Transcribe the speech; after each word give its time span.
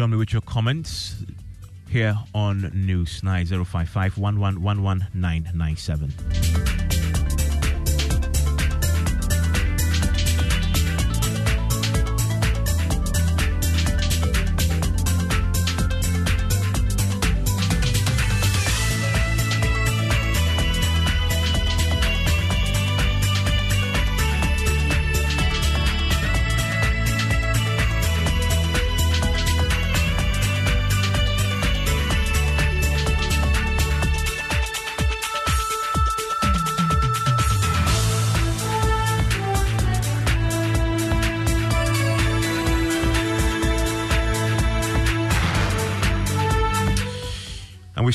Join 0.00 0.08
me 0.08 0.16
with 0.16 0.32
your 0.32 0.40
comments 0.40 1.14
here 1.90 2.16
on 2.34 2.70
News 2.72 3.22
9055 3.22 4.16
we 4.16 6.49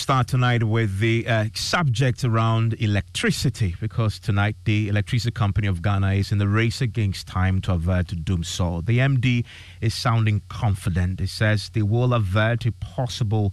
start 0.05 0.27
tonight 0.27 0.63
with 0.63 0.99
the 0.99 1.27
uh, 1.27 1.45
subject 1.55 2.23
around 2.23 2.75
electricity 2.75 3.75
because 3.81 4.19
tonight 4.19 4.55
the 4.65 4.87
Electricity 4.87 5.31
Company 5.31 5.65
of 5.65 5.81
Ghana 5.81 6.13
is 6.13 6.31
in 6.31 6.37
the 6.37 6.47
race 6.47 6.79
against 6.79 7.25
time 7.25 7.59
to 7.61 7.73
avert 7.73 8.13
doom. 8.23 8.43
So 8.43 8.81
the 8.81 8.99
MD 8.99 9.43
is 9.81 9.95
sounding 9.95 10.43
confident. 10.47 11.19
He 11.19 11.25
says 11.25 11.71
they 11.73 11.81
will 11.81 12.13
avert 12.13 12.67
a 12.67 12.71
possible 12.73 13.51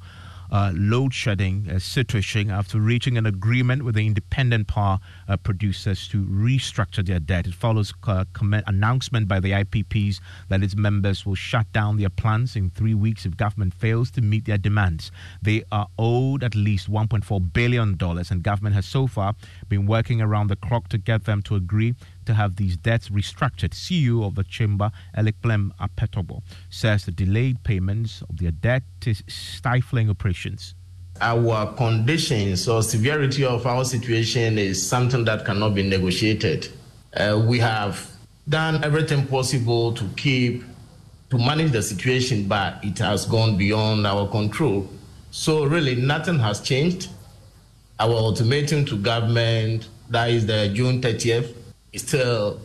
uh, 0.53 0.71
load 0.75 1.15
shedding 1.15 1.67
uh, 1.69 1.79
situation 1.79 2.51
after 2.51 2.79
reaching 2.79 3.17
an 3.17 3.25
agreement 3.25 3.83
with 3.85 3.95
the 3.95 4.07
independent 4.07 4.69
power 4.69 5.01
uh, 5.27 5.37
producers 5.39 6.07
to 6.09 6.25
restructure 6.25 7.05
their 7.05 7.19
debt. 7.19 7.47
It 7.47 7.55
follows 7.55 7.93
comment, 7.93 8.65
announcement 8.67 9.27
by 9.27 9.41
the 9.41 9.53
IPPs 9.53 10.21
that 10.51 10.63
its 10.63 10.77
members 10.77 11.25
will 11.25 11.35
shut 11.35 11.73
down 11.73 11.97
their 11.97 12.11
plants 12.11 12.55
in 12.55 12.69
three 12.69 12.95
weeks 12.95 13.25
if 13.25 13.37
government 13.37 13.73
fails 13.73 14.11
to 14.13 14.21
meet 14.21 14.45
their 14.45 14.59
demands. 14.59 15.11
They 15.41 15.65
are 15.73 15.89
owed 15.99 16.45
at 16.45 16.55
least 16.55 16.91
$1.4 16.91 17.53
billion, 17.53 17.97
and 18.01 18.43
government 18.43 18.75
has 18.75 18.85
so 18.85 19.07
far 19.07 19.35
been 19.69 19.87
working 19.87 20.21
around 20.21 20.49
the 20.49 20.57
clock 20.57 20.89
to 20.89 20.99
get 20.99 21.25
them 21.25 21.41
to 21.43 21.57
agree 21.57 21.95
to 22.27 22.35
have 22.35 22.57
these 22.57 22.77
debts 22.77 23.09
restructured. 23.09 23.71
CEO 23.71 24.27
of 24.27 24.35
the 24.35 24.45
chamber, 24.45 24.91
Elikplim 25.17 25.71
Apetorgbor, 25.81 26.43
says 26.71 27.05
the 27.05 27.13
delayed 27.13 27.63
payments 27.65 28.23
of 28.29 28.39
their 28.39 28.51
debt 28.51 28.83
is 29.07 29.23
stifling 29.29 30.11
operations. 30.11 30.75
Our 31.21 31.73
conditions 31.75 32.69
or 32.69 32.83
severity 32.83 33.45
of 33.45 33.67
our 33.67 33.85
situation 33.85 34.59
is 34.59 34.85
something 34.85 35.25
that 35.25 35.45
cannot 35.45 35.75
be 35.75 35.83
negotiated. 35.83 36.69
Uh, 37.15 37.43
we 37.47 37.59
have 37.59 38.11
done 38.49 38.83
everything 38.83 39.27
possible 39.27 39.93
to 39.93 40.09
keep 40.17 40.65
to 41.33 41.39
manage 41.39 41.73
the 41.73 41.83
situation, 41.83 42.47
but 42.47 42.79
it 42.85 42.99
has 42.99 43.25
gone 43.25 43.57
beyond 43.57 44.07
our 44.07 44.29
control. 44.29 44.87
So 45.31 45.65
really, 45.65 45.95
nothing 45.95 46.39
has 46.41 46.61
changed. 46.61 47.09
Our 47.99 48.13
ultimatum 48.13 48.85
to 48.85 48.99
government, 48.99 49.89
that 50.11 50.29
is 50.29 50.45
the 50.45 50.71
June 50.75 51.01
30th, 51.01 51.55
is 51.93 52.03
still 52.03 52.61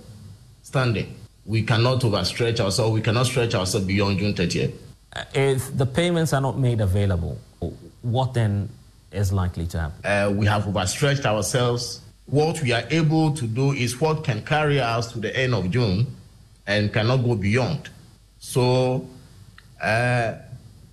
standing. 0.63 1.15
We 1.45 1.63
cannot 1.63 2.01
overstretch 2.01 2.59
ourselves. 2.59 2.93
We 2.93 3.01
cannot 3.01 3.25
stretch 3.27 3.55
ourselves 3.55 3.85
beyond 3.85 4.19
June 4.19 4.33
30th. 4.33 4.73
Uh, 5.15 5.23
if 5.33 5.75
the 5.77 5.85
payments 5.85 6.33
are 6.33 6.41
not 6.41 6.57
made 6.57 6.81
available, 6.81 7.37
what 8.01 8.33
then 8.33 8.69
is 9.11 9.31
likely 9.31 9.65
to 9.67 9.79
happen? 9.79 10.05
Uh, 10.05 10.29
we 10.31 10.45
have 10.45 10.67
overstretched 10.67 11.25
ourselves. 11.25 12.01
What 12.25 12.61
we 12.61 12.73
are 12.73 12.83
able 12.89 13.33
to 13.33 13.47
do 13.47 13.71
is 13.71 13.99
what 14.01 14.23
can 14.23 14.43
carry 14.43 14.79
us 14.81 15.11
to 15.13 15.19
the 15.19 15.35
end 15.35 15.53
of 15.53 15.71
June 15.71 16.07
and 16.65 16.91
cannot 16.91 17.17
go 17.17 17.35
beyond. 17.35 17.89
So, 18.39 19.07
uh, 19.81 20.33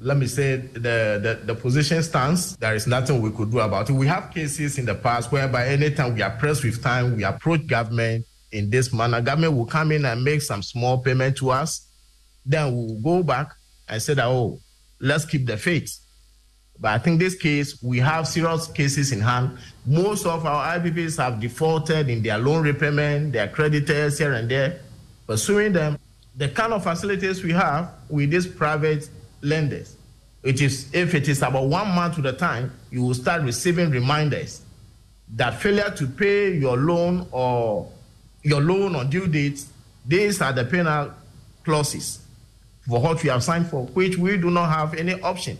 let 0.04 0.18
me 0.18 0.26
say 0.26 0.56
the, 0.56 1.18
the, 1.22 1.40
the, 1.46 1.54
position 1.54 2.02
stands. 2.02 2.58
There 2.58 2.74
is 2.74 2.86
nothing 2.86 3.22
we 3.22 3.30
could 3.30 3.50
do 3.50 3.60
about 3.60 3.88
it. 3.88 3.94
We 3.94 4.06
have 4.06 4.30
cases 4.30 4.76
in 4.76 4.84
the 4.84 4.94
past 4.94 5.32
whereby 5.32 5.66
anytime 5.68 6.14
we 6.14 6.20
are 6.20 6.30
pressed 6.30 6.62
with 6.62 6.82
time, 6.82 7.16
we 7.16 7.24
approach 7.24 7.66
government 7.66 8.26
in 8.52 8.68
this 8.68 8.92
manner. 8.92 9.22
Government 9.22 9.54
will 9.56 9.64
come 9.64 9.92
in 9.92 10.04
and 10.04 10.22
make 10.22 10.42
some 10.42 10.62
small 10.62 10.98
payment 10.98 11.38
to 11.38 11.50
us. 11.50 11.88
Then 12.44 12.76
we'll 12.76 13.00
go 13.00 13.22
back 13.22 13.52
and 13.88 14.00
say 14.00 14.12
that, 14.12 14.26
oh, 14.26 14.60
let's 15.00 15.24
keep 15.24 15.46
the 15.46 15.56
faith. 15.56 15.98
But 16.78 16.92
I 16.92 16.98
think 16.98 17.18
this 17.18 17.34
case, 17.34 17.82
we 17.82 17.98
have 18.00 18.28
serious 18.28 18.66
cases 18.66 19.10
in 19.10 19.22
hand. 19.22 19.56
Most 19.86 20.26
of 20.26 20.44
our 20.44 20.78
IPPs 20.78 21.16
have 21.16 21.40
defaulted 21.40 22.10
in 22.10 22.22
their 22.22 22.36
loan 22.36 22.62
repayment, 22.62 23.32
their 23.32 23.48
creditors 23.48 24.18
here 24.18 24.34
and 24.34 24.50
there. 24.50 24.80
Pursuing 25.26 25.72
them, 25.72 25.98
the 26.36 26.50
kind 26.50 26.74
of 26.74 26.82
facilities 26.82 27.42
we 27.42 27.52
have 27.52 27.90
with 28.10 28.30
these 28.30 28.46
private 28.46 29.08
lenders. 29.44 29.96
It 30.42 30.60
is 30.60 30.92
if 30.94 31.14
it 31.14 31.28
is 31.28 31.42
about 31.42 31.66
one 31.66 31.88
month 31.88 32.16
to 32.16 32.22
the 32.22 32.32
time, 32.32 32.72
you 32.90 33.02
will 33.02 33.14
start 33.14 33.42
receiving 33.42 33.90
reminders 33.90 34.62
that 35.36 35.60
failure 35.60 35.90
to 35.96 36.06
pay 36.06 36.54
your 36.56 36.76
loan 36.76 37.26
or 37.30 37.90
your 38.42 38.60
loan 38.60 38.94
on 38.94 39.08
due 39.08 39.26
dates, 39.26 39.68
these 40.06 40.40
are 40.42 40.52
the 40.52 40.64
penal 40.64 41.12
clauses 41.64 42.20
for 42.86 43.00
what 43.00 43.22
we 43.22 43.30
have 43.30 43.42
signed 43.42 43.66
for, 43.68 43.86
which 43.86 44.18
we 44.18 44.36
do 44.36 44.50
not 44.50 44.68
have 44.68 44.94
any 44.94 45.18
option. 45.22 45.58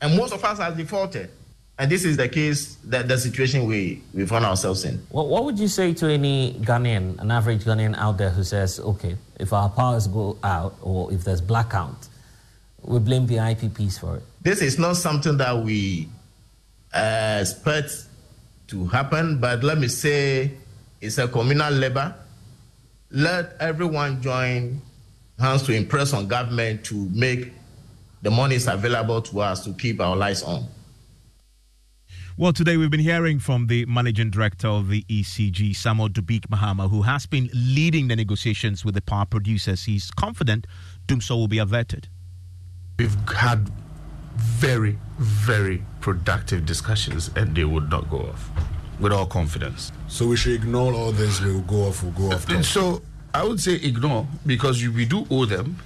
And 0.00 0.16
most 0.16 0.32
of 0.32 0.44
us 0.44 0.58
have 0.58 0.76
defaulted. 0.76 1.30
And 1.78 1.90
this 1.90 2.04
is 2.04 2.16
the 2.16 2.28
case, 2.28 2.76
that 2.84 3.08
the 3.08 3.18
situation 3.18 3.66
we, 3.66 4.02
we 4.12 4.26
find 4.26 4.44
ourselves 4.44 4.84
in. 4.84 5.04
Well, 5.10 5.26
what 5.26 5.44
would 5.44 5.58
you 5.58 5.66
say 5.66 5.92
to 5.94 6.08
any 6.08 6.54
Ghanaian, 6.60 7.18
an 7.18 7.30
average 7.30 7.64
Ghanaian 7.64 7.96
out 7.96 8.18
there 8.18 8.30
who 8.30 8.44
says, 8.44 8.78
okay, 8.78 9.16
if 9.40 9.52
our 9.52 9.68
powers 9.70 10.06
go 10.06 10.36
out 10.44 10.76
or 10.82 11.12
if 11.12 11.24
there's 11.24 11.40
blackout, 11.40 12.08
we 12.84 12.98
blame 12.98 13.26
the 13.26 13.36
IPPs 13.36 13.98
for 13.98 14.16
it. 14.16 14.22
This 14.42 14.60
is 14.60 14.78
not 14.78 14.96
something 14.96 15.36
that 15.38 15.56
we 15.58 16.08
uh, 16.92 17.38
expect 17.40 18.06
to 18.68 18.86
happen, 18.86 19.38
but 19.38 19.62
let 19.64 19.78
me 19.78 19.88
say 19.88 20.52
it's 21.00 21.18
a 21.18 21.28
communal 21.28 21.72
labor. 21.72 22.14
Let 23.10 23.56
everyone 23.60 24.20
join 24.20 24.80
hands 25.38 25.62
to 25.64 25.72
impress 25.72 26.12
on 26.12 26.28
government 26.28 26.84
to 26.86 26.94
make 27.10 27.52
the 28.22 28.30
monies 28.30 28.66
available 28.66 29.20
to 29.22 29.40
us 29.40 29.64
to 29.64 29.72
keep 29.72 30.00
our 30.00 30.16
lights 30.16 30.42
on. 30.42 30.66
Well, 32.36 32.52
today 32.52 32.76
we've 32.76 32.90
been 32.90 33.00
hearing 33.00 33.38
from 33.38 33.68
the 33.68 33.86
managing 33.86 34.30
director 34.30 34.66
of 34.66 34.88
the 34.88 35.04
ECG, 35.04 35.76
Samuel 35.76 36.08
Dubik 36.08 36.48
Mahama, 36.48 36.90
who 36.90 37.02
has 37.02 37.26
been 37.26 37.48
leading 37.54 38.08
the 38.08 38.16
negotiations 38.16 38.84
with 38.84 38.94
the 38.94 39.02
power 39.02 39.24
producers. 39.24 39.84
He's 39.84 40.10
confident 40.10 40.66
Dumsor 41.06 41.36
will 41.36 41.48
be 41.48 41.58
averted. 41.58 42.08
We've 42.98 43.16
had 43.28 43.68
very, 44.36 44.98
very 45.18 45.82
productive 46.00 46.64
discussions 46.64 47.28
and 47.34 47.56
they 47.56 47.64
would 47.64 47.90
not 47.90 48.08
go 48.08 48.18
off 48.18 48.50
with 49.00 49.12
all 49.12 49.26
confidence. 49.26 49.90
So 50.06 50.28
we 50.28 50.36
should 50.36 50.52
ignore 50.52 50.92
all 50.94 51.10
this, 51.10 51.40
we 51.40 51.52
will 51.52 51.62
go 51.62 51.88
off, 51.88 52.04
we'll 52.04 52.12
go 52.12 52.32
off. 52.32 52.48
And 52.48 52.64
so 52.64 53.02
I 53.32 53.42
would 53.42 53.60
say 53.60 53.74
ignore 53.74 54.28
because 54.46 54.86
we 54.86 55.06
do 55.06 55.26
owe 55.28 55.44
them. 55.44 55.76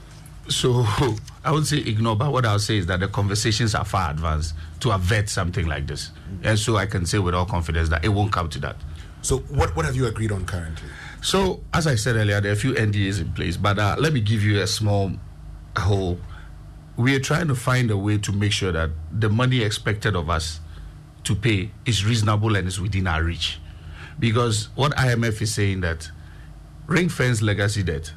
So 0.48 0.84
I 1.44 1.50
would 1.50 1.66
say 1.66 1.78
ignore, 1.78 2.14
but 2.14 2.30
what 2.30 2.44
I'll 2.44 2.58
say 2.58 2.76
is 2.76 2.84
that 2.86 3.00
the 3.00 3.08
conversations 3.08 3.74
are 3.74 3.86
far 3.86 4.10
advanced 4.10 4.54
to 4.80 4.90
avert 4.90 5.30
something 5.30 5.66
like 5.66 5.86
this. 5.86 6.10
And 6.42 6.58
so 6.58 6.76
I 6.76 6.84
can 6.84 7.06
say 7.06 7.18
with 7.18 7.34
all 7.34 7.46
confidence 7.46 7.88
that 7.88 8.04
it 8.04 8.10
won't 8.10 8.32
come 8.32 8.50
to 8.50 8.58
that. 8.60 8.76
So 9.22 9.38
what, 9.38 9.74
what 9.74 9.86
have 9.86 9.96
you 9.96 10.06
agreed 10.06 10.30
on 10.30 10.44
currently? 10.44 10.88
So 11.22 11.62
as 11.72 11.86
I 11.86 11.94
said 11.94 12.16
earlier, 12.16 12.42
there 12.42 12.50
are 12.50 12.54
a 12.54 12.58
few 12.58 12.74
NDAs 12.74 13.22
in 13.22 13.32
place, 13.32 13.56
but 13.56 13.78
uh, 13.78 13.96
let 13.98 14.12
me 14.12 14.20
give 14.20 14.42
you 14.42 14.60
a 14.60 14.66
small 14.66 15.12
whole 15.78 16.18
we 16.98 17.14
are 17.16 17.20
trying 17.20 17.48
to 17.48 17.54
find 17.54 17.90
a 17.90 17.96
way 17.96 18.18
to 18.18 18.32
make 18.32 18.52
sure 18.52 18.72
that 18.72 18.90
the 19.12 19.30
money 19.30 19.62
expected 19.62 20.16
of 20.16 20.28
us 20.28 20.60
to 21.24 21.34
pay 21.34 21.70
is 21.86 22.04
reasonable 22.04 22.56
and 22.56 22.68
is 22.68 22.80
within 22.80 23.06
our 23.06 23.22
reach. 23.24 23.60
Because 24.18 24.68
what 24.76 24.92
IMF 24.92 25.40
is 25.42 25.54
saying 25.54 25.80
that 25.82 26.10
ring 26.88 27.08
fence 27.08 27.40
legacy 27.42 27.84
debt, 27.84 28.12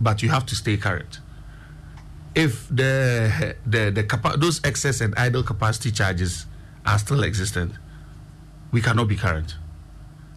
but 0.00 0.22
you 0.22 0.30
have 0.30 0.46
to 0.46 0.56
stay 0.56 0.76
current. 0.78 1.20
if 2.34 2.68
the 2.68 3.56
the 3.66 3.90
the 3.90 4.04
capa- 4.04 4.36
those 4.38 4.60
excess 4.64 5.00
and 5.00 5.14
idle 5.18 5.42
capacity 5.42 5.90
charges 5.90 6.46
are 6.86 6.98
still 6.98 7.24
existent, 7.24 7.72
we 8.72 8.80
cannot 8.80 9.08
be 9.08 9.16
current 9.16 9.56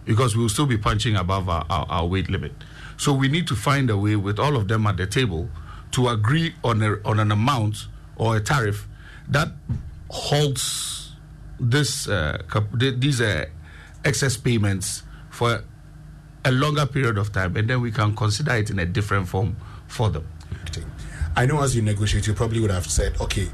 because 0.05 0.35
we 0.35 0.41
will 0.41 0.49
still 0.49 0.65
be 0.65 0.77
punching 0.77 1.15
above 1.15 1.47
our, 1.47 1.65
our, 1.69 1.85
our 1.89 2.05
weight 2.07 2.29
limit. 2.29 2.51
So 2.97 3.13
we 3.13 3.27
need 3.29 3.47
to 3.47 3.55
find 3.55 3.89
a 3.89 3.97
way 3.97 4.15
with 4.15 4.39
all 4.39 4.55
of 4.57 4.67
them 4.67 4.87
at 4.87 4.97
the 4.97 5.07
table 5.07 5.49
to 5.93 6.09
agree 6.09 6.53
on 6.63 6.81
a, 6.81 6.95
on 7.05 7.19
an 7.19 7.31
amount 7.31 7.87
or 8.15 8.37
a 8.37 8.41
tariff 8.41 8.87
that 9.29 9.49
halts 10.09 11.11
this 11.59 12.07
uh, 12.07 12.41
these 12.73 13.21
uh, 13.21 13.45
excess 14.03 14.35
payments 14.37 15.03
for 15.29 15.63
a 16.45 16.51
longer 16.51 16.85
period 16.85 17.17
of 17.17 17.31
time, 17.31 17.55
and 17.55 17.69
then 17.69 17.79
we 17.81 17.91
can 17.91 18.15
consider 18.15 18.53
it 18.55 18.69
in 18.69 18.79
a 18.79 18.85
different 18.85 19.27
form 19.27 19.55
for 19.87 20.09
them. 20.09 20.27
I 21.35 21.45
know 21.45 21.61
as 21.63 21.75
you 21.75 21.81
negotiate, 21.81 22.27
you 22.27 22.33
probably 22.33 22.59
would 22.59 22.69
have 22.69 22.85
said, 22.85 23.19
okay, 23.21 23.49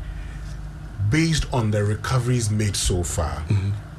based 1.10 1.46
on 1.54 1.72
the 1.72 1.84
recoveries 1.84 2.50
made 2.50 2.76
so 2.76 3.04
far, 3.04 3.44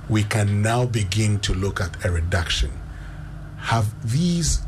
we 0.08 0.24
can 0.24 0.60
now 0.60 0.84
begin 0.86 1.38
to 1.40 1.54
look 1.54 1.80
at 1.80 2.04
a 2.04 2.10
reduction. 2.10 2.70
Have 3.58 4.10
these 4.10 4.60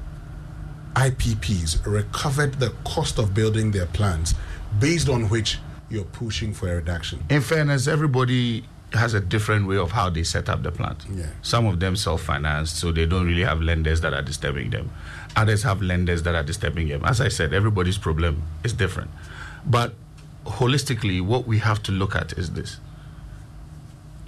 IPPs 0.94 1.84
recovered 1.86 2.54
the 2.54 2.70
cost 2.84 3.18
of 3.18 3.34
building 3.34 3.70
their 3.70 3.86
plants 3.86 4.34
based 4.78 5.08
on 5.08 5.28
which 5.28 5.58
you're 5.90 6.04
pushing 6.04 6.52
for 6.52 6.70
a 6.70 6.76
reduction? 6.76 7.22
In 7.30 7.40
fairness, 7.40 7.86
everybody 7.86 8.64
has 8.92 9.14
a 9.14 9.20
different 9.20 9.66
way 9.66 9.78
of 9.78 9.90
how 9.90 10.10
they 10.10 10.22
set 10.22 10.48
up 10.48 10.62
the 10.62 10.70
plant. 10.70 11.04
Yeah. 11.10 11.26
Some 11.40 11.66
of 11.66 11.80
them 11.80 11.96
self-financed, 11.96 12.76
so 12.76 12.92
they 12.92 13.06
don't 13.06 13.26
really 13.26 13.44
have 13.44 13.60
lenders 13.62 14.02
that 14.02 14.12
are 14.12 14.22
disturbing 14.22 14.70
them. 14.70 14.90
Others 15.34 15.62
have 15.62 15.80
lenders 15.80 16.22
that 16.24 16.34
are 16.34 16.42
disturbing 16.42 16.88
them. 16.88 17.02
As 17.04 17.20
I 17.20 17.28
said, 17.28 17.54
everybody's 17.54 17.96
problem 17.96 18.42
is 18.64 18.74
different. 18.74 19.10
But 19.64 19.94
holistically, 20.44 21.22
what 21.22 21.46
we 21.46 21.58
have 21.60 21.82
to 21.84 21.92
look 21.92 22.14
at 22.14 22.32
is 22.34 22.50
this. 22.50 22.78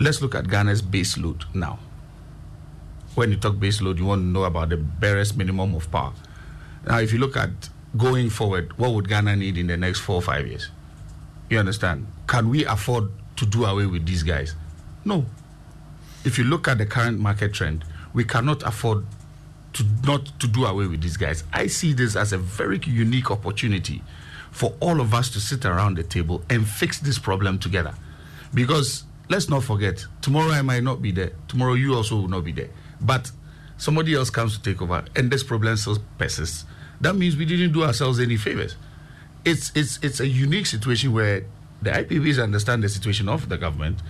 Let's 0.01 0.23
look 0.23 0.35
at 0.35 0.49
Ghana's 0.49 0.83
base 0.83 1.19
load 1.19 1.45
now. 1.53 1.79
When 3.15 3.31
you 3.31 3.37
talk 3.37 3.61
base 3.61 3.81
load, 3.81 3.99
you 3.99 4.07
want 4.07 4.23
to 4.23 4.27
know 4.27 4.45
about 4.45 4.71
the 4.71 4.77
barest 4.77 5.37
minimum 5.37 5.75
of 5.75 5.91
power. 5.91 6.13
Now, 6.87 6.99
if 7.01 7.13
you 7.13 7.19
look 7.19 7.37
at 7.37 7.51
going 7.97 8.31
forward, 8.31 8.77
what 8.79 8.93
would 8.93 9.09
Ghana 9.09 9.37
need 9.37 9.57
in 9.57 9.67
the 9.67 9.77
next 9.77 10.01
four 10.01 10.17
or 10.17 10.23
five 10.23 10.47
years? 10.47 10.71
You 11.49 11.59
understand? 11.59 12.07
Can 12.27 12.49
we 12.49 12.65
afford 12.65 13.11
to 13.37 13.47
do 13.47 13.65
away 13.65 13.87
with 13.87 14.07
these 14.07 14.23
guys? 14.23 14.55
No. 15.05 15.25
If 16.25 16.39
you 16.39 16.45
look 16.45 16.69
at 16.69 16.79
the 16.79 16.87
current 16.87 17.19
market 17.21 17.53
trend, 17.53 17.85
we 18.13 18.25
cannot 18.25 18.63
afford 18.63 19.05
to 19.75 19.85
not 20.05 20.27
to 20.41 20.47
do 20.47 20.65
away 20.65 20.87
with 20.87 21.03
these 21.03 21.17
guys. 21.17 21.45
I 21.53 21.67
see 21.67 21.93
this 21.93 22.17
as 22.17 22.33
a 22.33 22.39
very 22.39 22.81
unique 22.85 23.31
opportunity 23.31 24.03
for 24.51 24.75
all 24.81 25.01
of 25.01 25.13
us 25.13 25.31
to 25.31 25.41
sit 25.41 25.65
around 25.65 25.97
the 25.97 26.05
table 26.05 26.43
and 26.49 26.67
fix 26.67 27.01
this 27.01 27.19
problem 27.19 27.59
together. 27.59 27.93
Because 28.55 29.05
let's 29.29 29.49
not 29.49 29.65
forget, 29.65 30.07
tomorrow 30.23 30.53
I 30.53 30.63
might 30.63 30.85
not 30.85 31.03
be 31.03 31.11
there. 31.11 31.33
Tomorrow 31.49 31.75
you 31.75 31.95
also 31.95 32.17
will 32.17 32.29
not 32.29 32.45
be 32.45 32.53
there. 32.53 32.71
But 33.01 33.33
somebody 33.77 34.15
else 34.15 34.31
comes 34.31 34.57
to 34.57 34.63
take 34.63 34.81
over 34.81 35.05
and 35.17 35.31
this 35.31 35.43
problem 35.43 35.77
still 35.77 35.99
persists. 36.19 36.65
That 37.01 37.15
means 37.15 37.37
we 37.37 37.45
didn't 37.45 37.73
do 37.73 37.85
ourselves 37.85 38.21
any 38.21 38.37
favors. 38.37 38.77
It's 39.45 39.73
it's 39.75 39.99
it's 40.03 40.21
a 40.21 40.27
unique 40.27 40.67
situation 40.67 41.13
where 41.13 41.45
the 41.83 41.91
IPPs 41.91 42.43
understand 42.43 42.83
the 42.83 42.89
situation 42.89 43.29
of 43.29 43.49
the 43.49 43.59
government, 43.59 44.01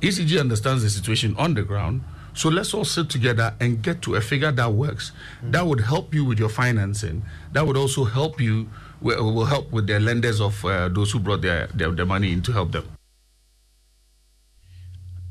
ECG 0.00 0.40
understands 0.40 0.82
the 0.82 0.90
situation 0.90 1.34
on 1.36 1.54
the 1.54 1.62
ground. 1.62 2.02
So 2.32 2.48
let's 2.48 2.72
all 2.72 2.84
sit 2.84 3.10
together 3.10 3.54
and 3.60 3.82
get 3.82 4.02
to 4.02 4.14
a 4.14 4.20
figure 4.20 4.52
that 4.52 4.72
works. 4.72 5.12
That 5.42 5.66
would 5.66 5.80
help 5.80 6.14
you 6.14 6.24
with 6.24 6.38
your 6.38 6.48
financing. 6.48 7.22
That 7.52 7.66
would 7.66 7.76
also 7.76 8.04
help 8.04 8.40
you. 8.40 8.68
Will 9.00 9.34
will 9.34 9.46
help 9.46 9.72
with 9.72 9.86
the 9.86 9.98
lenders 9.98 10.40
of 10.40 10.62
uh, 10.64 10.88
those 10.88 11.10
who 11.10 11.20
brought 11.20 11.40
their, 11.40 11.68
their 11.68 11.90
their 11.90 12.06
money 12.06 12.32
in 12.32 12.42
to 12.42 12.52
help 12.52 12.72
them. 12.72 12.84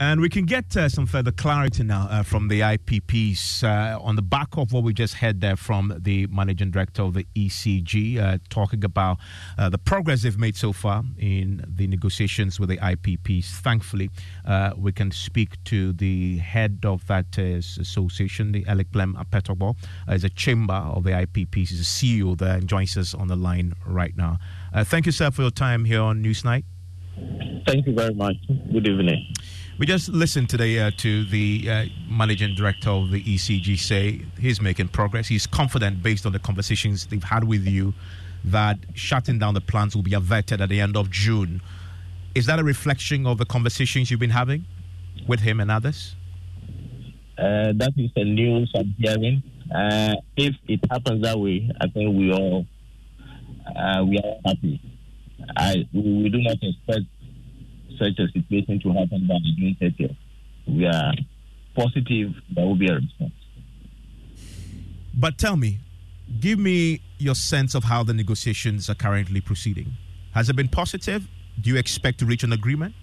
And 0.01 0.21
we 0.21 0.29
can 0.29 0.45
get 0.45 0.77
uh, 0.77 0.87
some 0.87 1.05
further 1.05 1.33
clarity 1.33 1.83
now 1.83 2.07
uh, 2.09 2.23
from 2.23 2.47
the 2.47 2.61
IPPs 2.61 3.65
uh, 3.65 4.01
on 4.01 4.15
the 4.15 4.21
back 4.21 4.55
of 4.55 4.71
what 4.71 4.83
we 4.83 4.93
just 4.93 5.15
heard 5.15 5.41
there 5.41 5.57
from 5.57 5.93
the 5.99 6.25
managing 6.27 6.71
director 6.71 7.01
of 7.01 7.15
the 7.15 7.27
ECG, 7.35 8.17
uh, 8.17 8.37
talking 8.49 8.85
about 8.85 9.17
uh, 9.57 9.67
the 9.67 9.77
progress 9.77 10.23
they've 10.23 10.37
made 10.37 10.55
so 10.55 10.71
far 10.71 11.03
in 11.17 11.65
the 11.67 11.85
negotiations 11.85 12.61
with 12.61 12.69
the 12.69 12.77
IPPs. 12.77 13.47
Thankfully, 13.47 14.09
uh, 14.45 14.71
we 14.77 14.93
can 14.93 15.11
speak 15.11 15.61
to 15.65 15.91
the 15.91 16.37
head 16.37 16.79
of 16.85 17.05
that 17.07 17.37
association, 17.37 18.53
the 18.53 18.63
Elikplim 18.63 19.21
Apetorgbor, 19.21 19.75
uh, 20.07 20.13
is 20.13 20.23
a 20.23 20.29
chamber 20.29 20.75
of 20.75 21.03
the 21.03 21.11
IPPs. 21.11 21.69
He's 21.69 21.81
a 21.81 21.83
CEO 21.83 22.37
there 22.37 22.55
and 22.55 22.69
joins 22.69 22.95
us 22.95 23.13
on 23.13 23.27
the 23.27 23.35
line 23.35 23.73
right 23.85 24.15
now. 24.15 24.37
thank 24.73 25.07
you, 25.07 25.11
sir, 25.11 25.29
for 25.29 25.41
your 25.41 25.51
time 25.51 25.83
here 25.83 26.01
on 26.01 26.23
Newsnight. 26.23 26.63
Thank 27.67 27.85
you 27.85 27.93
very 27.93 28.13
much. 28.13 28.37
Good 28.71 28.87
evening. 28.87 29.25
We 29.79 29.85
just 29.85 30.09
listened 30.09 30.49
today 30.49 30.77
uh, 30.77 30.91
to 30.97 31.23
the 31.23 31.69
uh, 31.69 31.85
managing 32.09 32.53
director 32.53 32.89
of 32.89 33.11
the 33.11 33.23
ECG 33.23 33.79
say 33.79 34.25
he's 34.37 34.59
making 34.59 34.89
progress. 34.89 35.29
He's 35.29 35.47
confident, 35.47 36.03
based 36.03 36.25
on 36.25 36.33
the 36.33 36.39
conversations 36.39 37.05
they've 37.05 37.23
had 37.23 37.45
with 37.45 37.65
you, 37.65 37.93
that 38.43 38.77
shutting 38.93 39.39
down 39.39 39.53
the 39.53 39.61
plants 39.61 39.95
will 39.95 40.03
be 40.03 40.13
averted 40.13 40.59
at 40.59 40.67
the 40.67 40.81
end 40.81 40.97
of 40.97 41.09
June. 41.09 41.61
Is 42.35 42.45
that 42.47 42.59
a 42.59 42.63
reflection 42.65 43.25
of 43.25 43.37
the 43.37 43.45
conversations 43.45 44.11
you've 44.11 44.19
been 44.19 44.31
having 44.31 44.65
with 45.29 45.39
him 45.39 45.61
and 45.61 45.71
others? 45.71 46.13
Uh, 47.37 47.71
that 47.77 47.93
is 47.95 48.11
the 48.17 48.25
news 48.25 48.69
I'm 48.75 48.93
hearing. 48.97 49.41
Uh, 49.73 50.15
if 50.35 50.55
it 50.67 50.81
happens 50.91 51.23
that 51.23 51.39
way, 51.39 51.71
I 51.79 51.87
think 51.87 52.17
we 52.17 52.33
all 52.33 52.65
uh, 53.77 54.03
we 54.03 54.17
are 54.17 54.35
happy. 54.45 54.81
I 55.55 55.87
we 55.93 56.27
do 56.27 56.41
not 56.41 56.57
expect 56.61 57.05
such 57.99 58.17
a 58.19 58.27
situation 58.31 58.79
to 58.81 58.89
happen 58.93 59.27
by 59.27 59.35
June 59.57 59.75
30th. 59.81 60.15
We 60.67 60.85
are 60.85 61.13
positive 61.75 62.33
there 62.49 62.65
will 62.65 62.75
be 62.75 62.87
a 62.87 62.95
response. 62.95 63.31
But 65.13 65.37
tell 65.37 65.55
me, 65.55 65.79
give 66.39 66.59
me 66.59 67.01
your 67.17 67.35
sense 67.35 67.75
of 67.75 67.83
how 67.85 68.03
the 68.03 68.13
negotiations 68.13 68.89
are 68.89 68.95
currently 68.95 69.41
proceeding. 69.41 69.93
Has 70.33 70.49
it 70.49 70.55
been 70.55 70.69
positive? 70.69 71.27
Do 71.59 71.69
you 71.69 71.77
expect 71.77 72.19
to 72.19 72.25
reach 72.25 72.43
an 72.43 72.53
agreement? 72.53 72.95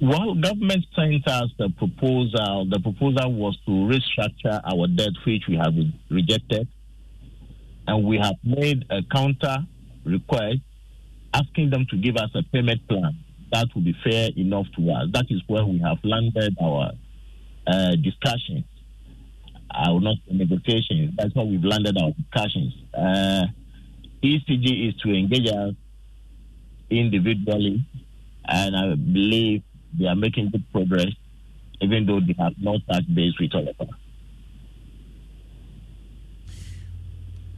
Well, 0.00 0.34
government 0.34 0.84
sent 0.94 1.26
us 1.26 1.50
the 1.58 1.70
proposal. 1.70 2.66
The 2.70 2.78
proposal 2.80 3.32
was 3.32 3.58
to 3.66 3.70
restructure 3.70 4.60
our 4.64 4.86
debt, 4.86 5.12
which 5.26 5.42
we 5.48 5.56
have 5.56 5.74
rejected, 6.08 6.68
and 7.86 8.04
we 8.04 8.18
have 8.18 8.36
made 8.44 8.84
a 8.90 9.02
counter 9.10 9.56
request 10.04 10.60
asking 11.34 11.70
them 11.70 11.86
to 11.90 11.96
give 11.96 12.16
us 12.16 12.30
a 12.34 12.42
payment 12.52 12.86
plan 12.88 13.16
that 13.52 13.68
will 13.74 13.82
be 13.82 13.96
fair 14.04 14.30
enough 14.36 14.66
to 14.76 14.90
us. 14.90 15.08
That 15.12 15.26
is 15.30 15.40
where 15.46 15.64
we 15.64 15.78
have 15.78 15.98
landed 16.04 16.56
our 16.62 16.92
uh, 17.66 17.96
discussions. 17.96 18.64
I 19.70 19.90
will 19.90 20.00
not 20.00 20.16
negotiations. 20.30 21.14
That's 21.16 21.34
where 21.34 21.44
we've 21.44 21.64
landed 21.64 21.96
our 22.00 22.10
discussions. 22.12 22.74
Uh, 22.94 23.46
ECG 24.22 24.88
is 24.88 25.00
to 25.02 25.14
engage 25.14 25.48
us 25.48 25.74
individually, 26.90 27.86
and 28.46 28.76
I 28.76 28.94
believe 28.94 29.62
they 29.98 30.06
are 30.06 30.16
making 30.16 30.50
good 30.50 30.64
progress, 30.72 31.12
even 31.80 32.06
though 32.06 32.20
they 32.20 32.34
have 32.38 32.54
not 32.58 32.80
touched 32.90 33.14
base 33.14 33.34
with 33.38 33.54
all 33.54 33.68
of 33.68 33.80
us. 33.80 33.94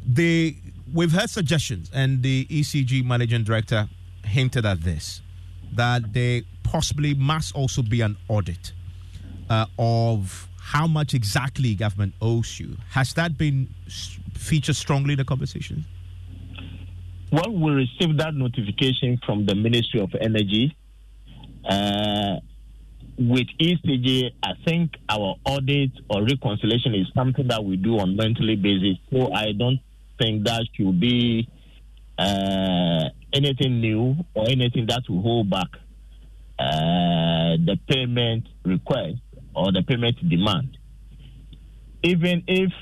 The 0.06 0.56
we've 0.92 1.12
heard 1.12 1.30
suggestions, 1.30 1.90
and 1.92 2.23
the 2.23 2.47
ECG 2.47 3.04
managing 3.04 3.44
director 3.44 3.88
hinted 4.25 4.66
at 4.66 4.82
this 4.82 5.23
that 5.73 6.12
there 6.12 6.42
possibly 6.62 7.14
must 7.14 7.54
also 7.54 7.82
be 7.82 8.00
an 8.00 8.16
audit 8.28 8.73
uh, 9.49 9.66
of 9.78 10.49
how 10.61 10.87
much 10.87 11.14
exactly 11.14 11.75
government 11.75 12.14
owes 12.20 12.59
you. 12.59 12.76
Has 12.90 13.14
that 13.14 13.38
been 13.38 13.68
featured 14.35 14.76
strongly 14.76 15.12
in 15.12 15.18
the 15.18 15.25
conversation? 15.25 15.85
Well, 17.32 17.50
we 17.52 17.70
received 17.73 18.18
that 18.18 18.35
notification 18.35 19.18
from 19.25 19.47
the 19.47 19.54
Ministry 19.54 20.00
of 20.00 20.11
Energy. 20.20 20.76
Uh, 21.68 22.37
with 23.18 23.47
ECG, 23.61 24.30
I 24.42 24.52
think 24.64 24.92
our 25.09 25.37
audit 25.44 25.90
or 26.09 26.25
reconciliation 26.25 26.94
is 26.94 27.06
something 27.14 27.47
that 27.49 27.64
we 27.64 27.76
do 27.76 27.99
on 27.99 28.16
monthly 28.16 28.56
basis. 28.56 28.97
So 29.12 29.32
I 29.32 29.52
don't 29.52 29.78
think 30.20 30.44
that 30.44 30.66
should 30.74 31.00
be 31.00 31.48
uh, 32.18 33.08
anything 33.32 33.80
new 33.80 34.16
or 34.34 34.48
anything 34.48 34.86
that 34.86 35.02
will 35.08 35.22
hold 35.22 35.48
back 35.48 35.68
uh, 36.58 37.56
the 37.64 37.78
payment 37.88 38.46
request 38.64 39.16
or 39.54 39.72
the 39.72 39.82
payment 39.82 40.16
demand. 40.28 40.76
Even 42.02 42.44
if 42.46 42.72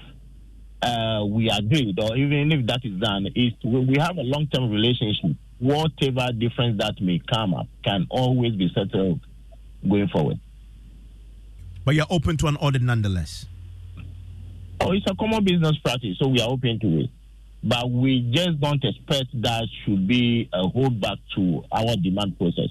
uh, 0.82 1.24
we 1.26 1.50
agreed, 1.50 1.98
or 2.00 2.16
even 2.16 2.52
if 2.52 2.66
that 2.66 2.80
is 2.84 3.00
done, 3.00 3.26
is 3.34 3.52
we 3.64 3.96
have 3.98 4.16
a 4.16 4.22
long-term 4.22 4.70
relationship. 4.70 5.36
Whatever 5.58 6.32
difference 6.32 6.78
that 6.78 7.00
may 7.00 7.20
come 7.32 7.54
up 7.54 7.66
can 7.84 8.06
always 8.10 8.54
be 8.54 8.70
settled 8.74 9.20
going 9.88 10.08
forward. 10.08 10.38
But 11.84 11.94
you're 11.94 12.06
open 12.10 12.36
to 12.38 12.46
an 12.46 12.56
audit 12.56 12.82
nonetheless. 12.82 13.46
Oh, 14.80 14.92
it's 14.92 15.06
a 15.10 15.14
common 15.16 15.42
business 15.42 15.76
practice, 15.78 16.16
so 16.20 16.28
we 16.28 16.40
are 16.40 16.48
open 16.48 16.78
to 16.80 17.00
it. 17.00 17.10
But 17.62 17.90
we 17.90 18.30
just 18.32 18.60
don't 18.60 18.82
expect 18.84 19.26
that 19.42 19.66
should 19.84 20.06
be 20.06 20.48
a 20.52 20.62
holdback 20.68 21.16
to 21.34 21.64
our 21.72 21.96
demand 21.96 22.38
process. 22.38 22.68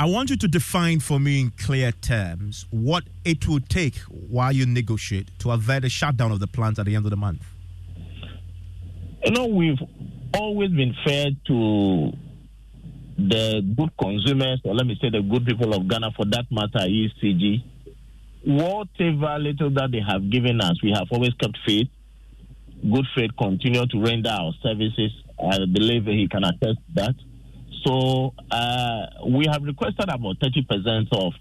I 0.00 0.06
want 0.06 0.30
you 0.30 0.36
to 0.36 0.48
define 0.48 0.98
for 0.98 1.20
me 1.20 1.40
in 1.42 1.50
clear 1.50 1.92
terms 1.92 2.66
what 2.70 3.04
it 3.24 3.46
will 3.46 3.60
take 3.60 3.96
while 4.08 4.50
you 4.50 4.66
negotiate 4.66 5.28
to 5.40 5.52
avert 5.52 5.84
a 5.84 5.88
shutdown 5.88 6.32
of 6.32 6.40
the 6.40 6.48
plant 6.48 6.78
at 6.78 6.86
the 6.86 6.96
end 6.96 7.04
of 7.04 7.10
the 7.10 7.16
month. 7.16 7.42
You 9.24 9.30
know, 9.30 9.46
we've 9.46 9.78
always 10.34 10.70
been 10.70 10.94
fair 11.04 11.26
to 11.46 12.12
the 13.16 13.62
good 13.76 13.90
consumers, 14.00 14.60
or 14.64 14.74
let 14.74 14.86
me 14.86 14.98
say 15.00 15.10
the 15.10 15.22
good 15.22 15.46
people 15.46 15.72
of 15.74 15.86
Ghana 15.86 16.10
for 16.16 16.24
that 16.26 16.46
matter, 16.50 16.88
ECG. 16.88 17.62
Whatever 18.44 19.38
little 19.38 19.70
that 19.70 19.90
they 19.92 20.00
have 20.00 20.28
given 20.30 20.60
us, 20.60 20.82
we 20.82 20.90
have 20.90 21.06
always 21.12 21.32
kept 21.34 21.56
faith. 21.64 21.88
Good 22.90 23.06
faith 23.14 23.30
continue 23.38 23.86
to 23.86 24.00
render 24.00 24.30
our 24.30 24.52
services. 24.62 25.12
I 25.38 25.58
believe 25.66 26.04
he 26.06 26.28
can 26.28 26.44
attest 26.44 26.78
that. 26.94 27.14
So 27.84 28.34
uh, 28.50 29.06
we 29.28 29.46
have 29.50 29.62
requested 29.62 30.08
about 30.08 30.38
30% 30.40 31.08
of 31.12 31.32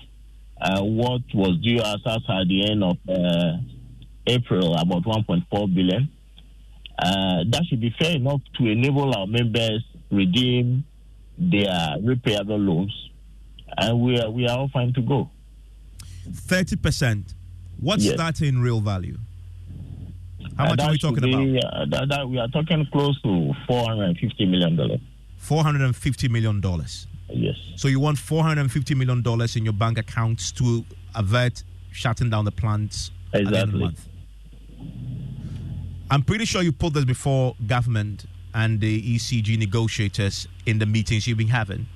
uh, 0.60 0.84
what 0.84 1.22
was 1.34 1.58
due 1.64 1.80
us 1.80 2.00
at 2.06 2.48
the 2.48 2.70
end 2.70 2.84
of 2.84 2.98
uh, 3.10 3.58
April, 4.28 4.76
about 4.76 5.04
1.4 5.04 5.74
billion. 5.76 6.10
Uh, 7.00 7.44
that 7.50 7.64
should 7.68 7.82
be 7.82 7.94
fair 8.00 8.16
enough 8.16 8.42
to 8.60 8.68
enable 8.68 9.16
our 9.16 9.26
members 9.26 9.84
redeem 10.12 10.84
their 11.38 11.98
repayable 12.04 12.64
loans, 12.64 12.94
and 13.78 14.00
we 14.00 14.20
are 14.20 14.30
we 14.30 14.46
are 14.48 14.58
all 14.60 14.70
fine 14.70 14.94
to 14.94 15.02
go. 15.02 15.28
Thirty 16.32 16.76
percent. 16.76 17.34
What's 17.80 18.04
Yes. 18.04 18.18
that 18.18 18.42
in 18.42 18.62
real 18.62 18.82
value? 18.82 19.18
How 20.58 20.70
much 20.70 20.80
are 20.82 20.92
we 20.92 20.98
talking 20.98 21.24
be, 21.24 21.58
about? 21.60 21.74
uh, 21.74 21.86
that, 21.90 22.10
that 22.10 22.30
we 22.30 22.38
are 22.38 22.48
talking 22.50 22.86
close 22.92 23.20
to 23.22 23.54
450 23.68 24.46
million 24.46 24.76
dollars. 24.76 25.00
Four 25.38 25.64
hundred 25.64 25.82
and 25.82 25.96
fifty 25.96 26.28
million 26.28 26.62
dollars. 26.62 27.08
Yes. 27.30 27.56
So 27.76 27.88
you 27.88 28.00
want 28.00 28.18
four 28.20 28.44
hundred 28.44 28.62
and 28.62 28.72
fifty 28.72 28.94
million 28.94 29.22
dollars 29.24 29.56
in 29.56 29.64
your 29.64 29.74
bank 29.74 29.98
accounts 29.98 30.52
to 30.54 30.86
avert 31.16 31.64
shutting 31.92 32.30
down 32.30 32.46
the 32.46 32.52
plants 32.52 33.12
at 33.34 33.46
the 33.46 33.48
end 33.48 33.48
of 33.48 33.52
the 33.54 33.58
Exactly. 33.58 33.80
month. 33.80 34.08
I'm 36.12 36.22
pretty 36.24 36.46
sure 36.46 36.62
you 36.62 36.72
put 36.72 36.94
this 36.94 37.06
before 37.06 37.56
government 37.68 38.26
and 38.54 38.80
the 38.82 39.16
ECG 39.16 39.58
negotiators 39.58 40.48
in 40.66 40.78
the 40.80 40.86
meetings 40.86 41.26
you've 41.26 41.38
been 41.38 41.48
having. 41.48 41.88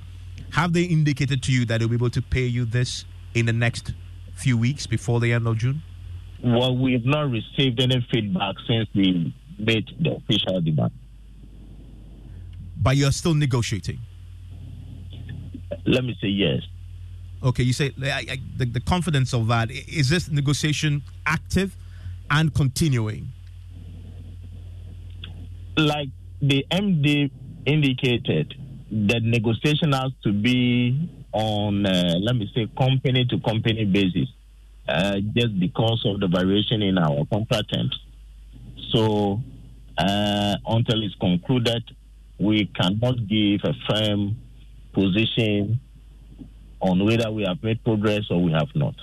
Have 0.52 0.72
they 0.74 0.84
indicated 0.84 1.44
to 1.44 1.52
you 1.52 1.66
that 1.66 1.80
they'll 1.80 1.90
be 1.90 1.96
able 1.96 2.10
to 2.12 2.22
pay 2.22 2.46
you 2.46 2.64
this 2.66 3.04
in 3.34 3.46
the 3.46 3.54
next 3.54 3.94
few 4.36 4.58
weeks 4.58 4.88
before 4.88 5.20
the 5.20 5.34
end 5.34 5.46
of 5.48 5.58
June? 5.58 5.82
Well, 6.44 6.78
we 6.78 6.94
have 6.94 7.06
not 7.06 7.32
received 7.32 7.80
any 7.80 8.06
feedback 8.12 8.56
since 8.68 8.88
we 8.94 9.34
made 9.58 9.90
the 10.00 10.16
official 10.16 10.62
demand. 10.62 10.92
But 12.78 12.98
you're 12.98 13.12
still 13.12 13.34
negotiating. 13.34 14.00
Let 15.86 16.04
me 16.04 16.16
say 16.22 16.28
yes. 16.28 16.62
Okay, 17.44 17.64
you 17.64 17.74
say 17.74 17.94
I, 18.02 18.26
I, 18.30 18.38
the, 18.58 18.66
the 18.66 18.80
confidence 18.80 19.34
of 19.34 19.48
that 19.48 19.72
is 19.72 20.10
this 20.10 20.30
negotiation 20.30 21.04
active 21.26 21.76
and 22.30 22.54
continuing? 22.54 23.32
Like 25.78 26.10
the 26.42 26.66
MD 26.72 27.32
indicated, 27.66 28.54
the 28.92 29.20
negotiation 29.22 29.92
has 29.92 30.12
to 30.24 30.32
be 30.32 31.10
on, 31.34 31.86
uh, 31.86 32.16
let 32.22 32.36
me 32.36 32.50
say, 32.56 32.68
company 32.78 33.26
to 33.26 33.40
company 33.42 33.86
basis, 33.86 34.30
uh, 34.88 35.20
just 35.36 35.60
because 35.60 36.04
of 36.06 36.20
the 36.20 36.28
variation 36.28 36.82
in 36.82 36.98
our 36.98 37.26
contract 37.26 37.74
terms. 37.74 38.00
So, 38.92 39.42
uh, 39.98 40.56
until 40.68 41.04
it's 41.04 41.16
concluded, 41.16 41.84
we 42.38 42.66
cannot 42.66 43.28
give 43.28 43.62
a 43.64 43.74
firm 43.88 44.38
position 44.94 45.80
on 46.82 47.04
whether 47.04 47.32
we 47.32 47.44
have 47.44 47.62
made 47.64 47.84
progress 47.84 48.24
or 48.30 48.42
we 48.42 48.52
have 48.52 48.68
not. 48.76 48.96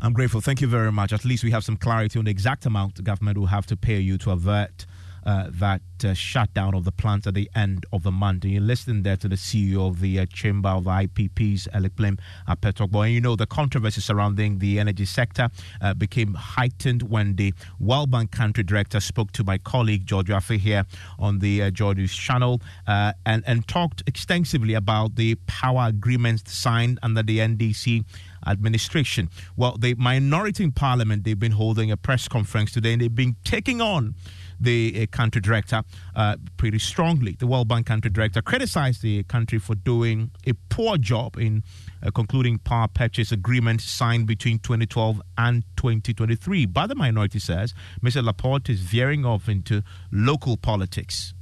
I'm 0.00 0.12
grateful. 0.12 0.40
Thank 0.40 0.60
you 0.60 0.66
very 0.66 0.90
much. 0.90 1.12
At 1.12 1.24
least 1.24 1.44
we 1.44 1.52
have 1.52 1.64
some 1.64 1.76
clarity 1.76 2.18
on 2.18 2.24
the 2.24 2.30
exact 2.30 2.66
amount 2.66 2.96
the 2.96 3.02
government 3.02 3.38
will 3.38 3.46
have 3.46 3.66
to 3.66 3.76
pay 3.76 4.00
you 4.00 4.18
to 4.18 4.32
avert 4.32 4.86
uh, 5.24 5.48
that 5.50 5.82
uh, 6.04 6.14
shutdown 6.14 6.74
of 6.74 6.84
the 6.84 6.92
plant 6.92 7.26
at 7.26 7.34
the 7.34 7.50
end 7.54 7.86
of 7.92 8.02
the 8.02 8.10
month. 8.10 8.44
And 8.44 8.52
you're 8.52 8.62
listening 8.62 9.02
there 9.02 9.16
to 9.16 9.28
the 9.28 9.36
CEO 9.36 9.88
of 9.88 10.00
the 10.00 10.20
uh, 10.20 10.26
Chamber 10.26 10.70
of 10.70 10.84
IPPs, 10.84 11.68
Alec 11.72 11.94
Blim 11.96 12.18
at 12.48 12.60
Petokbo. 12.60 13.04
And 13.04 13.14
you 13.14 13.20
know, 13.20 13.36
the 13.36 13.46
controversy 13.46 14.00
surrounding 14.00 14.58
the 14.58 14.78
energy 14.78 15.04
sector 15.04 15.48
uh, 15.80 15.94
became 15.94 16.34
heightened 16.34 17.02
when 17.02 17.36
the 17.36 17.54
World 17.78 18.10
Bank 18.10 18.30
country 18.32 18.64
director 18.64 19.00
spoke 19.00 19.32
to 19.32 19.44
my 19.44 19.58
colleague, 19.58 20.06
George 20.06 20.28
Affe, 20.28 20.58
here 20.58 20.84
on 21.18 21.38
the 21.38 21.62
uh, 21.62 21.70
George's 21.70 22.14
channel 22.14 22.60
uh, 22.86 23.12
and, 23.24 23.42
and 23.46 23.66
talked 23.68 24.02
extensively 24.06 24.74
about 24.74 25.16
the 25.16 25.36
power 25.46 25.86
agreements 25.88 26.52
signed 26.52 26.98
under 27.02 27.22
the 27.22 27.38
NDC 27.38 28.04
administration. 28.46 29.28
Well, 29.56 29.76
the 29.78 29.94
minority 29.94 30.64
in 30.64 30.72
parliament, 30.72 31.24
they've 31.24 31.38
been 31.38 31.52
holding 31.52 31.90
a 31.90 31.96
press 31.96 32.28
conference 32.28 32.72
today 32.72 32.92
and 32.92 33.02
they've 33.02 33.14
been 33.14 33.36
taking 33.44 33.80
on 33.80 34.14
the 34.62 35.02
uh, 35.02 35.16
country 35.16 35.40
director 35.40 35.82
uh, 36.14 36.36
pretty 36.56 36.78
strongly. 36.78 37.36
The 37.38 37.46
World 37.46 37.68
Bank 37.68 37.86
country 37.86 38.10
director 38.10 38.42
criticized 38.42 39.02
the 39.02 39.22
country 39.24 39.58
for 39.58 39.74
doing 39.74 40.30
a 40.46 40.52
poor 40.68 40.96
job 40.96 41.36
in 41.36 41.64
uh, 42.02 42.10
concluding 42.10 42.58
power 42.58 42.88
purchase 42.88 43.32
agreements 43.32 43.84
signed 43.84 44.26
between 44.26 44.58
2012 44.58 45.20
and 45.38 45.64
2023. 45.76 46.66
But 46.66 46.86
the 46.86 46.94
minority 46.94 47.38
says 47.38 47.74
Mr. 48.02 48.22
Laporte 48.22 48.70
is 48.70 48.80
veering 48.80 49.24
off 49.24 49.48
into 49.48 49.82
local 50.10 50.56
politics. 50.56 51.34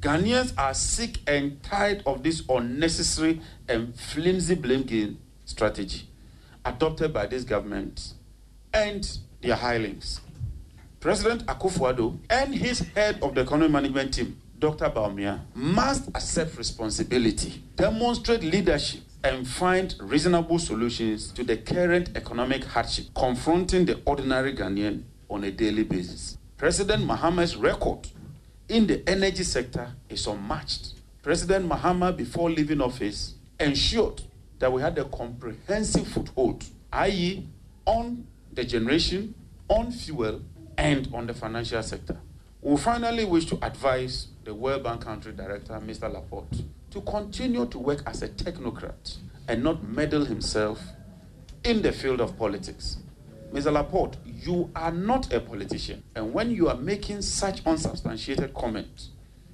Ghanaians 0.00 0.54
are 0.56 0.72
sick 0.72 1.18
and 1.26 1.62
tired 1.62 2.02
of 2.06 2.22
this 2.22 2.42
unnecessary 2.48 3.40
and 3.68 3.94
flimsy 3.94 4.54
blame 4.54 4.82
game 4.84 5.18
strategy 5.44 6.08
adopted 6.64 7.12
by 7.12 7.26
this 7.26 7.44
government 7.44 8.14
and 8.72 9.18
their 9.42 9.56
hirelings. 9.56 10.20
President 11.00 11.46
Akufo-Addo 11.46 12.18
and 12.28 12.54
his 12.54 12.80
head 12.94 13.18
of 13.22 13.34
the 13.34 13.40
economic 13.40 13.70
management 13.70 14.12
team, 14.12 14.38
Dr. 14.58 14.90
Bawumia, 14.90 15.40
must 15.54 16.08
accept 16.08 16.58
responsibility, 16.58 17.62
demonstrate 17.74 18.42
leadership, 18.44 19.00
and 19.24 19.48
find 19.48 19.94
reasonable 19.98 20.58
solutions 20.58 21.32
to 21.32 21.42
the 21.42 21.56
current 21.56 22.10
economic 22.16 22.64
hardship 22.64 23.06
confronting 23.14 23.86
the 23.86 23.98
ordinary 24.04 24.54
Ghanaian 24.54 25.02
on 25.30 25.44
a 25.44 25.50
daily 25.50 25.84
basis. 25.84 26.36
President 26.58 27.02
Mahama's 27.02 27.56
record 27.56 28.06
in 28.68 28.86
the 28.86 29.02
energy 29.08 29.42
sector 29.42 29.92
is 30.10 30.26
unmatched. 30.26 30.94
President 31.22 31.66
Mahama, 31.66 32.14
before 32.14 32.50
leaving 32.50 32.82
office, 32.82 33.36
ensured 33.58 34.20
that 34.58 34.70
we 34.70 34.82
had 34.82 34.98
a 34.98 35.04
comprehensive 35.06 36.06
foothold, 36.08 36.62
i.e., 36.92 37.46
on 37.86 38.26
the 38.52 38.64
generation, 38.64 39.34
on 39.68 39.90
fuel, 39.90 40.42
and 40.80 41.08
on 41.12 41.26
the 41.26 41.34
financial 41.34 41.82
sector. 41.82 42.16
We 42.62 42.74
finally 42.78 43.26
wish 43.26 43.44
to 43.46 43.58
advise 43.60 44.28
the 44.44 44.54
World 44.54 44.82
Bank 44.82 45.02
Country 45.02 45.32
Director, 45.32 45.74
Mr. 45.74 46.10
Laporte, 46.10 46.62
to 46.90 47.02
continue 47.02 47.66
to 47.66 47.78
work 47.78 48.02
as 48.06 48.22
a 48.22 48.28
technocrat 48.30 49.18
and 49.46 49.62
not 49.62 49.86
meddle 49.86 50.24
himself 50.24 50.80
in 51.64 51.82
the 51.82 51.92
field 51.92 52.22
of 52.22 52.36
politics. 52.38 52.96
Mr. 53.52 53.70
Laporte, 53.70 54.16
you 54.24 54.70
are 54.74 54.90
not 54.90 55.30
a 55.34 55.40
politician, 55.40 56.02
and 56.14 56.32
when 56.32 56.50
you 56.50 56.68
are 56.68 56.76
making 56.76 57.20
such 57.20 57.60
unsubstantiated 57.66 58.54
comments, 58.54 59.10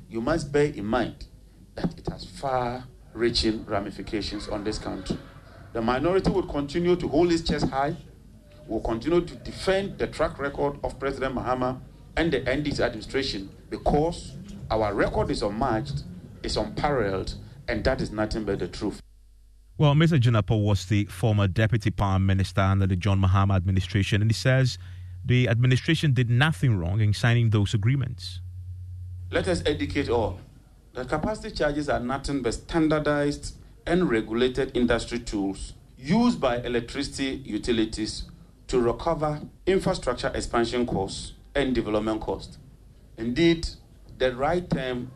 you 0.08 0.20
must 0.20 0.52
bear 0.52 0.66
in 0.66 0.84
mind 0.84 1.26
that 1.74 1.98
it 1.98 2.06
has 2.08 2.24
far 2.24 2.84
reaching 3.14 3.64
ramifications 3.64 4.46
on 4.46 4.62
this 4.62 4.78
country. 4.78 5.18
The 5.72 5.82
minority 5.82 6.30
will 6.30 6.46
continue 6.46 6.94
to 6.94 7.08
hold 7.08 7.32
its 7.32 7.42
chest 7.42 7.68
high, 7.68 7.96
will 8.68 8.80
continue 8.80 9.20
to 9.20 9.34
defend 9.36 9.98
the 9.98 10.06
track 10.06 10.38
record 10.38 10.78
of 10.82 10.98
President 10.98 11.34
Mahama 11.34 11.80
and 12.16 12.32
the 12.32 12.40
NDC 12.40 12.80
administration 12.80 13.50
because 13.70 14.32
our 14.70 14.94
record 14.94 15.30
is 15.30 15.42
unmatched, 15.42 16.02
is 16.42 16.56
unparalleled, 16.56 17.34
and 17.68 17.84
that 17.84 18.00
is 18.00 18.10
nothing 18.10 18.44
but 18.44 18.58
the 18.58 18.68
truth. 18.68 19.00
Well, 19.78 19.94
Mr. 19.94 20.18
Jinapor 20.18 20.62
was 20.64 20.86
the 20.86 21.04
former 21.04 21.46
deputy 21.46 21.90
prime 21.90 22.24
minister 22.24 22.62
under 22.62 22.86
the 22.86 22.96
John 22.96 23.20
Mahama 23.20 23.56
administration, 23.56 24.22
and 24.22 24.30
he 24.30 24.34
says 24.34 24.78
the 25.24 25.48
administration 25.48 26.14
did 26.14 26.30
nothing 26.30 26.78
wrong 26.78 27.00
in 27.00 27.12
signing 27.12 27.50
those 27.50 27.74
agreements. 27.74 28.40
Let 29.30 29.48
us 29.48 29.62
educate 29.66 30.08
all. 30.08 30.40
The 30.94 31.04
capacity 31.04 31.54
charges 31.54 31.88
are 31.90 32.00
nothing 32.00 32.40
but 32.42 32.54
standardized 32.54 33.56
and 33.86 34.08
regulated 34.08 34.74
industry 34.74 35.18
tools 35.18 35.74
used 35.98 36.40
by 36.40 36.58
electricity 36.58 37.42
utilities 37.44 38.24
to 38.68 38.80
recover 38.80 39.40
infrastructure 39.66 40.30
expansion 40.34 40.86
costs 40.86 41.32
and 41.54 41.74
development 41.74 42.20
costs. 42.20 42.58
Indeed, 43.16 43.68
the 44.18 44.34
right 44.34 44.68
term 44.68 45.10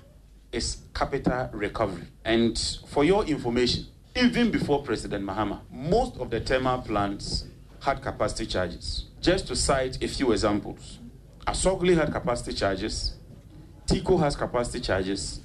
is 0.52 0.78
capital 0.95 1.50
recovery. 1.52 2.04
And 2.25 2.59
for 2.88 3.04
your 3.04 3.25
information, 3.25 3.87
even 4.16 4.50
before 4.50 4.83
President 4.83 5.25
Mahama, 5.25 5.61
most 5.71 6.16
of 6.19 6.30
the 6.30 6.40
thermal 6.40 6.83
plants 6.83 7.45
had 7.80 8.02
capacity 8.02 8.47
charges. 8.47 9.07
Just 9.21 9.47
to 9.49 9.57
cite 9.57 10.02
a 10.02 10.09
few 10.09 10.33
examples, 10.33 10.99
Asogli 11.47 11.97
had 11.97 12.12
capacity 12.12 12.52
charges, 12.52 13.14
TICO 13.87 14.16
has 14.19 14.37
capacity 14.37 14.80
charges, 14.80 15.40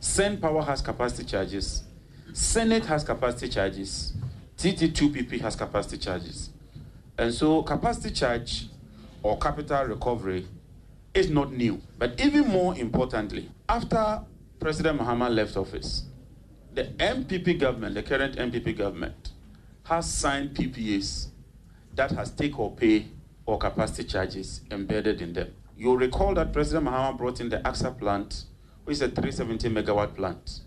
Cenpower 0.00 0.64
has 0.64 0.80
capacity 0.80 1.24
charges, 1.24 1.84
CENIT 2.32 2.84
has 2.86 3.04
capacity 3.04 3.48
charges, 3.48 4.14
TT2PP 4.56 5.40
has 5.40 5.54
capacity 5.54 5.98
charges. 5.98 6.50
And 7.18 7.32
so 7.32 7.62
capacity 7.62 8.14
charge 8.14 8.66
or 9.22 9.38
capital 9.38 9.84
recovery 9.84 10.46
is 11.14 11.30
not 11.30 11.52
new. 11.52 11.80
But 11.98 12.20
even 12.20 12.48
more 12.48 12.76
importantly, 12.76 13.50
after 13.68 14.22
President 14.58 15.00
Mahama 15.00 15.32
left 15.32 15.56
office, 15.56 16.04
the 16.74 16.84
NPP 16.84 17.58
government, 17.60 17.94
the 17.94 18.02
current 18.02 18.36
NPP 18.36 18.76
government, 18.78 19.32
has 19.84 20.10
signed 20.10 20.54
PPAs 20.54 21.28
that 21.94 22.10
has 22.12 22.30
take 22.30 22.58
or 22.58 22.70
pay 22.74 23.06
or 23.44 23.58
capacity 23.58 24.04
charges 24.04 24.62
embedded 24.70 25.20
in 25.20 25.32
them. 25.32 25.52
You'll 25.76 25.96
recall 25.96 26.34
that 26.34 26.52
President 26.52 26.86
Mahama 26.86 27.18
brought 27.18 27.40
in 27.40 27.48
the 27.48 27.58
AKSA 27.58 27.98
plant, 27.98 28.44
which 28.84 28.94
is 28.94 29.02
a 29.02 29.08
370 29.08 29.68
megawatt 29.68 30.14
plant. 30.14 30.60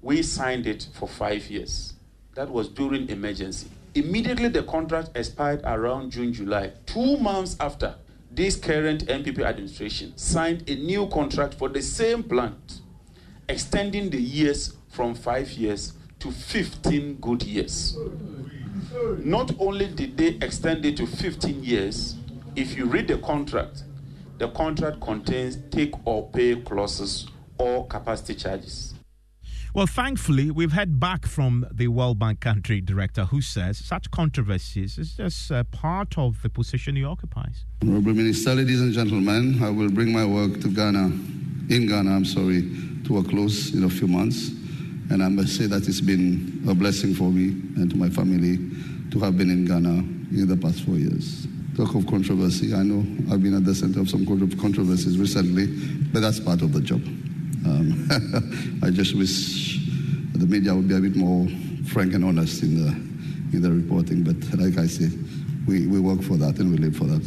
We 0.00 0.22
signed 0.22 0.66
it 0.66 0.88
for 0.94 1.08
five 1.08 1.50
years. 1.50 1.94
That 2.34 2.50
was 2.50 2.68
during 2.68 3.08
emergency. 3.08 3.68
Immediately 3.94 4.48
the 4.48 4.64
contract 4.64 5.10
expired 5.14 5.60
around 5.64 6.10
June, 6.10 6.32
July. 6.32 6.72
Two 6.84 7.16
months 7.18 7.56
after, 7.60 7.94
this 8.28 8.56
current 8.56 9.06
NPP 9.06 9.38
administration 9.44 10.16
signed 10.18 10.68
a 10.68 10.74
new 10.74 11.06
contract 11.06 11.54
for 11.54 11.68
the 11.68 11.80
same 11.80 12.24
plant, 12.24 12.80
extending 13.48 14.10
the 14.10 14.20
years 14.20 14.76
from 14.88 15.14
five 15.14 15.52
years 15.52 15.92
to 16.18 16.32
15 16.32 17.16
good 17.20 17.44
years. 17.44 17.96
Not 19.18 19.52
only 19.60 19.86
did 19.86 20.16
they 20.16 20.38
extend 20.44 20.84
it 20.84 20.96
to 20.96 21.06
15 21.06 21.62
years, 21.62 22.16
if 22.56 22.76
you 22.76 22.86
read 22.86 23.06
the 23.06 23.18
contract, 23.18 23.84
the 24.38 24.48
contract 24.48 25.00
contains 25.00 25.56
take 25.70 25.94
or 26.04 26.28
pay 26.30 26.56
clauses 26.56 27.28
or 27.58 27.86
capacity 27.86 28.34
charges. 28.34 28.93
Well, 29.74 29.88
thankfully, 29.88 30.52
we've 30.52 30.70
heard 30.70 31.00
back 31.00 31.26
from 31.26 31.66
the 31.68 31.88
World 31.88 32.16
Bank 32.16 32.38
country 32.38 32.80
director 32.80 33.24
who 33.24 33.40
says 33.40 33.76
such 33.76 34.08
controversies 34.12 34.98
is 34.98 35.16
just 35.16 35.50
uh, 35.50 35.64
part 35.64 36.16
of 36.16 36.40
the 36.42 36.48
position 36.48 36.94
he 36.94 37.02
occupies. 37.02 37.64
Honorable 37.82 38.14
Minister, 38.14 38.54
ladies 38.54 38.80
and 38.80 38.92
gentlemen, 38.92 39.60
I 39.60 39.70
will 39.70 39.90
bring 39.90 40.12
my 40.12 40.24
work 40.24 40.60
to 40.60 40.68
Ghana, 40.68 41.06
in 41.70 41.88
Ghana, 41.88 42.08
I'm 42.08 42.24
sorry, 42.24 42.70
to 43.06 43.18
a 43.18 43.24
close 43.24 43.74
in 43.74 43.82
a 43.82 43.90
few 43.90 44.06
months. 44.06 44.50
And 45.10 45.20
I 45.20 45.28
must 45.28 45.56
say 45.56 45.66
that 45.66 45.88
it's 45.88 46.00
been 46.00 46.62
a 46.68 46.74
blessing 46.74 47.12
for 47.12 47.32
me 47.32 47.46
and 47.74 47.90
to 47.90 47.96
my 47.96 48.10
family 48.10 48.58
to 49.10 49.18
have 49.18 49.36
been 49.36 49.50
in 49.50 49.64
Ghana 49.64 49.88
in 49.88 50.46
the 50.46 50.56
past 50.56 50.84
four 50.84 50.94
years. 50.94 51.48
Talk 51.76 51.96
of 51.96 52.06
controversy, 52.06 52.72
I 52.72 52.84
know 52.84 53.00
I've 53.34 53.42
been 53.42 53.54
at 53.54 53.64
the 53.64 53.74
center 53.74 53.98
of 53.98 54.08
some 54.08 54.24
controversies 54.24 55.18
recently, 55.18 55.66
but 56.12 56.20
that's 56.20 56.38
part 56.38 56.62
of 56.62 56.72
the 56.72 56.80
job. 56.80 57.02
Um, 57.64 58.80
I 58.82 58.90
just 58.90 59.14
wish 59.14 59.78
the 60.34 60.46
media 60.46 60.74
would 60.74 60.88
be 60.88 60.96
a 60.96 61.00
bit 61.00 61.16
more 61.16 61.46
frank 61.86 62.14
and 62.14 62.24
honest 62.24 62.62
in 62.62 62.84
the 62.84 62.88
in 63.56 63.62
the 63.62 63.70
reporting. 63.70 64.22
But 64.22 64.36
like 64.58 64.78
I 64.78 64.86
say, 64.86 65.08
we, 65.66 65.86
we 65.86 66.00
work 66.00 66.22
for 66.22 66.36
that 66.36 66.58
and 66.58 66.70
we 66.70 66.78
live 66.78 66.96
for 66.96 67.04
that. 67.04 67.24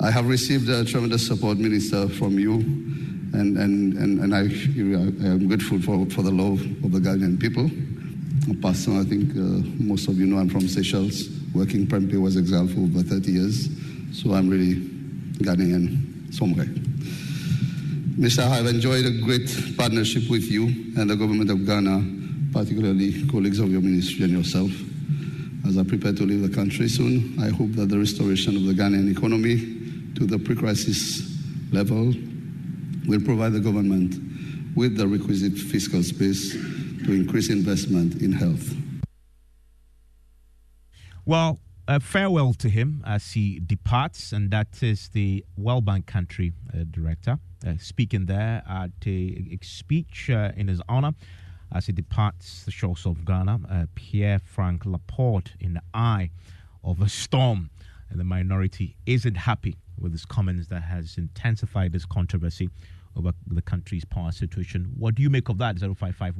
I 0.00 0.10
have 0.10 0.26
received 0.26 0.66
tremendous 0.88 1.26
support, 1.26 1.58
Minister, 1.58 2.08
from 2.08 2.38
you, 2.38 2.54
and 2.54 3.56
and 3.56 3.94
and, 3.94 4.20
and 4.20 4.34
I, 4.34 4.40
I 4.40 5.32
am 5.32 5.46
grateful 5.46 5.80
for, 5.80 6.06
for 6.10 6.22
the 6.22 6.32
love 6.32 6.60
of 6.84 6.92
the 6.92 6.98
Ghanaian 6.98 7.38
people. 7.40 7.70
Person, 8.60 8.98
I 8.98 9.04
think 9.04 9.30
uh, 9.36 9.62
most 9.82 10.08
of 10.08 10.18
you 10.18 10.26
know 10.26 10.38
I'm 10.38 10.48
from 10.48 10.66
Seychelles. 10.66 11.28
Working 11.54 11.86
Prempeh 11.86 12.20
was 12.20 12.36
exiled 12.36 12.72
for 12.72 12.80
over 12.80 13.02
30 13.02 13.30
years, 13.30 13.68
so 14.12 14.32
I'm 14.32 14.48
really 14.48 14.74
Ghanaian 15.38 16.34
somewhere. 16.34 16.66
Mr. 18.18 18.46
I've 18.46 18.66
enjoyed 18.66 19.06
a 19.06 19.10
great 19.22 19.48
partnership 19.78 20.28
with 20.28 20.42
you 20.50 20.66
and 20.98 21.08
the 21.08 21.16
government 21.16 21.48
of 21.50 21.64
Ghana, 21.64 22.52
particularly 22.52 23.26
colleagues 23.28 23.58
of 23.58 23.72
your 23.72 23.80
ministry 23.80 24.24
and 24.24 24.34
yourself. 24.34 24.70
As 25.66 25.78
I 25.78 25.82
prepare 25.82 26.12
to 26.12 26.26
leave 26.26 26.42
the 26.42 26.54
country 26.54 26.88
soon, 26.90 27.38
I 27.40 27.48
hope 27.48 27.72
that 27.72 27.88
the 27.88 27.98
restoration 27.98 28.54
of 28.54 28.64
the 28.64 28.74
Ghanaian 28.74 29.10
economy 29.10 29.56
to 30.16 30.26
the 30.26 30.38
pre 30.38 30.54
crisis 30.54 31.38
level 31.72 32.12
will 33.06 33.20
provide 33.22 33.54
the 33.54 33.60
government 33.60 34.14
with 34.76 34.98
the 34.98 35.08
requisite 35.08 35.54
fiscal 35.54 36.02
space 36.02 36.52
to 36.52 37.12
increase 37.12 37.48
investment 37.48 38.20
in 38.20 38.32
health. 38.32 38.74
Well, 41.24 41.61
uh, 41.88 41.98
farewell 41.98 42.54
to 42.54 42.68
him 42.68 43.02
as 43.06 43.32
he 43.32 43.60
departs, 43.60 44.32
and 44.32 44.50
that 44.50 44.82
is 44.82 45.08
the 45.08 45.44
World 45.56 45.84
Bank 45.84 46.06
country 46.06 46.52
uh, 46.72 46.84
director 46.90 47.38
uh, 47.66 47.74
speaking 47.78 48.26
there 48.26 48.62
at 48.68 48.90
a, 49.06 49.08
a 49.08 49.58
speech 49.62 50.30
uh, 50.30 50.52
in 50.56 50.68
his 50.68 50.80
honor 50.88 51.12
as 51.74 51.86
he 51.86 51.92
departs 51.92 52.64
the 52.64 52.70
shores 52.70 53.06
of 53.06 53.24
Ghana. 53.24 53.60
Uh, 53.68 53.86
Pierre 53.94 54.38
Frank 54.38 54.84
Laporte 54.84 55.52
in 55.60 55.74
the 55.74 55.82
eye 55.94 56.30
of 56.84 57.00
a 57.00 57.08
storm, 57.08 57.70
and 58.10 58.18
the 58.18 58.24
minority 58.24 58.96
isn't 59.06 59.36
happy 59.36 59.76
with 59.98 60.12
his 60.12 60.24
comments 60.24 60.68
that 60.68 60.82
has 60.82 61.16
intensified 61.16 61.92
this 61.92 62.04
controversy 62.04 62.68
over 63.16 63.32
the 63.46 63.62
country's 63.62 64.04
power 64.04 64.32
situation. 64.32 64.92
What 64.96 65.14
do 65.14 65.22
you 65.22 65.30
make 65.30 65.48
of 65.48 65.58
that? 65.58 65.78
055 65.78 66.34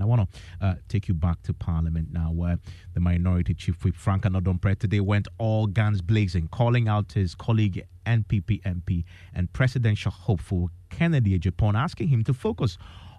I 0.00 0.04
want 0.04 0.30
to 0.30 0.38
uh, 0.60 0.74
take 0.88 1.08
you 1.08 1.14
back 1.14 1.42
to 1.42 1.54
Parliament 1.54 2.08
now, 2.12 2.30
where 2.30 2.58
the 2.94 3.00
minority 3.00 3.54
chief 3.54 3.84
whip 3.84 3.94
Frank 3.96 4.24
Annoh-Dompreh 4.24 4.78
today 4.78 5.00
went 5.00 5.28
all 5.38 5.66
guns 5.66 6.02
blazing, 6.02 6.48
calling 6.48 6.88
out 6.88 7.12
his 7.12 7.34
colleague 7.34 7.86
NPP 8.06 8.62
MP 8.62 9.04
and 9.34 9.52
presidential 9.52 10.10
hopeful 10.10 10.70
Kennedy 10.90 11.38
Agyapong, 11.38 11.74
asking 11.74 12.08
him 12.08 12.24
to 12.24 12.34
focus 12.34 12.78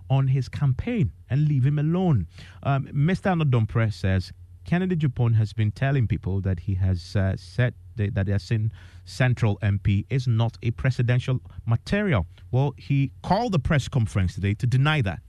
on 0.10 0.28
his 0.28 0.50
campaign 0.50 1.12
and 1.30 1.48
leave 1.48 1.66
him 1.66 1.78
alone. 1.78 2.28
Um, 2.64 2.88
Mr. 2.88 3.32
Annoh-Dompreh 3.32 3.94
says 3.94 4.34
Kennedy 4.70 4.96
Agyapong 4.96 5.34
has 5.34 5.52
been 5.52 5.72
telling 5.72 6.06
people 6.06 6.42
that 6.42 6.60
he 6.60 6.76
has 6.76 7.16
uh, 7.16 7.34
said 7.36 7.74
that, 7.96 8.14
that 8.14 8.28
Yasin 8.28 8.70
Central 9.04 9.58
MP 9.64 10.06
is 10.12 10.28
not 10.28 10.60
a 10.62 10.70
presidential 10.70 11.40
material. 11.66 12.28
Well, 12.52 12.76
he 12.78 13.12
called 13.24 13.54
the 13.54 13.58
press 13.58 13.88
conference 13.88 14.36
today 14.36 14.54
to 14.54 14.68
deny 14.68 15.02
that. 15.02 15.22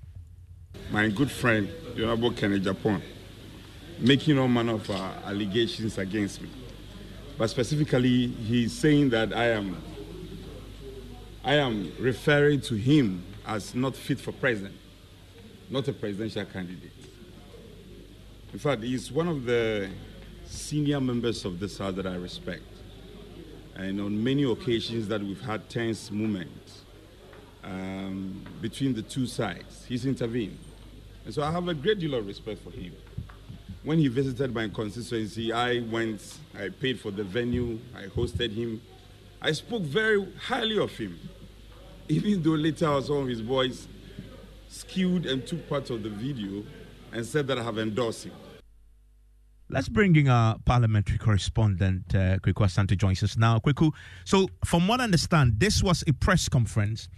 My 0.90 1.08
good 1.08 1.30
friend, 1.30 1.70
the 1.96 2.02
Honorable 2.04 2.32
Kennedy 2.32 2.66
Agyapong, 2.66 3.00
making 3.98 4.38
all 4.38 4.46
manner 4.46 4.74
of 4.74 4.90
uh, 4.90 5.10
allegations 5.24 5.96
against 5.96 6.42
me. 6.42 6.50
But 7.38 7.48
specifically, 7.48 8.26
he's 8.26 8.74
saying 8.74 9.08
that 9.08 9.32
I 9.34 9.52
am, 9.52 9.82
I 11.42 11.54
am 11.54 11.90
referring 11.98 12.60
to 12.68 12.74
him 12.74 13.24
as 13.46 13.74
not 13.74 13.96
fit 13.96 14.20
for 14.20 14.32
president, 14.32 14.74
not 15.70 15.88
a 15.88 15.94
presidential 15.94 16.44
candidate. 16.44 16.99
In 18.52 18.58
fact, 18.58 18.82
he's 18.82 19.12
one 19.12 19.28
of 19.28 19.44
the 19.44 19.88
senior 20.44 21.00
members 21.00 21.44
of 21.44 21.60
this 21.60 21.78
House 21.78 21.94
that 21.94 22.06
I 22.06 22.16
respect. 22.16 22.64
And 23.76 24.00
on 24.00 24.22
many 24.22 24.42
occasions 24.42 25.06
that 25.06 25.22
we've 25.22 25.40
had 25.40 25.68
tense 25.70 26.10
moments 26.10 26.82
um, 27.62 28.44
between 28.60 28.92
the 28.92 29.02
two 29.02 29.26
sides, 29.26 29.84
he's 29.88 30.04
intervened. 30.04 30.58
And 31.24 31.32
so 31.32 31.44
I 31.44 31.52
have 31.52 31.68
a 31.68 31.74
great 31.74 32.00
deal 32.00 32.14
of 32.14 32.26
respect 32.26 32.64
for 32.64 32.72
him. 32.72 32.92
When 33.84 33.98
he 33.98 34.08
visited 34.08 34.52
my 34.52 34.68
constituency, 34.68 35.52
I 35.52 35.80
went, 35.80 36.38
I 36.58 36.70
paid 36.70 36.98
for 36.98 37.12
the 37.12 37.22
venue, 37.22 37.78
I 37.96 38.06
hosted 38.06 38.52
him. 38.52 38.82
I 39.40 39.52
spoke 39.52 39.82
very 39.82 40.26
highly 40.34 40.76
of 40.76 40.90
him, 40.90 41.18
even 42.08 42.42
though 42.42 42.50
later 42.50 43.00
some 43.00 43.18
of 43.18 43.28
his 43.28 43.42
boys 43.42 43.86
skewed 44.68 45.26
and 45.26 45.46
took 45.46 45.68
part 45.68 45.88
of 45.90 46.02
the 46.02 46.10
video 46.10 46.64
and 47.12 47.24
said 47.24 47.46
that 47.48 47.58
I 47.58 47.62
have 47.62 47.78
endorsed 47.78 48.24
him. 48.24 48.32
Let's 49.68 49.88
bring 49.88 50.16
in 50.16 50.28
our 50.28 50.58
parliamentary 50.64 51.18
correspondent, 51.18 52.12
uh, 52.12 52.38
Kweku 52.38 52.64
Asante, 52.64 52.96
joins 52.98 53.22
us 53.22 53.36
now. 53.36 53.60
Kweku, 53.60 53.92
so 54.24 54.48
from 54.64 54.88
what 54.88 55.00
I 55.00 55.04
understand, 55.04 55.60
this 55.60 55.80
was 55.82 56.02
a 56.08 56.12
press 56.12 56.48
conference 56.48 57.08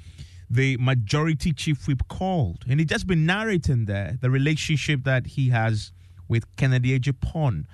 the 0.53 0.77
majority 0.77 1.53
chief 1.55 1.89
whip 1.89 2.03
called, 2.09 2.65
and 2.69 2.79
he 2.79 2.85
just 2.85 3.07
been 3.07 3.25
narrating 3.25 3.87
there 3.87 4.19
the 4.21 4.29
relationship 4.29 5.03
that 5.05 5.27
he 5.27 5.49
has 5.49 5.93
with 6.29 6.45
Kennedy 6.57 6.99
Agyapong. 6.99 7.65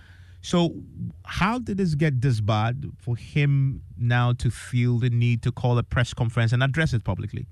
So, 0.42 0.76
how 1.24 1.58
did 1.58 1.78
this 1.78 1.96
get 1.96 2.20
this 2.20 2.40
bad 2.40 2.92
for 2.96 3.16
him 3.16 3.82
now 3.98 4.32
to 4.34 4.50
feel 4.50 4.98
the 4.98 5.10
need 5.10 5.42
to 5.42 5.50
call 5.50 5.76
a 5.76 5.82
press 5.82 6.14
conference 6.14 6.52
and 6.52 6.62
address 6.62 6.94
it 6.94 7.02
publicly? 7.02 7.46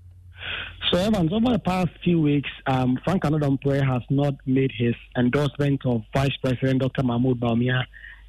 So, 0.90 0.98
Evans, 0.98 1.32
over 1.32 1.52
the 1.52 1.58
past 1.58 1.90
few 2.04 2.20
weeks, 2.20 2.50
um, 2.66 2.98
Frank 3.04 3.24
Anadom 3.24 3.58
has 3.84 4.02
not 4.08 4.34
made 4.46 4.72
his 4.76 4.94
endorsement 5.16 5.84
of 5.84 6.02
Vice 6.14 6.36
President 6.42 6.80
Dr. 6.80 7.02
Mahmoud 7.02 7.40
Bawumia 7.40 7.84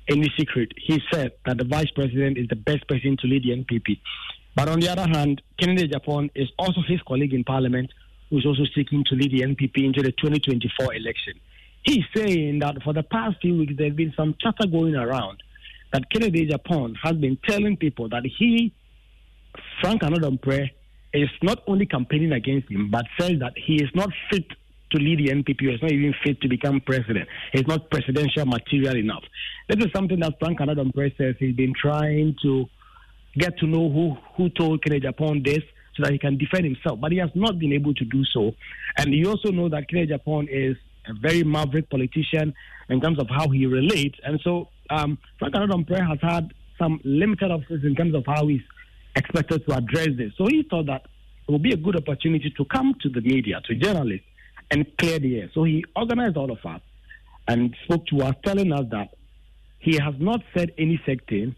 any 0.09 0.31
secret. 0.37 0.71
He 0.77 1.01
said 1.11 1.33
that 1.45 1.57
the 1.57 1.65
Vice 1.65 1.91
President 1.91 2.37
is 2.37 2.47
the 2.47 2.55
best 2.55 2.87
person 2.87 3.17
to 3.17 3.27
lead 3.27 3.43
the 3.43 3.51
NPP. 3.51 3.99
But 4.55 4.69
on 4.69 4.79
the 4.79 4.89
other 4.89 5.07
hand, 5.07 5.41
Kennedy 5.59 5.87
Agyapong 5.87 6.31
is 6.33 6.47
also 6.57 6.81
his 6.87 7.01
colleague 7.07 7.33
in 7.33 7.43
Parliament 7.43 7.91
who 8.29 8.39
is 8.39 8.45
also 8.45 8.63
seeking 8.75 9.03
to 9.05 9.15
lead 9.15 9.31
the 9.31 9.41
NPP 9.41 9.85
into 9.85 10.01
the 10.01 10.11
2024 10.11 10.95
election. 10.95 11.33
he's 11.83 12.03
saying 12.15 12.59
that 12.59 12.81
for 12.83 12.93
the 12.93 13.03
past 13.03 13.37
few 13.41 13.57
weeks 13.57 13.73
there's 13.77 13.93
been 13.93 14.13
some 14.17 14.35
chatter 14.41 14.67
going 14.67 14.95
around 14.95 15.41
that 15.93 16.09
Kennedy 16.11 16.47
Agyapong 16.47 16.95
has 17.01 17.13
been 17.13 17.37
telling 17.47 17.77
people 17.77 18.09
that 18.09 18.23
he, 18.25 18.73
Frank 19.79 20.03
Annoh-Dompreh, 20.03 20.69
is 21.13 21.29
not 21.41 21.63
only 21.67 21.85
campaigning 21.85 22.33
against 22.33 22.69
him, 22.69 22.89
but 22.91 23.05
says 23.19 23.39
that 23.39 23.53
he 23.55 23.75
is 23.75 23.89
not 23.95 24.09
fit 24.31 24.45
to 24.91 24.97
lead 24.97 25.19
the 25.19 25.33
NPP 25.33 25.73
is 25.73 25.81
not 25.81 25.91
even 25.91 26.13
fit 26.23 26.39
to 26.41 26.47
become 26.47 26.79
president. 26.79 27.27
He's 27.51 27.67
not 27.67 27.89
presidential 27.89 28.45
material 28.45 28.95
enough. 28.95 29.23
This 29.67 29.85
is 29.85 29.91
something 29.93 30.19
that 30.21 30.39
Frank 30.39 30.59
Annoh-Dompreh 30.59 31.17
says 31.17 31.35
he's 31.39 31.55
been 31.55 31.73
trying 31.79 32.35
to 32.41 32.65
get 33.37 33.57
to 33.59 33.67
know 33.67 33.89
who, 33.89 34.17
who 34.35 34.49
told 34.49 34.83
Kennedy 34.83 35.07
Agyapong 35.07 35.45
this 35.45 35.63
so 35.95 36.03
that 36.03 36.11
he 36.11 36.17
can 36.17 36.37
defend 36.37 36.63
himself, 36.63 36.99
but 36.99 37.11
he 37.11 37.17
has 37.17 37.29
not 37.35 37.59
been 37.59 37.73
able 37.73 37.93
to 37.95 38.05
do 38.05 38.23
so. 38.25 38.53
And 38.97 39.13
you 39.13 39.29
also 39.29 39.51
know 39.51 39.67
that 39.69 39.89
Kennedy 39.89 40.13
Agyapong 40.13 40.47
is 40.49 40.77
a 41.07 41.13
very 41.13 41.43
maverick 41.43 41.89
politician 41.89 42.53
in 42.89 43.01
terms 43.01 43.19
of 43.19 43.27
how 43.29 43.49
he 43.49 43.65
relates. 43.65 44.17
And 44.23 44.39
so 44.43 44.69
um, 44.89 45.17
Frank 45.39 45.55
Annoh-Dompreh 45.55 46.07
has 46.07 46.19
had 46.21 46.53
some 46.79 46.99
limited 47.03 47.51
options 47.51 47.83
in 47.83 47.95
terms 47.95 48.15
of 48.15 48.23
how 48.25 48.47
he's 48.47 48.61
expected 49.17 49.65
to 49.67 49.75
address 49.75 50.09
this. 50.17 50.31
So 50.37 50.45
he 50.47 50.65
thought 50.69 50.85
that 50.85 51.03
it 51.47 51.51
would 51.51 51.63
be 51.63 51.73
a 51.73 51.77
good 51.77 51.95
opportunity 51.95 52.53
to 52.55 52.65
come 52.65 52.93
to 53.01 53.09
the 53.09 53.21
media, 53.21 53.61
to 53.65 53.75
journalists, 53.75 54.25
and 54.69 54.85
clear 54.97 55.19
the 55.19 55.41
air. 55.41 55.49
So 55.53 55.63
he 55.63 55.83
organized 55.95 56.37
all 56.37 56.51
of 56.51 56.59
us 56.65 56.81
and 57.47 57.75
spoke 57.85 58.05
to 58.07 58.21
us, 58.21 58.35
telling 58.43 58.71
us 58.71 58.85
that 58.91 59.09
he 59.79 59.97
has 59.97 60.13
not 60.19 60.41
said 60.55 60.73
any 60.77 61.01
thing, 61.05 61.55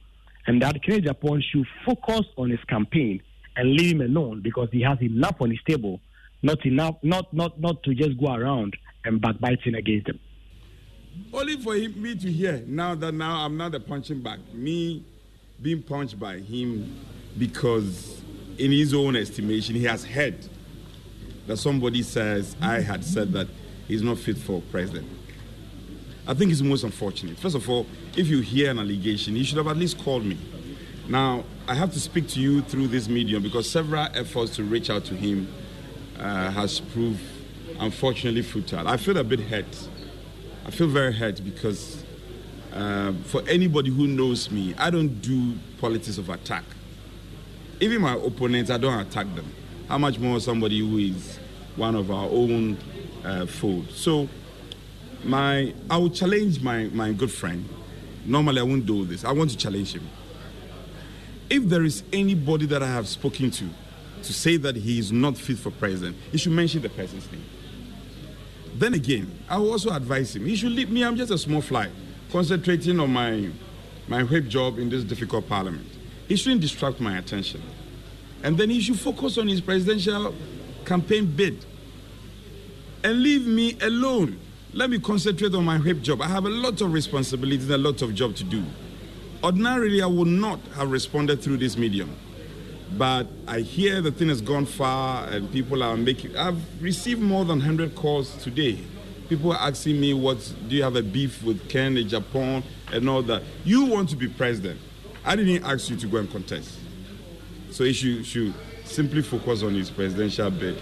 and 0.48 0.62
that 0.62 0.82
Kennedy 0.84 1.08
Agyapong 1.08 1.41
should 1.52 1.65
focus 1.86 2.26
on 2.38 2.50
his 2.50 2.63
campaign 2.67 3.22
and 3.56 3.74
leave 3.74 3.95
him 3.95 4.02
alone 4.02 4.41
because 4.41 4.69
he 4.72 4.82
has 4.82 5.02
enough 5.02 5.36
on 5.39 5.50
his 5.50 5.60
table, 5.67 6.00
not 6.41 6.63
enough, 6.65 6.95
not 7.04 7.34
not 7.34 7.60
not 7.60 7.84
to 7.84 7.93
just 7.93 8.17
go 8.19 8.34
around 8.34 8.78
and 9.06 9.19
backbiting 9.22 9.76
against 9.76 10.08
him. 10.08 10.19
Only 11.34 11.58
for 11.62 11.76
him, 11.76 12.02
me 12.02 12.15
to 12.15 12.32
hear 12.32 12.63
now 12.65 12.95
that 12.95 13.12
now 13.12 13.45
I'm 13.45 13.58
not 13.58 13.72
the 13.74 13.80
punching 13.80 14.22
bag. 14.22 14.39
Me 14.54 15.04
being 15.62 15.82
punched 15.84 16.19
by 16.19 16.38
him 16.38 16.95
because, 17.38 18.22
in 18.58 18.72
his 18.72 18.94
own 18.94 19.15
estimation, 19.15 19.76
he 19.76 19.84
has 19.86 20.06
heard 20.06 20.36
that 21.48 21.58
somebody 21.58 22.04
says 22.04 22.56
I 22.62 22.82
had 22.82 23.04
said 23.04 23.32
that 23.34 23.48
he's 23.88 24.04
not 24.04 24.18
fit 24.18 24.38
for 24.38 24.62
president. 24.72 25.08
I 26.28 26.36
think 26.36 26.52
it's 26.52 26.62
most 26.62 26.84
unfortunate. 26.84 27.39
First 27.39 27.56
of 27.56 27.68
all, 27.68 27.88
if 28.15 28.28
you 28.28 28.42
hear 28.42 28.70
an 28.70 28.78
allegation, 28.78 29.36
you 29.36 29.44
should 29.44 29.58
have 29.58 29.68
at 29.68 29.78
least 29.78 29.98
called 29.98 30.26
me. 30.26 30.38
Now, 31.08 31.44
I 31.68 31.74
have 31.74 31.92
to 31.94 32.00
speak 32.00 32.28
to 32.30 32.39
you 32.39 32.62
through 32.62 32.88
this 32.89 33.10
medium 33.10 33.42
because 33.42 33.68
several 33.68 34.08
efforts 34.13 34.56
to 34.58 34.63
reach 34.63 34.92
out 34.92 35.06
to 35.06 35.15
him 35.15 35.52
uh, 36.20 36.52
has 36.52 36.80
proved 36.80 37.20
unfortunately 37.80 38.44
futile. 38.44 38.88
I 38.88 38.98
feel 38.98 39.18
a 39.18 39.24
bit 39.24 39.39
hurt. 39.39 39.88
I 40.68 40.72
feel 40.72 40.88
very 40.88 41.13
hurt 41.13 41.44
because 41.44 42.04
uh, 42.74 43.13
for 43.26 43.42
anybody 43.48 43.89
who 43.89 44.06
knows 44.06 44.52
me, 44.52 44.76
I 44.78 44.92
don't 44.92 45.20
do 45.22 45.56
politics 45.80 46.20
of 46.20 46.30
attack. 46.30 46.63
Even 47.82 48.02
my 48.02 48.13
opponents, 48.13 48.70
I 48.70 48.78
don't 48.78 49.00
attack 49.00 49.34
them. 49.36 49.46
How 49.88 49.98
much 49.98 50.20
more 50.20 50.39
somebody 50.39 50.80
who 50.80 50.98
is 50.98 51.39
one 51.76 51.96
of 51.96 52.12
our 52.12 52.26
own 52.30 52.78
uh, 53.24 53.46
fold? 53.46 53.89
So, 53.92 54.28
my 55.24 55.74
I 55.89 55.98
will 55.98 56.10
challenge 56.10 56.62
my, 56.62 56.86
my 56.86 57.13
good 57.13 57.32
friend. 57.32 57.68
Normally, 58.26 58.60
I 58.60 58.63
won't 58.63 58.86
do 58.86 59.06
this. 59.06 59.24
I 59.24 59.32
want 59.32 59.50
to 59.52 59.58
challenge 59.58 59.94
him. 59.94 60.08
If 61.50 61.63
there 61.63 61.84
is 61.84 62.04
anybody 62.13 62.65
that 62.68 62.84
I 62.84 62.88
have 62.88 63.08
spoken 63.08 63.50
to 63.52 63.70
to 64.24 64.34
say 64.34 64.58
that 64.58 64.76
he 64.76 65.00
is 65.00 65.12
not 65.12 65.38
fit 65.38 65.58
for 65.58 65.72
president, 65.72 66.18
he 66.32 66.38
should 66.38 66.52
mention 66.52 66.82
the 66.82 66.89
person's 66.89 67.32
name. 67.32 67.46
Then 68.76 68.94
again, 68.94 69.32
I 69.50 69.58
will 69.58 69.72
also 69.72 69.92
advise 69.92 70.36
him. 70.36 70.46
He 70.46 70.56
should 70.56 70.72
leave 70.74 70.89
me. 70.89 71.04
I'm 71.04 71.15
just 71.15 71.32
a 71.32 71.38
small 71.38 71.62
fly, 71.62 71.89
concentrating 72.32 73.00
on 73.00 73.12
my 73.12 73.50
my 74.08 74.24
whip 74.24 74.48
job 74.48 74.80
in 74.80 74.89
this 74.89 75.04
difficult 75.04 75.48
parliament. 75.48 75.88
He 76.30 76.36
shouldn't 76.36 76.62
distract 76.62 77.02
my 77.02 77.18
attention. 77.18 77.62
And 78.44 78.56
then 78.56 78.70
he 78.70 78.80
should 78.80 79.00
focus 79.00 79.38
on 79.39 79.48
his 79.48 79.60
presidential 79.60 80.34
campaign 80.86 81.26
bid. 81.26 81.65
And 83.04 83.24
leave 83.24 83.48
me 83.48 83.78
alone. 83.82 84.39
Let 84.72 84.92
me 84.92 85.00
concentrate 85.00 85.56
on 85.56 85.65
my 85.65 85.80
whip 85.80 86.02
job. 86.02 86.22
I 86.22 86.28
have 86.28 86.46
a 86.46 86.50
lot 86.50 86.80
of 86.82 86.94
responsibilities 86.94 87.65
and 87.65 87.74
a 87.74 87.89
lot 87.89 88.04
of 88.04 88.13
job 88.13 88.36
to 88.36 88.44
do. 88.44 88.63
Ordinarily, 89.44 90.04
I 90.04 90.06
would 90.06 90.28
not 90.28 90.60
have 90.76 90.92
responded 90.92 91.42
through 91.42 91.58
this 91.58 91.76
medium. 91.76 92.15
But 92.96 93.28
I 93.48 93.62
hear 93.62 94.00
the 94.00 94.12
thing 94.12 94.30
has 94.30 94.42
gone 94.42 94.68
far 94.68 95.28
and 95.30 95.52
people 95.52 95.82
are 95.82 95.98
making. 95.98 96.38
I've 96.38 96.62
received 96.80 97.22
more 97.22 97.44
than 97.44 97.58
100 97.58 97.96
calls 97.96 98.36
today. 98.44 98.78
People 99.30 99.54
are 99.54 99.60
asking 99.60 100.00
me, 100.00 100.13
what, 100.13 100.38
do 100.68 100.76
you 100.76 100.84
have 100.84 100.96
a 100.96 101.04
beef 101.04 101.42
with 101.42 101.68
Kennedy 101.70 102.06
Agyapong 102.08 102.63
and 102.92 103.10
all 103.10 103.24
that? 103.24 103.42
You 103.65 103.86
want 103.86 104.10
to 104.10 104.15
be 104.15 104.28
president. 104.28 104.80
I 105.25 105.36
didn't 105.36 105.63
ask 105.63 105.89
you 105.89 105.95
to 105.97 106.08
go 106.08 106.17
and 106.17 106.32
contest. 106.32 106.79
So 107.71 107.84
he 107.84 107.93
should, 107.93 108.25
should 108.25 108.53
simply 108.86 109.21
focus 109.21 109.63
on 109.63 109.73
his 109.75 109.89
presidential 109.89 110.49
bid. 110.49 110.77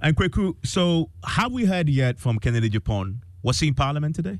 And 0.00 0.16
Kweku, 0.16 0.56
so 0.64 1.10
have 1.24 1.52
we 1.52 1.64
heard 1.64 1.88
yet 1.88 2.18
from 2.18 2.38
Kennedy 2.38 2.70
Agyapong? 2.70 3.18
Was 3.42 3.60
he 3.60 3.68
in 3.68 3.74
Parliament 3.74 4.16
today? 4.16 4.38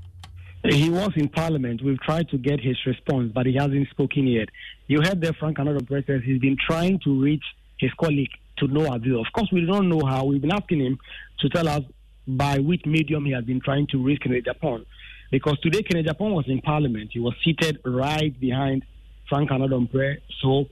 He 0.64 0.90
was 0.90 1.10
in 1.16 1.28
Parliament. 1.28 1.82
We've 1.82 2.00
tried 2.00 2.28
to 2.30 2.38
get 2.38 2.60
his 2.60 2.76
response, 2.84 3.30
but 3.32 3.46
he 3.46 3.54
hasn't 3.54 3.88
spoken 3.90 4.26
yet. 4.26 4.48
You 4.88 5.00
heard 5.02 5.20
there, 5.20 5.32
Frank 5.32 5.58
Annoh-Dompreh 5.58 6.06
says 6.06 6.22
he's 6.24 6.40
been 6.40 6.56
trying 6.66 6.98
to 7.04 7.20
reach 7.20 7.44
his 7.78 7.92
colleague 8.00 8.30
to 8.58 8.66
no 8.66 8.92
avail. 8.92 9.20
Of 9.20 9.32
course, 9.32 9.48
we 9.52 9.64
don't 9.64 9.88
know 9.88 10.02
how. 10.04 10.24
We've 10.24 10.40
been 10.40 10.52
asking 10.52 10.80
him 10.80 10.98
to 11.40 11.48
tell 11.48 11.68
us 11.68 11.82
by 12.26 12.58
which 12.58 12.84
medium 12.86 13.24
he 13.24 13.32
has 13.32 13.44
been 13.44 13.60
trying 13.60 13.86
to 13.88 14.02
reach 14.02 14.20
Kennedy 14.20 14.42
Agyapong. 14.42 14.84
Because 15.30 15.58
today, 15.60 15.82
Kennedy 15.82 16.08
Agyapong 16.08 16.34
was 16.34 16.46
in 16.48 16.60
Parliament. 16.60 17.10
He 17.12 17.20
was 17.20 17.34
seated 17.44 17.80
right 17.84 18.38
behind 18.38 18.84
Frank 19.28 19.50
Annoh-Dompreh. 19.50 20.18
So 20.42 20.66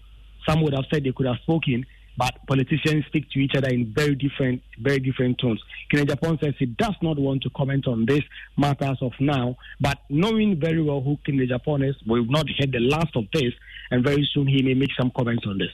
some 0.49 0.62
would 0.62 0.75
have 0.75 0.85
said 0.90 1.05
they 1.05 1.12
could 1.12 1.27
have 1.27 1.37
spoken 1.42 1.85
but 2.16 2.35
politicians 2.47 3.05
speak 3.07 3.31
to 3.31 3.38
each 3.38 3.53
other 3.57 3.69
in 3.69 3.92
very 3.95 4.14
different, 4.14 4.62
very 4.81 4.99
different 4.99 5.38
tones. 5.38 5.62
Kennedy 5.90 6.14
Agyapong 6.14 6.40
says 6.40 6.55
he 6.59 6.66
does 6.66 6.95
not 7.03 7.19
want 7.19 7.42
to 7.42 7.51
comment 7.51 7.87
on 7.87 8.07
this 8.07 8.23
matters 8.57 8.99
of 9.03 9.12
now, 9.21 9.57
but 9.81 9.99
knowing 10.09 10.59
very 10.59 10.83
well 10.83 11.01
who 11.01 11.19
Kennedy 11.25 11.49
Agyapong 11.49 11.88
is, 11.88 11.97
we've 12.07 12.31
not 12.31 12.47
heard 12.59 12.73
the 12.73 12.81
last 12.81 13.14
of 13.16 13.25
this, 13.33 13.53
and 13.90 14.03
very 14.03 14.29
soon 14.33 14.47
he 14.47 14.62
may 14.62 14.75
make 14.75 14.90
some 14.99 15.11
comments 15.14 15.45
on 15.47 15.59
this. 15.59 15.71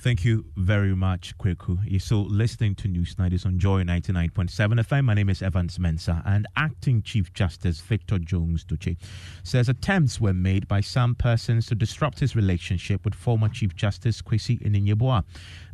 Thank 0.00 0.24
you 0.24 0.44
very 0.56 0.94
much, 0.94 1.36
Kweku. 1.38 2.00
Still 2.00 2.24
listening 2.24 2.76
to 2.76 2.86
News 2.86 3.18
Night 3.18 3.32
is 3.32 3.44
on 3.44 3.58
Joy 3.58 3.82
99.7 3.82 4.48
FM. 4.48 5.04
My 5.04 5.14
name 5.14 5.28
is 5.28 5.42
Evans 5.42 5.76
Mensah, 5.76 6.22
and 6.24 6.46
Acting 6.54 7.02
Chief 7.02 7.32
Justice 7.32 7.80
Victor 7.80 8.20
Jones 8.20 8.64
Dotse 8.64 8.96
says 9.42 9.68
attempts 9.68 10.20
were 10.20 10.32
made 10.32 10.68
by 10.68 10.80
some 10.80 11.16
persons 11.16 11.66
to 11.66 11.74
disrupt 11.74 12.20
his 12.20 12.36
relationship 12.36 13.04
with 13.04 13.16
former 13.16 13.48
Chief 13.48 13.74
Justice 13.74 14.22
Kwesi 14.22 14.62
Anin-Yeboah. 14.62 15.24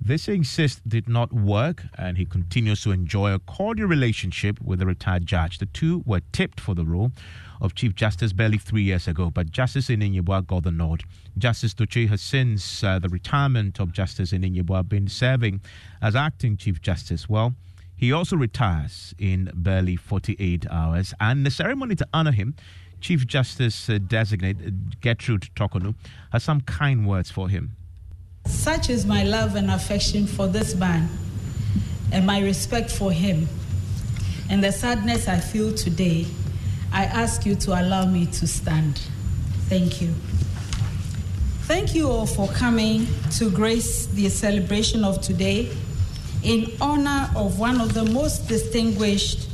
This, 0.01 0.25
he 0.25 0.37
insists, 0.37 0.81
did 0.89 1.07
not 1.07 1.31
work, 1.31 1.83
and 1.99 2.17
he 2.17 2.25
continues 2.25 2.83
to 2.85 2.93
enjoy 2.93 3.35
a 3.35 3.39
cordial 3.41 3.89
relationship 3.89 4.59
with 4.63 4.79
the 4.79 4.87
retired 4.87 5.27
judge. 5.27 5.59
The 5.59 5.67
two 5.67 6.03
were 6.07 6.23
tipped 6.33 6.61
for 6.61 6.75
the 6.75 6.87
role 6.87 7.13
of 7.64 7.74
Chief 7.74 7.94
Justice 7.94 8.35
barely 8.35 8.59
three 8.59 8.83
years 8.83 9.09
ago, 9.09 9.31
but 9.31 9.50
Justice 9.50 9.88
Anin-Yeboah 9.88 10.46
got 10.46 10.64
the 10.64 10.70
nod. 10.70 11.03
Justice 11.38 11.72
Dotse 11.72 12.07
has 12.11 12.20
since 12.20 12.85
uh, 12.85 12.98
the 12.98 13.09
retirement 13.09 13.81
of 13.81 13.90
Justice 13.90 14.33
Anin-Yeboah 14.33 14.87
been 14.87 15.09
serving 15.09 15.62
as 16.03 16.14
acting 16.14 16.59
Chief 16.59 16.83
Justice. 16.83 17.27
Well, 17.27 17.55
he 17.96 18.12
also 18.12 18.37
retires 18.37 19.14
in 19.18 19.50
barely 19.55 19.96
48 19.96 20.66
hours, 20.70 21.14
and 21.18 21.46
the 21.46 21.50
ceremony 21.50 21.94
to 21.96 22.07
honor 22.12 22.33
him, 22.33 22.55
Chief 23.00 23.27
Justice 23.27 23.88
uh, 23.88 23.98
designate 23.98 24.59
uh, 24.59 24.70
Gertrude 25.00 25.48
Torkornoo, 25.57 25.94
has 26.33 26.44
some 26.44 26.61
kind 26.61 27.09
words 27.09 27.31
for 27.31 27.48
him. 27.48 27.77
Such 28.46 28.90
is 28.90 29.07
my 29.07 29.24
love 29.24 29.55
and 29.55 29.70
affection 29.70 30.27
for 30.27 30.46
this 30.46 30.74
man, 30.74 31.09
and 32.12 32.27
my 32.27 32.40
respect 32.40 32.90
for 32.90 33.11
him, 33.11 33.48
and 34.50 34.62
the 34.62 34.70
sadness 34.70 35.29
I 35.29 35.38
feel 35.38 35.74
today 35.74 36.27
I 36.94 37.07
ask 37.07 37.44
you 37.44 37.57
to 37.57 37.72
allow 37.72 38.07
me 38.07 38.26
to 38.26 38.46
stand. 38.46 39.00
Thank 39.68 40.00
you. 40.00 40.14
Thank 41.62 41.92
you 41.92 42.09
all 42.09 42.24
for 42.24 42.46
coming 42.46 43.09
to 43.33 43.50
grace 43.50 44.07
the 44.07 44.28
celebration 44.28 45.02
of 45.02 45.20
today 45.20 45.70
in 46.44 46.70
honor 46.80 47.28
of 47.35 47.59
one 47.59 47.80
of 47.80 47.94
the 47.94 48.04
most 48.04 48.46
distinguished 48.46 49.48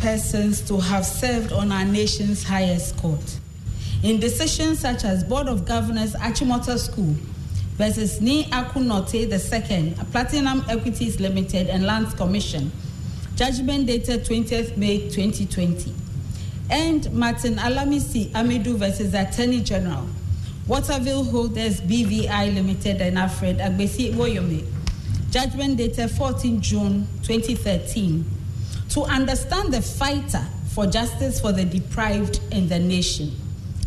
persons 0.00 0.60
to 0.62 0.78
have 0.78 1.06
served 1.06 1.52
on 1.52 1.70
our 1.70 1.84
nation's 1.84 2.42
highest 2.42 2.96
court. 2.96 3.38
In 4.02 4.18
decisions 4.18 4.80
such 4.80 5.04
as 5.04 5.22
Board 5.22 5.46
of 5.46 5.64
Governors 5.64 6.14
Achimota 6.14 6.76
School 6.80 7.14
versus 7.76 8.20
Ni 8.20 8.46
Akunote 8.46 9.14
II, 9.14 9.94
Platinum 10.10 10.64
Equities 10.68 11.20
Limited 11.20 11.68
and 11.68 11.86
Lands 11.86 12.12
Commission, 12.14 12.72
judgment 13.36 13.86
dated 13.86 14.24
20th 14.24 14.76
May 14.76 15.08
2020 15.10 15.94
and 16.70 17.12
Martin 17.12 17.56
Alamisi 17.56 18.30
Amidu 18.32 18.76
versus 18.76 19.12
Attorney 19.14 19.60
General, 19.60 20.06
Waterville 20.66 21.24
Holdings 21.24 21.80
BVI 21.80 22.54
Limited 22.54 23.00
and 23.00 23.18
Alfred 23.18 23.58
Agbesi 23.58 24.12
Woyome. 24.14 24.64
Judgment 25.30 25.76
dated 25.76 26.10
14 26.10 26.60
June 26.60 27.06
2013. 27.22 28.24
to 28.90 29.02
understand 29.04 29.72
the 29.72 29.80
fighter 29.80 30.44
for 30.74 30.86
justice 30.86 31.40
for 31.40 31.52
the 31.52 31.64
deprived 31.64 32.40
in 32.50 32.68
the 32.68 32.78
nation, 32.78 33.30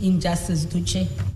Injustice 0.02 0.66
Dotse. 0.66 1.33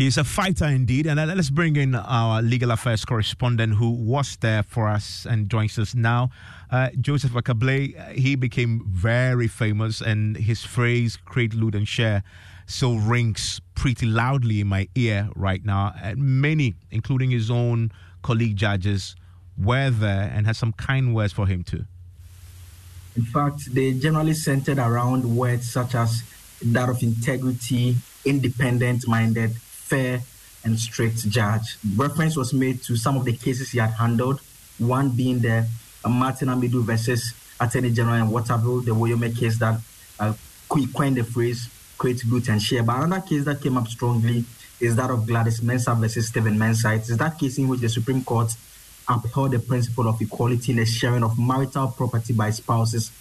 He's 0.00 0.16
a 0.16 0.24
fighter 0.24 0.64
indeed. 0.64 1.06
And 1.06 1.18
let's 1.18 1.50
bring 1.50 1.76
in 1.76 1.94
our 1.94 2.40
legal 2.40 2.70
affairs 2.70 3.04
correspondent 3.04 3.74
who 3.74 3.90
was 3.90 4.34
there 4.36 4.62
for 4.62 4.88
us 4.88 5.26
and 5.28 5.50
joins 5.50 5.78
us 5.78 5.94
now. 5.94 6.30
Uh, 6.70 6.88
Joseph 7.02 7.32
Ackah-Blay, 7.32 8.14
he 8.14 8.34
became 8.34 8.82
very 8.88 9.46
famous, 9.46 10.00
and 10.00 10.38
his 10.38 10.64
phrase, 10.64 11.18
create, 11.18 11.52
loot, 11.52 11.74
and 11.74 11.86
share, 11.86 12.22
still 12.64 12.98
rings 12.98 13.60
pretty 13.74 14.06
loudly 14.06 14.62
in 14.62 14.68
my 14.68 14.88
ear 14.94 15.28
right 15.36 15.62
now. 15.66 15.92
And 16.02 16.40
many, 16.40 16.76
including 16.90 17.30
his 17.30 17.50
own 17.50 17.92
colleague 18.22 18.56
judges, 18.56 19.16
were 19.58 19.90
there 19.90 20.32
and 20.34 20.46
had 20.46 20.56
some 20.56 20.72
kind 20.72 21.14
words 21.14 21.34
for 21.34 21.46
him 21.46 21.62
too. 21.62 21.84
In 23.16 23.24
fact, 23.24 23.74
they 23.74 23.92
generally 23.92 24.32
centered 24.32 24.78
around 24.78 25.36
words 25.36 25.70
such 25.70 25.94
as 25.94 26.22
that 26.62 26.88
of 26.88 27.02
integrity, 27.02 27.96
independent 28.24 29.06
minded, 29.06 29.56
fair, 29.90 30.22
and 30.64 30.78
strict 30.78 31.28
judge. 31.28 31.76
Reference 31.96 32.36
was 32.36 32.52
made 32.54 32.82
to 32.84 32.96
some 32.96 33.16
of 33.16 33.24
the 33.24 33.32
cases 33.32 33.70
he 33.70 33.78
had 33.78 33.90
handled, 33.90 34.40
one 34.78 35.10
being 35.10 35.40
the 35.40 35.66
uh, 36.04 36.08
Martin 36.08 36.48
Amidu 36.48 36.82
versus 36.82 37.34
Attorney 37.60 37.90
General 37.90 38.16
in 38.16 38.30
Waterville, 38.30 38.80
the 38.80 38.92
Woyome 38.92 39.36
case 39.38 39.58
that 39.58 39.80
uh, 40.18 40.32
coined 40.68 41.16
the 41.16 41.24
phrase 41.24 41.68
create, 42.00 42.22
good, 42.30 42.48
and 42.48 42.62
share. 42.62 42.82
But 42.82 43.02
another 43.02 43.26
case 43.26 43.44
that 43.44 43.60
came 43.60 43.76
up 43.76 43.86
strongly 43.86 44.44
is 44.80 44.96
that 44.96 45.10
of 45.10 45.26
Gladys 45.26 45.60
Mensah 45.60 45.98
versus 46.00 46.28
Stephen 46.28 46.56
Mensah. 46.56 46.96
It 46.96 47.10
is 47.10 47.18
that 47.18 47.38
case 47.38 47.58
in 47.58 47.68
which 47.68 47.80
the 47.80 47.90
Supreme 47.90 48.24
Court 48.24 48.50
upheld 49.06 49.50
the 49.50 49.58
principle 49.58 50.08
of 50.08 50.18
equality 50.20 50.72
in 50.72 50.78
the 50.78 50.86
sharing 50.86 51.22
of 51.22 51.38
marital 51.38 51.88
property 51.88 52.32
by 52.32 52.48
spouses 52.50 53.12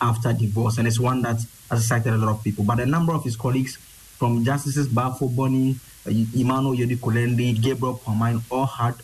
after 0.00 0.32
divorce. 0.32 0.78
And 0.78 0.86
it's 0.86 1.00
one 1.00 1.22
that 1.22 1.40
has 1.68 1.80
excited 1.80 2.12
a 2.12 2.16
lot 2.16 2.30
of 2.30 2.44
people. 2.44 2.64
But 2.64 2.78
a 2.78 2.86
number 2.86 3.12
of 3.12 3.24
his 3.24 3.34
colleagues, 3.34 3.76
from 4.18 4.44
Justices 4.44 4.88
Baffoe-Bonnie, 4.88 5.72
uh, 5.74 5.76
Emmanuel 6.06 6.76
Yodi 6.76 6.96
Kulendi, 6.96 7.60
Gabriel 7.60 8.00
Pamine, 8.04 8.42
all 8.50 8.66
had 8.66 8.94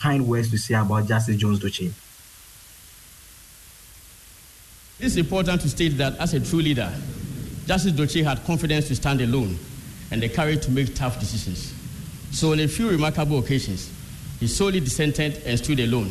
kind 0.00 0.26
words 0.26 0.50
to 0.50 0.58
say 0.58 0.74
about 0.74 1.06
Justice 1.06 1.36
Jones 1.36 1.60
Dotse. 1.60 1.92
It's 5.00 5.16
important 5.16 5.60
to 5.62 5.68
state 5.68 5.98
that 5.98 6.16
as 6.18 6.34
a 6.34 6.40
true 6.40 6.60
leader, 6.60 6.92
Justice 7.66 7.92
Dotse 7.92 8.24
had 8.24 8.44
confidence 8.44 8.88
to 8.88 8.96
stand 8.96 9.20
alone 9.20 9.58
and 10.10 10.22
the 10.22 10.28
courage 10.28 10.64
to 10.64 10.70
make 10.70 10.94
tough 10.94 11.18
decisions. 11.18 11.72
So, 12.32 12.52
on 12.52 12.60
a 12.60 12.68
few 12.68 12.88
remarkable 12.90 13.38
occasions, 13.38 13.90
he 14.40 14.46
solely 14.46 14.80
dissented 14.80 15.42
and 15.44 15.58
stood 15.58 15.80
alone 15.80 16.10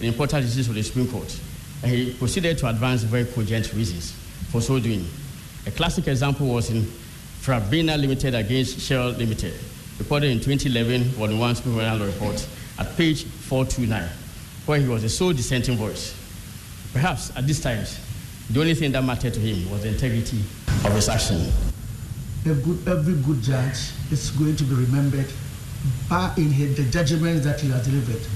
in 0.00 0.06
important 0.06 0.42
decisions 0.42 0.68
of 0.68 0.74
the 0.74 0.82
Supreme 0.82 1.08
Court. 1.08 1.40
And 1.82 1.90
he 1.90 2.12
proceeded 2.14 2.58
to 2.58 2.68
advance 2.68 3.02
very 3.02 3.24
cogent 3.24 3.72
reasons 3.72 4.12
for 4.50 4.60
so 4.60 4.78
doing. 4.78 5.06
A 5.66 5.70
classic 5.70 6.08
example 6.08 6.46
was 6.46 6.70
in 6.70 6.82
Frabina 7.40 7.98
Limited 7.98 8.34
against 8.34 8.80
Shell 8.80 9.10
Limited, 9.10 9.54
reported 10.00 10.30
in 10.30 10.40
2011 10.40 11.02
Volume 11.12 11.38
1 11.38 11.54
Supreme 11.56 11.74
Court 11.74 12.00
Report 12.00 12.48
at 12.78 12.96
page 12.96 13.24
429, 13.24 14.08
where 14.66 14.80
he 14.80 14.88
was 14.88 15.02
the 15.02 15.08
sole 15.08 15.32
dissenting 15.32 15.76
voice. 15.76 16.16
Perhaps 16.92 17.36
at 17.36 17.46
these 17.46 17.60
times, 17.60 18.00
the 18.50 18.60
only 18.60 18.74
thing 18.74 18.90
that 18.92 19.04
mattered 19.04 19.34
to 19.34 19.40
him 19.40 19.70
was 19.70 19.82
the 19.82 19.88
integrity 19.88 20.38
of 20.84 20.92
his 20.94 21.08
action. 21.08 21.52
Good, 22.42 22.88
every 22.88 23.14
good 23.22 23.42
judge 23.42 23.92
is 24.10 24.30
going 24.30 24.56
to 24.56 24.64
be 24.64 24.74
remembered 24.74 25.30
by 26.08 26.32
in 26.38 26.48
the 26.74 26.88
judgment 26.90 27.44
that 27.44 27.60
he 27.60 27.68
has 27.68 27.84
delivered. 27.84 28.26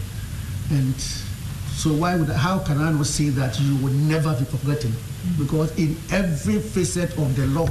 And 0.71 0.95
so 1.01 1.95
why 1.95 2.15
would 2.15 2.29
how 2.29 2.59
can 2.59 2.79
I 2.79 2.93
not 2.93 3.07
say 3.07 3.31
that 3.31 3.59
you 3.59 3.77
will 3.77 3.93
never 3.93 4.37
be 4.39 4.45
forgotten? 4.45 4.93
Because 5.39 5.77
in 5.79 5.97
every 6.13 6.59
facet 6.59 7.17
of 7.17 7.35
the 7.35 7.47
law, 7.47 7.69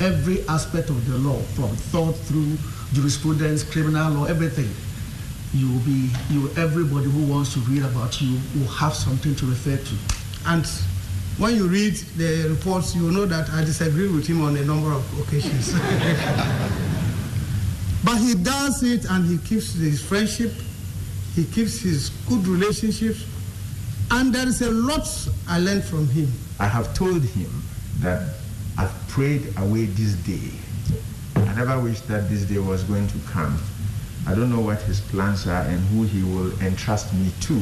every 0.00 0.46
aspect 0.48 0.90
of 0.90 1.08
the 1.08 1.18
law, 1.18 1.38
from 1.54 1.68
thought 1.76 2.16
through 2.26 2.58
jurisprudence, 2.92 3.64
criminal 3.64 4.12
law, 4.12 4.24
everything, 4.24 4.68
you 5.54 5.70
will 5.70 5.80
be 5.80 6.10
you 6.30 6.50
everybody 6.56 7.06
who 7.06 7.24
wants 7.30 7.52
to 7.54 7.60
read 7.60 7.82
about 7.82 8.20
you 8.20 8.38
will 8.56 8.68
have 8.68 8.94
something 8.94 9.34
to 9.36 9.46
refer 9.46 9.76
to. 9.76 9.94
And 10.46 10.66
when 11.38 11.56
you 11.56 11.68
read 11.68 11.94
the 12.16 12.48
reports, 12.48 12.94
you 12.94 13.04
will 13.04 13.12
know 13.12 13.26
that 13.26 13.50
I 13.50 13.64
disagree 13.64 14.08
with 14.08 14.26
him 14.26 14.42
on 14.42 14.56
a 14.56 14.64
number 14.64 14.92
of 14.92 15.20
occasions. 15.20 15.74
But 18.04 18.18
he 18.18 18.34
does 18.34 18.82
it 18.82 19.04
and 19.08 19.24
he 19.24 19.38
keeps 19.38 19.74
his 19.74 20.02
friendship, 20.02 20.52
he 21.34 21.44
keeps 21.44 21.78
his 21.80 22.10
good 22.28 22.46
relationships, 22.48 23.24
and 24.10 24.34
there 24.34 24.46
is 24.46 24.60
a 24.60 24.70
lot 24.70 25.08
I 25.48 25.60
learned 25.60 25.84
from 25.84 26.08
him. 26.08 26.28
I 26.58 26.66
have 26.66 26.94
told 26.94 27.22
him 27.22 27.62
that 28.00 28.28
I've 28.76 28.92
prayed 29.08 29.54
away 29.58 29.84
this 29.86 30.14
day. 30.14 30.50
I 31.48 31.54
never 31.54 31.80
wished 31.80 32.08
that 32.08 32.28
this 32.28 32.44
day 32.44 32.58
was 32.58 32.84
going 32.84 33.08
to 33.08 33.18
come. 33.28 33.58
I 34.26 34.34
don't 34.34 34.50
know 34.50 34.60
what 34.60 34.80
his 34.82 35.00
plans 35.00 35.46
are 35.46 35.62
and 35.62 35.80
who 35.88 36.04
he 36.04 36.22
will 36.22 36.52
entrust 36.62 37.12
me 37.14 37.30
to. 37.42 37.54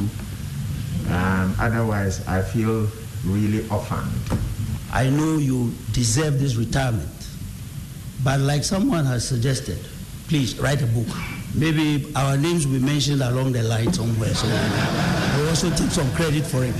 Um, 1.12 1.54
otherwise, 1.58 2.26
I 2.28 2.42
feel 2.42 2.86
really 3.24 3.68
orphaned. 3.68 4.10
I 4.92 5.08
know 5.08 5.38
you 5.38 5.72
deserve 5.92 6.38
this 6.38 6.56
retirement, 6.56 7.08
but 8.22 8.40
like 8.40 8.64
someone 8.64 9.04
has 9.06 9.26
suggested, 9.26 9.78
please 10.28 10.58
write 10.58 10.82
a 10.82 10.86
book. 10.86 11.08
Maybe 11.54 12.12
our 12.14 12.36
names 12.36 12.66
will 12.66 12.78
be 12.78 12.84
mentioned 12.84 13.22
along 13.22 13.52
the 13.52 13.62
line 13.62 13.92
somewhere. 13.92 14.34
So 14.34 14.46
I 14.48 15.46
also 15.48 15.70
take 15.70 15.90
some 15.90 16.10
credit 16.12 16.44
for 16.44 16.64
it. 16.64 16.74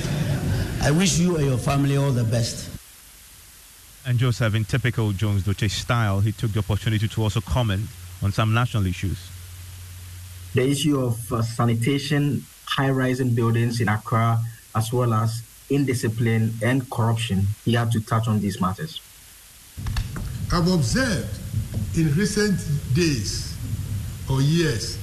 I 0.82 0.90
wish 0.90 1.18
you 1.18 1.36
and 1.36 1.46
your 1.46 1.58
family 1.58 1.96
all 1.96 2.12
the 2.12 2.24
best. 2.24 2.70
And 4.06 4.18
Joseph, 4.18 4.54
in 4.54 4.64
typical 4.64 5.12
Jones 5.12 5.42
Dotse 5.42 5.70
style, 5.70 6.20
he 6.20 6.32
took 6.32 6.52
the 6.52 6.60
opportunity 6.60 7.06
to 7.06 7.22
also 7.22 7.40
comment 7.40 7.86
on 8.22 8.32
some 8.32 8.54
national 8.54 8.86
issues. 8.86 9.18
The 10.54 10.68
issue 10.68 10.98
of 10.98 11.32
uh, 11.32 11.42
sanitation, 11.42 12.44
high 12.64 12.90
rising 12.90 13.34
buildings 13.34 13.80
in 13.80 13.88
Accra, 13.88 14.38
as 14.74 14.92
well 14.92 15.12
as 15.12 15.42
indiscipline 15.68 16.54
and 16.62 16.90
corruption, 16.90 17.46
he 17.64 17.74
had 17.74 17.92
to 17.92 18.00
touch 18.00 18.26
on 18.26 18.40
these 18.40 18.60
matters. 18.60 19.00
I've 20.52 20.66
observed 20.66 21.38
in 21.96 22.12
recent 22.14 22.58
days 22.94 23.54
or 24.28 24.40
years 24.40 24.98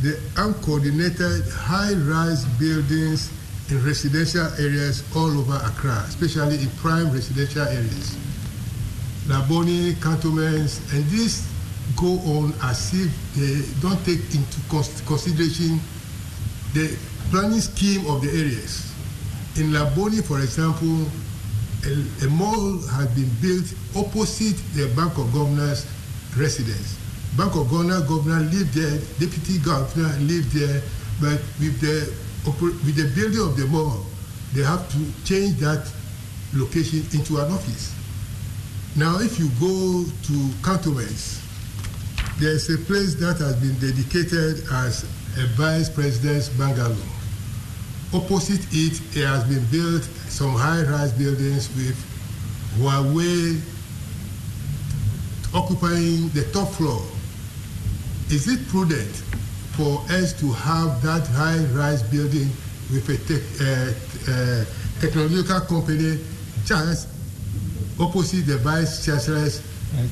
the 0.00 0.18
uncoordinated 0.36 1.48
high-rise 1.50 2.44
buildings 2.58 3.30
in 3.68 3.84
residential 3.84 4.46
areas 4.58 5.02
all 5.14 5.38
over 5.38 5.60
Accra, 5.64 6.04
especially 6.06 6.62
in 6.62 6.70
prime 6.78 7.12
residential 7.12 7.66
areas. 7.66 8.16
Laboni, 9.28 10.00
cantonments, 10.02 10.80
and 10.92 11.04
these 11.10 11.46
go 11.96 12.18
on 12.36 12.52
as 12.62 12.92
if 12.94 13.10
they 13.36 13.80
don't 13.80 14.02
take 14.04 14.20
into 14.34 14.60
consideration 15.06 15.80
the 16.74 16.96
planning 17.30 17.60
scheme 17.60 18.06
of 18.06 18.22
the 18.22 18.28
areas. 18.28 18.92
In 19.56 19.70
Laboni, 19.72 20.24
for 20.24 20.40
example, 20.40 21.06
a, 21.84 22.24
a 22.24 22.28
mall 22.30 22.78
has 22.96 23.08
been 23.14 23.30
built 23.40 23.66
opposite 23.96 24.56
the 24.74 24.88
Bank 24.96 25.16
of 25.18 25.32
Governors 25.32 25.86
residence. 26.36 26.98
Bank 27.36 27.54
of 27.54 27.70
Ghana 27.70 28.00
governor 28.08 28.40
lived 28.40 28.74
there, 28.74 28.98
deputy 29.18 29.58
governor 29.58 30.08
lived 30.20 30.52
there, 30.52 30.82
but 31.20 31.40
with 31.60 31.80
the 31.80 32.12
with 32.46 32.96
the 32.96 33.12
building 33.14 33.40
of 33.40 33.56
the 33.56 33.66
mall, 33.66 34.06
they 34.54 34.62
have 34.62 34.90
to 34.92 34.98
change 35.24 35.56
that 35.58 35.86
location 36.54 37.04
into 37.12 37.36
an 37.38 37.52
office. 37.52 37.97
Now, 38.98 39.20
if 39.20 39.38
you 39.38 39.48
go 39.60 40.02
to 40.24 40.50
cantonments, 40.64 41.40
there's 42.40 42.68
a 42.68 42.78
place 42.78 43.14
that 43.22 43.38
has 43.38 43.54
been 43.54 43.78
dedicated 43.78 44.66
as 44.72 45.04
a 45.38 45.46
vice 45.54 45.88
president's 45.88 46.48
bungalow. 46.48 46.96
Opposite 48.12 48.66
it, 48.72 49.00
it 49.16 49.24
has 49.24 49.44
been 49.44 49.64
built 49.70 50.02
some 50.26 50.50
high-rise 50.50 51.12
buildings 51.12 51.68
with 51.76 51.94
Huawei 52.80 53.60
occupying 55.54 56.28
the 56.30 56.42
top 56.52 56.66
floor, 56.72 57.00
is 58.30 58.48
it 58.48 58.66
prudent 58.66 59.14
for 59.78 60.02
us 60.10 60.32
to 60.40 60.50
have 60.50 61.00
that 61.02 61.24
high-rise 61.28 62.02
building 62.02 62.50
with 62.90 63.08
a 63.08 63.14
uh, 63.62 64.32
uh, 64.32 64.64
technological 65.00 65.60
company 65.60 66.18
just 66.64 67.06
opposite 68.00 68.46
the 68.46 68.58
vice 68.58 69.04
chancellor's 69.04 69.60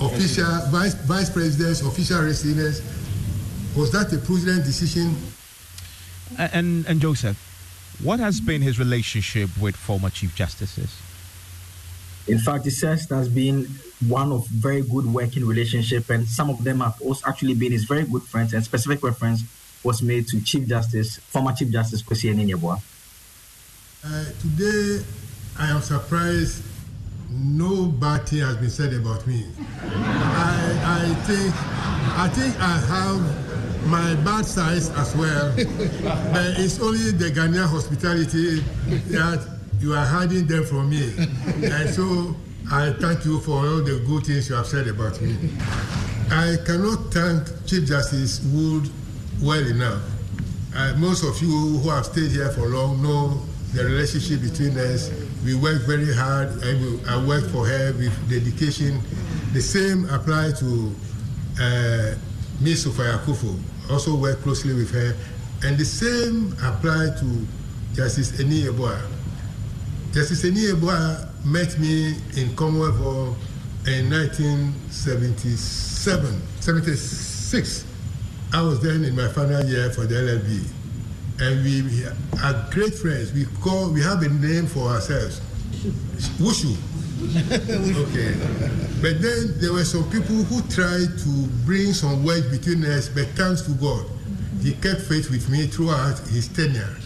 official 0.01 0.47
vice 0.71 0.95
vice 0.95 1.31
president's 1.31 1.83
official 1.83 2.23
residence? 2.23 2.83
Was 3.77 3.93
that 3.93 4.13
a 4.13 4.19
prudent 4.19 4.65
decision? 4.65 5.15
And 6.39 6.87
and 6.87 7.01
Joseph, 7.01 7.37
what 8.03 8.21
has 8.21 8.41
been 8.41 8.63
his 8.63 8.79
relationship 8.79 9.51
with 9.61 9.77
former 9.77 10.11
chief 10.11 10.35
justices? 10.35 10.97
In 12.27 12.39
fact, 12.39 12.67
it 12.67 12.73
says 12.73 13.09
has 13.11 13.29
been 13.29 13.69
one 14.09 14.33
of 14.33 14.47
very 14.49 14.83
good 14.83 15.07
working 15.07 15.47
relationship, 15.47 16.11
and 16.11 16.27
some 16.27 16.51
of 16.51 16.65
them 16.65 16.81
have 16.81 17.01
also 17.01 17.29
actually 17.29 17.55
been 17.55 17.71
his 17.71 17.85
very 17.85 18.03
good 18.03 18.23
friends. 18.23 18.53
And 18.53 18.65
specific 18.65 19.03
reference 19.03 19.45
was 19.85 20.03
made 20.03 20.27
to 20.29 20.41
Chief 20.41 20.67
Justice, 20.67 21.19
former 21.19 21.53
Chief 21.53 21.71
Justice 21.71 22.03
Kwesi 22.03 22.35
Anin-Yeboah. 22.35 22.83
Uh, 24.05 24.25
today, 24.41 25.05
I 25.59 25.71
am 25.71 25.81
surprised 25.81 26.63
no 27.31 27.87
bad 27.87 28.29
thing 28.29 28.41
has 28.41 28.57
been 28.57 28.71
said 28.71 28.93
about 28.95 29.27
me. 29.27 29.45
I, 29.83 31.07
I 31.11 31.15
think 31.25 31.55
I 32.19 32.29
think 32.29 32.61
I 32.61 32.79
have 32.79 33.87
my 33.89 34.15
bad 34.25 34.45
sides 34.45 34.91
as 34.91 35.15
well, 35.17 35.53
but 35.57 36.59
it's 36.59 36.81
only 36.81 37.11
the 37.13 37.31
Ghanaian 37.31 37.69
hospitality 37.69 38.61
that 39.11 39.59
you 39.81 39.95
are 39.95 40.05
hiding 40.05 40.47
them 40.47 40.65
from 40.65 40.91
me, 40.91 41.13
and 41.17 41.91
so 41.91 42.35
I 42.71 42.93
thank 42.93 43.25
you 43.25 43.41
for 43.41 43.59
all 43.59 43.83
the 43.83 44.03
good 44.07 44.25
things 44.27 44.49
you 44.49 44.55
have 44.57 44.67
said 44.67 44.89
about 44.89 45.21
me. 45.21 45.37
I 46.31 46.57
cannot 46.67 47.13
thank 47.13 47.67
Chief 47.67 47.87
Justice 47.87 48.41
Wood 48.53 48.91
well 49.41 49.65
enough. 49.67 50.03
Uh, 50.75 50.95
most 50.99 51.25
of 51.25 51.41
you 51.41 51.79
who 51.79 51.89
have 51.91 52.07
stayed 52.07 52.31
here 52.31 52.51
for 52.51 52.67
long 52.69 53.03
know 53.03 53.41
the 53.77 53.85
relationship 53.85 54.41
between 54.41 54.77
us. 54.79 55.11
We 55.45 55.55
work 55.55 55.83
very 55.83 56.15
hard. 56.15 56.49
I, 56.65 56.73
will, 56.81 56.99
I 57.09 57.23
work 57.27 57.45
for 57.51 57.67
her 57.67 57.93
with 57.93 58.31
dedication. 58.31 59.03
The 59.53 59.61
same 59.61 60.09
applies 60.09 60.59
to 60.61 60.95
uh, 61.61 62.15
Ms. 62.61 62.85
Sofia 62.85 63.19
Kufo. 63.25 63.61
Also 63.91 64.17
work 64.17 64.41
closely 64.41 64.73
with 64.73 64.91
her. 64.93 65.15
And 65.63 65.77
the 65.77 65.85
same 65.85 66.57
applies 66.65 67.21
to 67.21 67.47
Justice 67.95 68.33
Anin-Yeboah. 68.41 69.03
Justice 70.13 70.43
Anin-Yeboah 70.45 71.45
met 71.45 71.79
me 71.79 72.15
in 72.37 72.57
Commonwealth 72.57 72.97
Hall 72.97 73.37
in 73.87 74.09
1977, 74.11 76.43
76. 76.61 77.85
I 78.55 78.63
was 78.63 78.81
then 78.81 79.05
in 79.05 79.15
my 79.15 79.29
final 79.29 79.63
year 79.65 79.91
for 79.91 80.07
the 80.07 80.15
LLB. 80.15 80.67
And 81.39 81.63
we, 81.63 81.83
we 81.83 82.05
are 82.43 82.69
great 82.71 82.95
friends. 82.95 83.33
We 83.33 83.45
call, 83.61 83.93
we 83.93 84.01
have 84.03 84.23
a 84.23 84.29
name 84.29 84.67
for 84.67 84.89
ourselves. 84.89 85.41
Wushu. 86.41 86.77
okay. 88.09 88.33
But 89.03 89.21
then 89.21 89.59
there 89.61 89.73
were 89.73 89.85
some 89.85 90.05
people 90.11 90.37
who 90.37 90.63
tried 90.69 91.19
to 91.19 91.47
bring 91.65 91.93
some 91.93 92.25
wedge 92.25 92.51
between 92.51 92.85
us, 92.85 93.09
but 93.09 93.27
thanks 93.37 93.63
to 93.63 93.73
God, 93.73 94.07
he 94.63 94.73
kept 94.73 95.03
faith 95.03 95.31
with 95.31 95.49
me 95.51 95.67
throughout 95.67 96.19
his 96.29 96.49
tenure. 96.49 96.97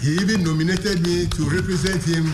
He 0.00 0.12
even 0.14 0.42
nominated 0.42 1.02
me 1.06 1.26
to 1.26 1.42
represent 1.50 2.02
him 2.02 2.32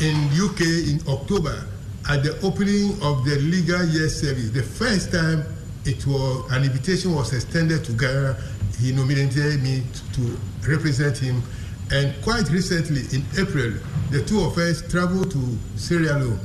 in 0.00 0.28
UK 0.36 0.60
in 0.92 1.00
October 1.08 1.66
at 2.10 2.22
the 2.22 2.38
opening 2.42 2.92
of 3.02 3.24
the 3.24 3.36
legal 3.40 3.84
year 3.86 4.08
service. 4.08 4.50
The 4.50 4.62
first 4.62 5.10
time 5.10 5.44
it 5.86 6.06
was 6.06 6.50
an 6.52 6.64
invitation 6.64 7.14
was 7.14 7.32
extended 7.32 7.84
to 7.84 7.92
Ghana, 7.92 8.36
he 8.84 8.92
nominated 8.92 9.62
me 9.62 9.82
to, 10.12 10.20
to 10.20 10.70
represent 10.70 11.16
him. 11.16 11.42
And 11.90 12.14
quite 12.22 12.50
recently, 12.50 13.00
in 13.16 13.24
April, 13.38 13.72
the 14.10 14.22
two 14.22 14.40
of 14.42 14.58
us 14.58 14.86
traveled 14.90 15.30
to 15.30 15.58
Sierra 15.76 16.18
Leone 16.18 16.38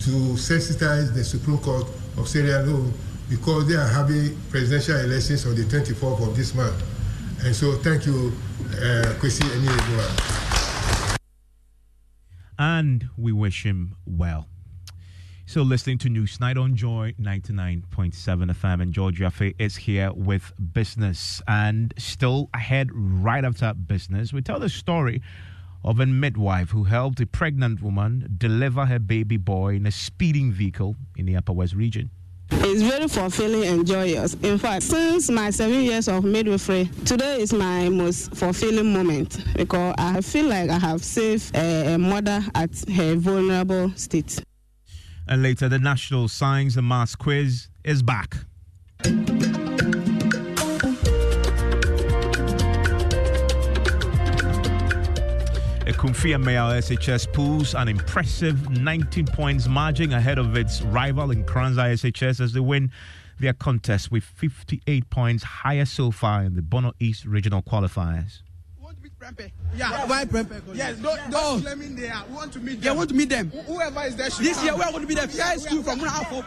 to 0.00 0.10
sensitize 0.36 1.14
the 1.14 1.24
Supreme 1.24 1.58
Court 1.58 1.86
of 2.18 2.28
Sierra 2.28 2.62
Leone 2.62 2.92
because 3.30 3.66
they 3.68 3.74
are 3.74 3.88
having 3.88 4.38
presidential 4.50 5.00
elections 5.00 5.46
on 5.46 5.54
the 5.54 5.62
24th 5.62 6.28
of 6.28 6.36
this 6.36 6.54
month. 6.54 6.82
And 7.42 7.56
so, 7.56 7.72
thank 7.76 8.04
you, 8.04 8.32
uh, 8.72 9.14
Kwesi 9.18 9.44
And 12.58 13.08
we 13.16 13.32
wish 13.32 13.64
him 13.64 13.96
well. 14.04 14.48
So, 15.48 15.62
listening 15.62 15.96
to 16.00 16.10
Newsnight 16.10 16.62
on 16.62 16.76
Joy 16.76 17.14
99.7 17.18 18.12
FM, 18.12 18.82
and 18.82 18.92
George 18.92 19.14
Jaffe 19.14 19.54
is 19.58 19.76
here 19.76 20.12
with 20.12 20.52
business. 20.74 21.40
And 21.48 21.94
still 21.96 22.50
ahead, 22.52 22.90
right 22.92 23.42
after 23.42 23.72
business, 23.72 24.30
we 24.30 24.42
tell 24.42 24.60
the 24.60 24.68
story 24.68 25.22
of 25.82 26.00
a 26.00 26.06
midwife 26.06 26.68
who 26.68 26.84
helped 26.84 27.18
a 27.20 27.26
pregnant 27.26 27.80
woman 27.80 28.34
deliver 28.36 28.84
her 28.84 28.98
baby 28.98 29.38
boy 29.38 29.76
in 29.76 29.86
a 29.86 29.90
speeding 29.90 30.52
vehicle 30.52 30.96
in 31.16 31.24
the 31.24 31.36
Upper 31.36 31.54
West 31.54 31.72
region. 31.72 32.10
It's 32.50 32.82
very 32.82 33.08
fulfilling 33.08 33.64
and 33.64 33.86
joyous. 33.86 34.34
In 34.42 34.58
fact, 34.58 34.82
since 34.82 35.30
my 35.30 35.48
seven 35.48 35.82
years 35.82 36.08
of 36.08 36.24
midwifery, 36.24 36.90
today 37.06 37.40
is 37.40 37.54
my 37.54 37.88
most 37.88 38.34
fulfilling 38.34 38.92
moment 38.92 39.42
because 39.56 39.94
I 39.96 40.20
feel 40.20 40.44
like 40.44 40.68
I 40.68 40.78
have 40.78 41.02
saved 41.02 41.56
a 41.56 41.96
mother 41.96 42.44
at 42.54 42.86
her 42.90 43.14
vulnerable 43.14 43.92
state. 43.96 44.42
And 45.28 45.42
later, 45.42 45.68
the 45.68 45.78
National 45.78 46.26
Science 46.28 46.76
and 46.76 46.88
Maths 46.88 47.14
Quiz 47.14 47.68
is 47.84 48.02
back. 48.02 48.36
Kumfia 55.98 56.40
Male 56.40 56.80
SHS 56.80 57.32
pulls 57.32 57.74
an 57.74 57.88
impressive 57.88 58.70
19 58.70 59.26
points 59.26 59.66
margin 59.66 60.12
ahead 60.12 60.38
of 60.38 60.56
its 60.56 60.80
rival 60.80 61.32
in 61.32 61.42
Kranza 61.44 61.92
SHS 61.92 62.40
as 62.40 62.52
they 62.52 62.60
win 62.60 62.92
their 63.40 63.52
contest 63.52 64.12
with 64.12 64.22
58 64.22 65.10
points 65.10 65.42
higher 65.42 65.84
so 65.84 66.12
far 66.12 66.44
in 66.44 66.54
the 66.54 66.62
Bono 66.62 66.92
East 67.00 67.24
regional 67.24 67.62
qualifiers. 67.62 68.42
Yeah, 69.76 70.06
why 70.06 70.24
Prempeh? 70.24 70.74
Yes, 70.74 70.96
don't, 70.98 71.18
don't 71.30 71.66
oh. 71.66 71.76
me 71.76 71.86
there. 71.86 72.14
We 72.28 72.34
want 72.34 72.52
to 72.52 72.60
meet 72.60 72.74
them. 72.74 72.82
Yeah, 72.82 72.92
want 72.92 73.08
to 73.10 73.14
meet 73.16 73.28
them. 73.28 73.50
Whoever 73.50 74.02
is 74.04 74.16
there 74.16 74.30
This 74.30 74.62
year, 74.62 74.74
we 74.76 74.82
are 74.82 74.90
going 74.90 75.02
to 75.02 75.08
be 75.08 75.14
the 75.14 75.28
first 75.28 75.64
school 75.64 75.82
from 75.82 75.98
one 75.98 76.08
half 76.08 76.32
of 76.32 76.44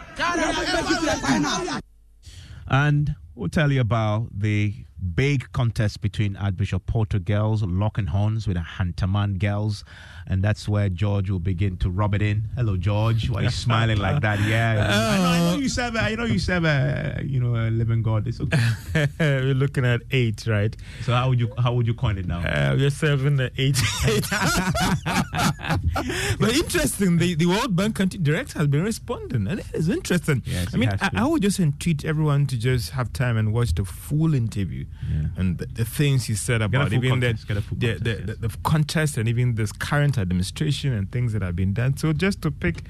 And 2.67 3.15
we'll 3.35 3.49
tell 3.49 3.71
you 3.71 3.81
about 3.81 4.29
the 4.31 4.73
big 5.01 5.51
contest 5.51 6.01
between 6.01 6.35
Archbishop 6.35 6.85
Porter 6.85 7.19
girls, 7.19 7.63
locking 7.63 8.07
Horns 8.07 8.47
with 8.47 8.57
the 8.57 8.63
Hantaman 8.63 9.39
girls. 9.39 9.83
And 10.27 10.43
that's 10.43 10.69
where 10.69 10.89
George 10.89 11.29
will 11.29 11.39
begin 11.39 11.77
to 11.77 11.89
rub 11.89 12.13
it 12.13 12.21
in. 12.21 12.49
Hello, 12.55 12.77
George. 12.77 13.29
Why 13.29 13.41
are 13.41 13.43
you 13.43 13.49
smiling 13.49 13.97
like 13.97 14.21
that? 14.21 14.39
Yeah. 14.51 14.87
I, 14.89 15.17
know, 15.17 15.23
I 15.23 15.53
know 15.53 15.61
you 15.61 15.69
serve, 15.69 15.95
I 15.95 16.15
know 16.15 16.25
you 16.25 16.39
serve 16.39 16.65
a, 16.65 17.21
you 17.23 17.39
know, 17.39 17.55
a 17.55 17.69
living 17.69 18.01
God. 18.01 18.27
It's 18.27 18.41
okay. 18.41 18.57
We're 19.19 19.53
looking 19.53 19.85
at 19.85 20.01
eight, 20.11 20.45
right? 20.47 20.75
So 21.03 21.13
how 21.13 21.29
would 21.29 21.39
you 21.39 21.53
how 21.57 21.73
would 21.73 21.87
you 21.87 21.93
coin 21.93 22.17
it 22.17 22.25
now? 22.25 22.39
Uh, 22.39 22.75
we're 22.77 22.89
serving 22.89 23.37
the 23.37 23.51
eight. 23.57 23.79
but 26.39 26.55
interesting, 26.55 27.17
the, 27.17 27.35
the 27.35 27.45
World 27.45 27.75
Bank 27.75 27.95
country 27.95 28.19
director 28.19 28.59
has 28.59 28.67
been 28.67 28.83
responding, 28.83 29.47
and 29.47 29.59
it 29.59 29.65
is 29.73 29.89
interesting. 29.89 30.41
Yes, 30.45 30.73
I 30.73 30.77
mean, 30.77 30.89
I, 30.99 31.09
I, 31.13 31.27
would 31.27 31.41
just 31.41 31.59
entreat 31.59 32.03
everyone 32.03 32.47
to 32.47 32.57
just 32.57 32.91
have 32.91 33.13
time 33.13 33.37
and 33.37 33.53
watch 33.53 33.75
the 33.75 33.85
full 33.85 34.33
interview 34.33 34.85
yeah. 35.09 35.27
and 35.37 35.57
the, 35.57 35.65
the, 35.65 35.85
things 35.85 36.25
he 36.25 36.35
said 36.35 36.61
about 36.61 36.93
even 36.93 37.19
the, 37.19 37.33
the, 37.47 37.93
the, 37.93 38.13
the, 38.25 38.47
the 38.47 38.57
contest 38.63 39.17
and 39.17 39.27
even 39.27 39.55
this 39.55 39.71
current 39.71 40.17
administration 40.17 40.93
and 40.93 41.11
things 41.11 41.33
that 41.33 41.41
have 41.41 41.55
been 41.55 41.73
done. 41.73 41.97
So 41.97 42.13
just 42.13 42.41
to 42.43 42.51
pick 42.51 42.83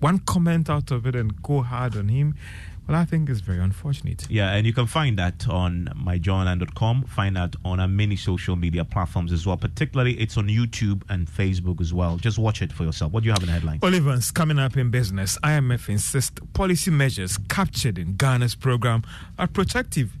one 0.00 0.18
comment 0.20 0.70
out 0.70 0.90
of 0.90 1.06
it 1.06 1.16
and 1.16 1.42
go 1.42 1.62
hard 1.62 1.96
on 1.96 2.08
him, 2.08 2.34
well, 2.86 2.96
I 2.96 3.04
think 3.04 3.28
it's 3.28 3.40
very 3.40 3.58
unfortunate. 3.58 4.26
Yeah, 4.30 4.52
and 4.52 4.64
you 4.64 4.72
can 4.72 4.86
find 4.86 5.18
that 5.18 5.48
on 5.48 5.88
myjoyonline.com. 5.96 7.06
Find 7.06 7.34
that 7.34 7.56
on 7.64 7.80
our 7.80 7.88
many 7.88 8.14
social 8.14 8.54
media 8.54 8.84
platforms 8.84 9.32
as 9.32 9.44
well. 9.44 9.56
Particularly, 9.56 10.12
it's 10.20 10.36
on 10.36 10.46
YouTube 10.46 11.02
and 11.08 11.26
Facebook 11.26 11.80
as 11.80 11.92
well. 11.92 12.16
Just 12.16 12.38
watch 12.38 12.62
it 12.62 12.72
for 12.72 12.84
yourself. 12.84 13.10
What 13.10 13.24
do 13.24 13.26
you 13.26 13.32
have 13.32 13.42
in 13.42 13.46
the 13.46 13.52
headline? 13.52 13.80
Olivans 13.80 14.32
coming 14.32 14.60
up 14.60 14.76
in 14.76 14.90
business. 14.90 15.36
IMF 15.42 15.88
insists 15.88 16.38
policy 16.52 16.92
measures 16.92 17.38
captured 17.48 17.98
in 17.98 18.14
Ghana's 18.14 18.54
program 18.54 19.02
are 19.36 19.48
protective 19.48 20.12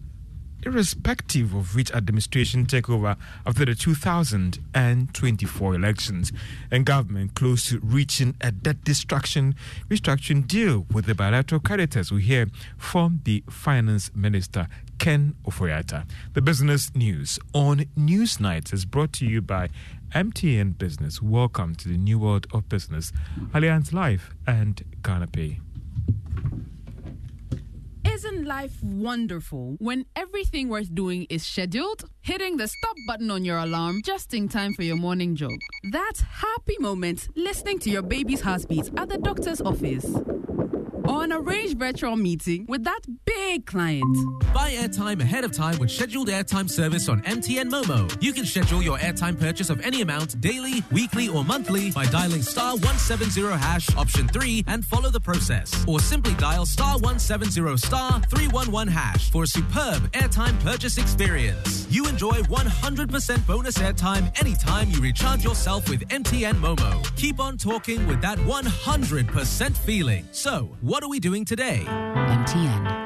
irrespective 0.66 1.54
of 1.54 1.76
which 1.76 1.92
administration 1.92 2.66
take 2.66 2.90
over 2.90 3.16
after 3.46 3.64
the 3.64 3.74
2024 3.74 5.74
elections, 5.74 6.32
and 6.70 6.84
government 6.84 7.34
close 7.34 7.70
to 7.70 7.78
reaching 7.78 8.34
a 8.40 8.50
debt 8.50 8.82
destruction 8.84 9.54
restructuring 9.88 10.46
deal 10.46 10.84
with 10.92 11.06
the 11.06 11.14
bilateral 11.14 11.60
creditors. 11.60 12.10
We 12.10 12.22
hear 12.22 12.48
from 12.76 13.20
the 13.24 13.44
finance 13.48 14.10
minister. 14.14 14.66
Ken 14.98 15.34
Ofori-Atta. 15.44 16.06
The 16.32 16.42
business 16.42 16.94
news 16.94 17.38
on 17.52 17.84
Newsnight 17.98 18.72
is 18.72 18.84
brought 18.84 19.12
to 19.14 19.26
you 19.26 19.42
by 19.42 19.68
MTN 20.14 20.78
Business. 20.78 21.22
Welcome 21.22 21.74
to 21.76 21.88
the 21.88 21.98
new 21.98 22.18
world 22.18 22.46
of 22.52 22.68
business, 22.68 23.12
Allianz 23.52 23.92
Life 23.92 24.34
and 24.46 24.82
Ghana 25.02 25.28
Pay. 25.28 25.60
Isn't 28.16 28.46
life 28.46 28.82
wonderful 28.82 29.76
when 29.78 30.06
everything 30.16 30.70
worth 30.70 30.94
doing 30.94 31.26
is 31.28 31.44
scheduled? 31.44 32.08
Hitting 32.22 32.56
the 32.56 32.66
stop 32.66 32.96
button 33.06 33.30
on 33.30 33.44
your 33.44 33.58
alarm 33.58 34.00
just 34.06 34.32
in 34.32 34.48
time 34.48 34.72
for 34.72 34.84
your 34.84 34.96
morning 34.96 35.36
jog. 35.36 35.52
That 35.92 36.14
happy 36.26 36.76
moment 36.80 37.28
listening 37.36 37.78
to 37.80 37.90
your 37.90 38.00
baby's 38.00 38.40
heartbeat 38.40 38.90
at 38.96 39.10
the 39.10 39.18
doctor's 39.18 39.60
office. 39.60 40.06
Or 41.08 41.24
an 41.24 41.32
arranged 41.32 41.78
virtual 41.78 42.16
meeting 42.16 42.66
with 42.68 42.84
that 42.84 43.00
big 43.24 43.66
client. 43.66 44.16
Buy 44.52 44.72
airtime 44.72 45.20
ahead 45.20 45.44
of 45.44 45.52
time 45.52 45.78
with 45.78 45.90
scheduled 45.90 46.28
airtime 46.28 46.68
service 46.68 47.08
on 47.08 47.20
MTN 47.22 47.70
Momo. 47.70 48.10
You 48.22 48.32
can 48.32 48.44
schedule 48.44 48.82
your 48.82 48.98
airtime 48.98 49.38
purchase 49.38 49.70
of 49.70 49.80
any 49.80 50.02
amount 50.02 50.40
daily, 50.40 50.82
weekly, 50.90 51.28
or 51.28 51.44
monthly 51.44 51.90
by 51.90 52.06
dialing 52.06 52.42
star 52.42 52.72
170 52.72 53.42
hash 53.56 53.94
option 53.96 54.28
3 54.28 54.64
and 54.66 54.84
follow 54.84 55.10
the 55.10 55.20
process. 55.20 55.84
Or 55.86 56.00
simply 56.00 56.34
dial 56.34 56.66
star 56.66 56.94
170 56.94 57.76
star 57.76 58.20
311 58.22 58.88
hash 58.88 59.30
for 59.30 59.44
a 59.44 59.46
superb 59.46 60.10
airtime 60.12 60.58
purchase 60.60 60.98
experience. 60.98 61.86
You 61.90 62.06
enjoy 62.08 62.42
100% 62.42 63.46
bonus 63.46 63.78
airtime 63.78 64.32
anytime 64.40 64.90
you 64.90 65.00
recharge 65.00 65.44
yourself 65.44 65.88
with 65.88 66.00
MTN 66.08 66.54
Momo. 66.54 67.16
Keep 67.16 67.40
on 67.40 67.56
talking 67.58 68.06
with 68.06 68.20
that 68.22 68.38
100% 68.38 69.76
feeling. 69.76 70.26
So, 70.32 70.70
what 70.80 70.95
are 71.02 71.08
we 71.08 71.20
doing 71.20 71.44
today? 71.44 71.84
MTN. 71.86 73.05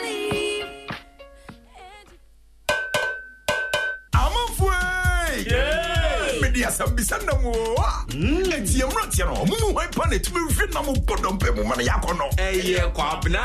mede 6.61 6.67
asɛm 6.67 6.95
bisa 6.95 7.17
nam 7.25 7.45
o 7.45 7.75
a 7.81 8.05
ɛnti 8.11 8.81
mmeranteɛ 8.85 9.25
no 9.25 9.33
ɔmo 9.43 9.55
mu 9.61 9.67
hwan 9.73 9.89
pa 9.95 10.05
na 10.09 10.15
ɛtumi 10.17 10.41
mfe 10.49 10.73
nam 10.73 10.85
bɔ 10.85 11.15
dɔmpɛ 11.17 11.55
mu 11.55 11.63
ma 11.63 11.75
no. 11.75 11.81
Yɛakɔ 11.83 12.17
no 12.17 12.29
ɛyɛ 12.37 12.93
kwabena 12.93 13.41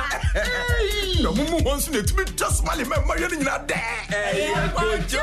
na 1.22 1.28
ɔmo 1.30 1.50
mu 1.50 1.58
hɔ 1.58 1.76
nso 1.76 1.90
na 1.92 1.98
ɛtumi 2.00 2.36
twa 2.36 2.48
somale 2.50 2.84
ma 2.86 2.96
mmareɛ 2.96 3.30
no 3.30 3.36
nyinaa 3.38 3.66
dɛ 3.66 3.80
ɛyɛ 4.10 4.72
kɔdwo 4.74 5.22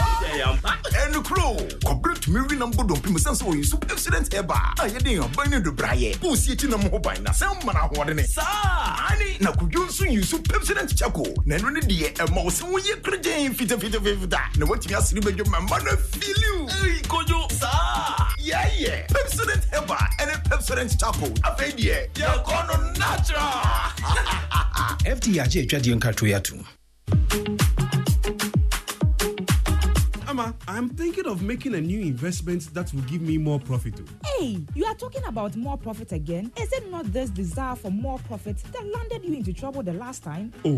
ɛno 1.04 1.24
kuro 1.24 1.58
kɔberɛ 1.86 2.20
tumi 2.22 2.40
wi 2.50 2.56
nam 2.58 2.72
bɔ 2.72 2.88
dɔmpɛ 2.90 3.10
mu 3.12 3.20
sɛn 3.20 3.36
sɛ 3.36 3.44
ɔyɛ 3.52 3.66
so 3.66 3.78
accident 3.92 4.30
ɛba 4.32 4.58
a 4.80 4.90
yɛde 4.90 5.24
aban 5.24 5.50
no 5.52 5.60
dobraeɛ 5.72 6.18
wosie 6.22 6.54
akyi 6.56 6.70
nam 6.70 6.82
ho 6.90 7.00
ban 7.00 7.22
na 7.24 7.32
sɛ 7.32 7.46
mma 7.62 7.74
no 7.74 7.80
ahoɔdene 7.88 8.26
saa 8.28 9.08
ane 9.12 9.38
na 9.40 9.52
kodwo 9.52 9.86
nso 9.88 10.06
yi 10.10 10.24
so 10.24 10.38
pepsident 10.40 10.90
kyako 10.98 11.26
na 11.46 11.58
ɛno 11.58 11.72
ne 11.74 11.80
deɛ 11.82 12.14
ɛma 12.26 12.44
wo 12.44 12.50
sɛ 12.50 12.64
woyɛ 12.72 13.02
koragyen 13.04 13.54
fitafitafita 13.54 14.42
na 14.58 14.66
woatumi 14.66 14.96
asere 14.98 15.22
bɛdwo 15.22 15.48
ma 15.50 15.60
mma 15.60 15.78
no 15.84 15.92
afiliw 15.92 16.68
kodwo 17.08 17.52
saa 17.60 17.83
yɛyɛ 18.40 19.08
pepsodent 19.14 19.64
heba 19.72 19.98
ɛne 20.22 20.36
pepsodent 20.50 20.92
charcoal 21.00 21.34
afei 21.44 21.72
deɛ 21.72 22.08
yɛkɔ 22.14 22.68
no 22.68 22.76
natural 23.00 23.62
fda 25.18 25.42
agye 25.44 25.62
atwadeɛ 25.64 25.96
nkatoe 26.00 26.36
ato 26.36 26.56
Mama, 30.34 30.56
I'm 30.68 30.90
thinking 30.90 31.28
of 31.28 31.44
making 31.44 31.76
a 31.76 31.82
new 31.82 32.00
investment 32.02 32.74
that 32.74 32.92
will 32.92 33.04
give 33.04 33.22
me 33.22 33.38
more 33.38 33.60
profit. 33.60 33.94
Oh. 34.02 34.40
Hey, 34.40 34.58
you 34.74 34.84
are 34.84 34.96
talking 34.96 35.24
about 35.26 35.56
more 35.56 35.78
profit 35.78 36.12
again? 36.12 36.52
Is 36.60 36.74
it 36.74 36.90
not 36.90 37.06
this 37.14 37.30
desire 37.30 37.76
for 37.76 37.92
more 37.92 38.18
profit 38.28 38.58
that 38.72 38.84
landed 38.84 39.24
you 39.24 39.36
into 39.36 39.54
trouble 39.54 39.84
the 39.84 39.94
last 39.94 40.24
time? 40.24 40.52
Oh, 40.66 40.72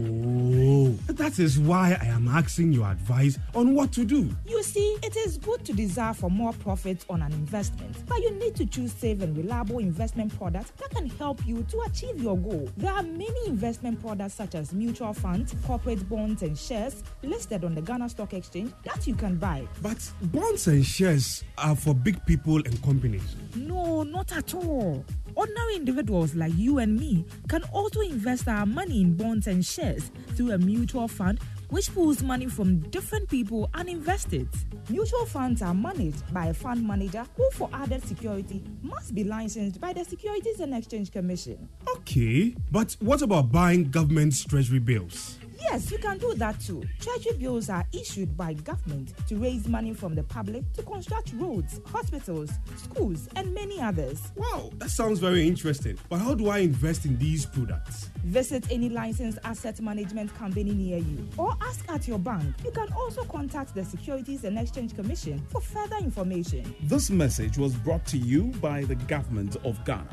that 1.07 1.39
is 1.39 1.59
why 1.59 1.97
I 2.01 2.05
am 2.05 2.27
asking 2.27 2.73
your 2.73 2.87
advice 2.89 3.37
on 3.53 3.73
what 3.73 3.91
to 3.93 4.05
do. 4.05 4.29
You 4.45 4.63
see, 4.63 4.97
it 5.03 5.15
is 5.17 5.37
good 5.37 5.63
to 5.65 5.73
desire 5.73 6.13
for 6.13 6.29
more 6.29 6.53
profits 6.53 7.05
on 7.09 7.21
an 7.21 7.31
investment, 7.33 7.95
but 8.07 8.19
you 8.21 8.31
need 8.31 8.55
to 8.55 8.65
choose 8.65 8.91
safe 8.91 9.21
and 9.21 9.35
reliable 9.35 9.79
investment 9.79 10.37
products 10.37 10.71
that 10.77 10.89
can 10.91 11.09
help 11.11 11.45
you 11.45 11.63
to 11.63 11.81
achieve 11.81 12.21
your 12.21 12.37
goal. 12.37 12.69
There 12.77 12.91
are 12.91 13.03
many 13.03 13.47
investment 13.47 14.01
products 14.01 14.35
such 14.35 14.55
as 14.55 14.73
mutual 14.73 15.13
funds, 15.13 15.53
corporate 15.65 16.07
bonds, 16.09 16.41
and 16.41 16.57
shares 16.57 17.03
listed 17.23 17.63
on 17.63 17.75
the 17.75 17.81
Ghana 17.81 18.09
Stock 18.09 18.33
Exchange 18.33 18.71
that 18.83 19.05
you 19.07 19.15
can 19.15 19.35
buy. 19.35 19.67
But 19.81 19.97
bonds 20.21 20.67
and 20.67 20.85
shares 20.85 21.43
are 21.57 21.75
for 21.75 21.93
big 21.93 22.25
people 22.25 22.57
and 22.57 22.81
companies. 22.83 23.35
No, 23.55 24.03
not 24.03 24.31
at 24.35 24.53
all. 24.53 25.03
Ordinary 25.35 25.75
individuals 25.75 26.33
like 26.33 26.53
you 26.55 26.79
and 26.79 26.97
me 26.97 27.25
can 27.49 27.63
also 27.73 27.99
invest 27.99 28.47
our 28.47 28.65
money 28.65 29.01
in 29.01 29.15
bonds 29.15 29.47
and 29.47 29.65
shares 29.65 30.09
through 30.35 30.51
a 30.51 30.57
mutual 30.57 31.09
fund 31.09 31.39
which 31.69 31.93
pulls 31.93 32.21
money 32.23 32.45
from 32.45 32.79
different 32.89 33.27
people 33.27 33.69
and 33.73 33.89
invests 33.89 34.31
it. 34.31 34.47
Mutual 34.89 35.25
funds 35.25 35.61
are 35.61 35.73
managed 35.73 36.33
by 36.33 36.47
a 36.47 36.53
fund 36.53 36.87
manager 36.87 37.25
who, 37.35 37.49
for 37.51 37.69
added 37.73 38.01
security, 38.07 38.63
must 38.81 39.13
be 39.13 39.23
licensed 39.23 39.81
by 39.81 39.91
the 39.91 40.05
Securities 40.05 40.59
and 40.59 40.73
Exchange 40.73 41.11
Commission. 41.11 41.67
Okay, 41.97 42.55
but 42.71 42.95
what 42.99 43.21
about 43.21 43.51
buying 43.51 43.89
government 43.89 44.47
treasury 44.47 44.79
bills? 44.79 45.39
Yes, 45.71 45.91
you 45.91 45.97
can 45.97 46.17
do 46.19 46.33
that 46.35 46.59
too. 46.59 46.83
Treasury 46.99 47.37
bills 47.37 47.69
are 47.69 47.85
issued 47.91 48.37
by 48.37 48.53
government 48.53 49.13
to 49.27 49.35
raise 49.35 49.67
money 49.67 49.93
from 49.93 50.13
the 50.13 50.23
public 50.23 50.63
to 50.73 50.83
construct 50.83 51.33
roads, 51.33 51.81
hospitals, 51.87 52.51
schools, 52.77 53.27
and 53.35 53.53
many 53.53 53.81
others. 53.81 54.21
Wow, 54.35 54.69
that 54.77 54.89
sounds 54.91 55.19
very 55.19 55.47
interesting. 55.47 55.97
But 56.07 56.19
how 56.19 56.35
do 56.35 56.49
I 56.49 56.59
invest 56.59 57.05
in 57.05 57.17
these 57.17 57.45
products? 57.45 58.09
Visit 58.25 58.71
any 58.71 58.89
licensed 58.89 59.39
asset 59.43 59.81
management 59.81 60.33
company 60.35 60.71
near 60.71 60.99
you 60.99 61.27
or 61.37 61.55
ask 61.61 61.83
at 61.89 62.07
your 62.07 62.19
bank. 62.19 62.55
You 62.63 62.71
can 62.71 62.91
also 62.93 63.23
contact 63.23 63.73
the 63.73 63.83
Securities 63.83 64.43
and 64.43 64.59
Exchange 64.59 64.95
Commission 64.95 65.43
for 65.49 65.61
further 65.61 65.97
information. 65.97 66.75
This 66.83 67.09
message 67.09 67.57
was 67.57 67.73
brought 67.75 68.05
to 68.07 68.17
you 68.17 68.45
by 68.61 68.83
the 68.83 68.95
government 68.95 69.57
of 69.63 69.83
Ghana. 69.83 70.09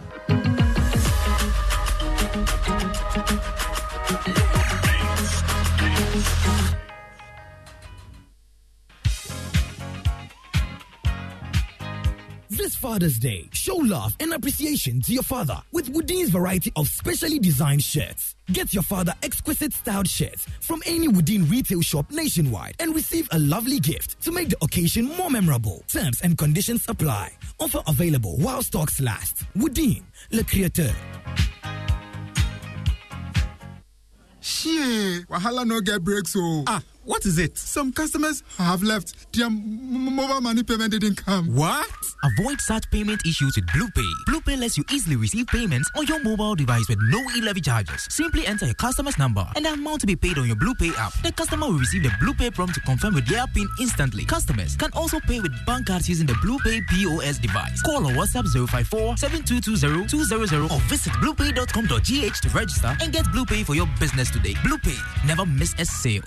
This 12.51 12.77
Father's 12.77 13.19
Day, 13.19 13.49
show 13.55 13.77
love 13.77 14.15
and 14.21 14.35
appreciation 14.35 15.01
to 15.03 15.13
your 15.15 15.23
father 15.23 15.57
with 15.73 15.89
Woodin's 15.89 16.29
variety 16.29 16.71
of 16.77 16.87
specially 16.87 17.39
designed 17.39 17.83
shirts. 17.83 18.35
Get 18.53 18.75
your 18.75 18.83
father 18.83 19.15
exquisite 19.23 19.73
styled 19.73 20.07
shirts 20.07 20.47
from 20.61 20.83
any 20.85 21.09
Woodin 21.09 21.49
retail 21.49 21.81
shop 21.81 22.11
nationwide 22.11 22.75
and 22.79 22.95
receive 22.95 23.27
a 23.33 23.39
lovely 23.39 23.81
gift 23.81 24.21
to 24.21 24.33
make 24.33 24.51
the 24.51 24.59
occasion 24.61 25.07
more 25.17 25.31
memorable. 25.31 25.83
Terms 25.89 26.21
and 26.21 26.37
conditions 26.37 26.85
apply. 26.89 27.33
Offer 27.59 27.81
available 27.87 28.37
while 28.37 28.63
stocks 28.63 29.01
last. 29.01 29.45
Woodin, 29.57 30.03
le 30.31 30.43
créateur. 30.43 30.93
Shit, 34.63 35.27
wahala 35.29 35.67
no 35.67 35.81
get 35.81 36.05
breaks 36.05 36.37
oh. 36.37 36.63
Ah, 36.69 36.81
What 37.05 37.27
is 37.27 37.37
it? 37.39 37.59
Some 37.59 37.93
customers 37.93 38.45
have 38.59 38.83
left. 38.85 39.33
Their 39.33 39.51
mobile 39.51 40.41
money 40.41 40.63
payment 40.63 40.93
didn't 40.93 41.17
come. 41.17 41.49
What? 41.53 41.91
Avoid 42.23 42.61
such 42.61 42.89
payment 42.93 43.27
issues 43.27 43.57
with 43.57 43.67
BluePay. 43.67 44.09
BluePay 44.29 44.61
lets 44.61 44.79
you 44.79 44.85
easily 44.93 45.17
receive 45.17 45.49
payments 45.49 45.91
on 45.97 46.07
your 46.07 46.23
mobile 46.23 46.55
device 46.55 46.89
with 46.89 46.99
no 47.03 47.19
e-levy 47.37 47.61
charges. 47.61 48.07
Simply 48.09 48.47
enter 48.47 48.67
your 48.67 48.77
customer's 48.77 49.19
number 49.19 49.45
and 49.57 49.65
the 49.65 49.73
amount 49.73 50.03
to 50.03 50.07
be 50.07 50.15
paid 50.15 50.39
on 50.39 50.47
your 50.47 50.55
BluePay 50.55 50.97
app. 50.97 51.13
The 51.25 51.33
customer 51.33 51.67
will 51.67 51.79
receive 51.79 52.05
the 52.05 52.11
BluePay 52.11 52.55
prompt 52.55 52.75
to 52.75 52.81
confirm 52.83 53.15
with 53.15 53.27
their 53.27 53.47
PIN 53.49 53.69
instantly. 53.81 54.25
Customers 54.25 54.77
can 54.77 54.91
also 54.93 55.19
pay 55.21 55.41
with 55.41 55.53
bank 55.67 55.89
cards 55.89 56.09
using 56.09 56.27
the 56.27 56.35
BluePay 56.35 56.87
POS 56.87 57.39
device. 57.39 57.83
Call 57.83 58.07
or 58.07 58.13
WhatsApp 58.13 58.47
054 58.47 59.17
7220 59.17 60.07
200 60.07 60.71
or 60.71 60.81
visit 60.89 61.13
bluepay.com.gh 61.15 62.41
to 62.41 62.49
register 62.51 62.97
and 63.01 63.13
get 63.13 63.25
BluePay 63.27 63.67
for 63.67 63.75
your 63.75 63.89
business 63.99 64.31
today. 64.31 64.55
BluePay, 64.63 65.27
never 65.27 65.45
miss 65.45 65.75
a 65.81 65.85
sale. 65.85 66.23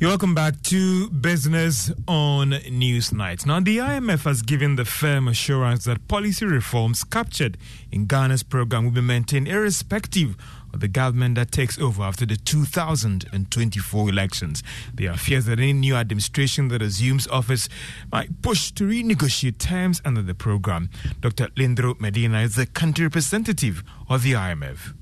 You're 0.00 0.10
welcome 0.10 0.32
back 0.32 0.62
to 0.62 1.10
Business 1.10 1.90
on 2.06 2.50
Newsnight. 2.52 3.44
Now, 3.44 3.58
the 3.58 3.78
IMF 3.78 4.26
has 4.26 4.42
given 4.42 4.76
the 4.76 4.84
firm 4.84 5.26
assurance 5.26 5.86
that 5.86 6.06
policy 6.06 6.46
reforms 6.46 7.02
captured 7.02 7.58
in 7.90 8.06
Ghana's 8.06 8.44
program 8.44 8.84
will 8.84 8.92
be 8.92 9.00
maintained 9.00 9.48
irrespective 9.48 10.36
of 10.72 10.78
the 10.78 10.86
government 10.86 11.34
that 11.34 11.50
takes 11.50 11.80
over 11.80 12.04
after 12.04 12.24
the 12.24 12.36
2024 12.36 14.08
elections. 14.08 14.62
There 14.94 15.10
are 15.10 15.16
fears 15.16 15.46
that 15.46 15.58
any 15.58 15.72
new 15.72 15.96
administration 15.96 16.68
that 16.68 16.80
assumes 16.80 17.26
office 17.26 17.68
might 18.12 18.40
push 18.40 18.70
to 18.74 18.84
renegotiate 18.84 19.58
terms 19.58 20.00
under 20.04 20.22
the 20.22 20.34
program. 20.34 20.90
Dr. 21.20 21.48
Leandro 21.56 21.96
Medina 21.98 22.42
is 22.42 22.54
the 22.54 22.66
country 22.66 23.06
representative 23.06 23.82
of 24.08 24.22
the 24.22 24.34
IMF. 24.34 24.94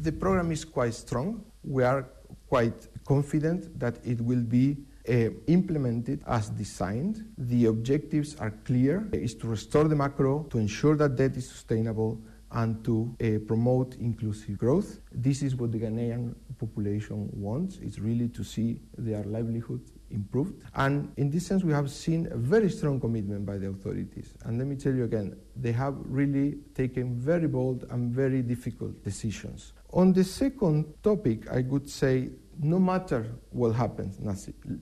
The 0.00 0.12
program 0.12 0.50
is 0.50 0.64
quite 0.64 0.94
strong. 0.94 1.44
We 1.62 1.84
are 1.84 2.08
quite 2.48 2.89
confident 3.06 3.78
that 3.78 3.98
it 4.04 4.20
will 4.20 4.42
be 4.42 4.76
uh, 5.08 5.30
implemented 5.46 6.22
as 6.26 6.50
designed. 6.50 7.24
The 7.38 7.66
objectives 7.66 8.36
are 8.36 8.50
clear, 8.64 9.08
is 9.12 9.34
to 9.36 9.46
restore 9.48 9.88
the 9.88 9.96
macro, 9.96 10.44
to 10.50 10.58
ensure 10.58 10.96
that 10.96 11.16
debt 11.16 11.36
is 11.36 11.48
sustainable, 11.48 12.20
and 12.52 12.84
to 12.84 13.14
uh, 13.22 13.38
promote 13.46 13.94
inclusive 13.96 14.58
growth. 14.58 15.00
This 15.12 15.42
is 15.42 15.54
what 15.54 15.70
the 15.70 15.78
Ghanaian 15.78 16.34
population 16.58 17.30
wants, 17.32 17.76
is 17.78 18.00
really 18.00 18.28
to 18.30 18.42
see 18.42 18.80
their 18.98 19.22
livelihood 19.22 19.80
improved. 20.10 20.60
And 20.74 21.12
in 21.16 21.30
this 21.30 21.46
sense, 21.46 21.62
we 21.62 21.72
have 21.72 21.90
seen 21.90 22.26
a 22.30 22.36
very 22.36 22.68
strong 22.68 22.98
commitment 22.98 23.46
by 23.46 23.58
the 23.58 23.68
authorities. 23.68 24.34
And 24.44 24.58
let 24.58 24.66
me 24.66 24.74
tell 24.74 24.92
you 24.92 25.04
again, 25.04 25.36
they 25.54 25.72
have 25.72 25.94
really 26.04 26.58
taken 26.74 27.14
very 27.14 27.46
bold 27.46 27.86
and 27.90 28.12
very 28.12 28.42
difficult 28.42 29.02
decisions. 29.04 29.72
On 29.92 30.12
the 30.12 30.24
second 30.24 30.92
topic, 31.02 31.48
I 31.50 31.62
would 31.62 31.88
say 31.88 32.30
no 32.62 32.78
matter 32.78 33.26
what 33.50 33.74
happens 33.74 34.18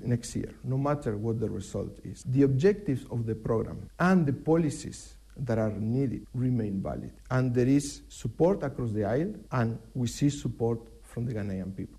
next 0.00 0.34
year, 0.34 0.54
no 0.64 0.76
matter 0.76 1.16
what 1.16 1.38
the 1.38 1.48
result 1.48 1.98
is, 2.04 2.24
the 2.26 2.42
objectives 2.42 3.04
of 3.10 3.24
the 3.26 3.34
program 3.34 3.88
and 4.00 4.26
the 4.26 4.32
policies 4.32 5.14
that 5.36 5.58
are 5.58 5.70
needed 5.70 6.26
remain 6.34 6.82
valid. 6.82 7.12
And 7.30 7.54
there 7.54 7.68
is 7.68 8.02
support 8.08 8.62
across 8.64 8.90
the 8.90 9.04
aisle, 9.04 9.34
and 9.52 9.78
we 9.94 10.08
see 10.08 10.30
support 10.30 10.80
from 11.02 11.26
the 11.26 11.34
Ghanaian 11.34 11.76
people 11.76 11.97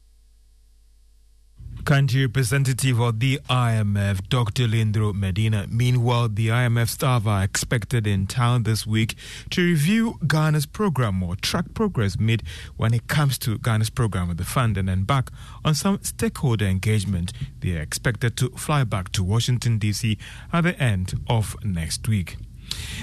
country 1.89 2.21
representative 2.21 2.99
of 2.99 3.19
the 3.19 3.39
IMF, 3.49 4.29
Dr. 4.29 4.67
Leandro 4.67 5.11
Medina. 5.11 5.65
Meanwhile, 5.67 6.29
the 6.29 6.49
IMF 6.49 6.87
staff 6.87 7.25
are 7.25 7.43
expected 7.43 8.05
in 8.05 8.27
town 8.27 8.61
this 8.61 8.85
week 8.85 9.15
to 9.49 9.63
review 9.63 10.19
Ghana's 10.27 10.67
program 10.67 11.23
or 11.23 11.35
track 11.35 11.73
progress 11.73 12.19
made 12.19 12.43
when 12.77 12.93
it 12.93 13.07
comes 13.07 13.39
to 13.39 13.57
Ghana's 13.57 13.89
program 13.89 14.27
with 14.27 14.37
the 14.37 14.43
fund 14.45 14.77
and 14.77 14.87
then 14.87 15.01
back 15.01 15.31
on 15.65 15.73
some 15.73 15.97
stakeholder 16.03 16.65
engagement. 16.65 17.33
They 17.59 17.75
are 17.75 17.81
expected 17.81 18.37
to 18.37 18.49
fly 18.49 18.83
back 18.83 19.11
to 19.13 19.23
Washington, 19.23 19.79
D.C. 19.79 20.19
at 20.53 20.61
the 20.61 20.79
end 20.79 21.19
of 21.27 21.55
next 21.63 22.07
week. 22.07 22.37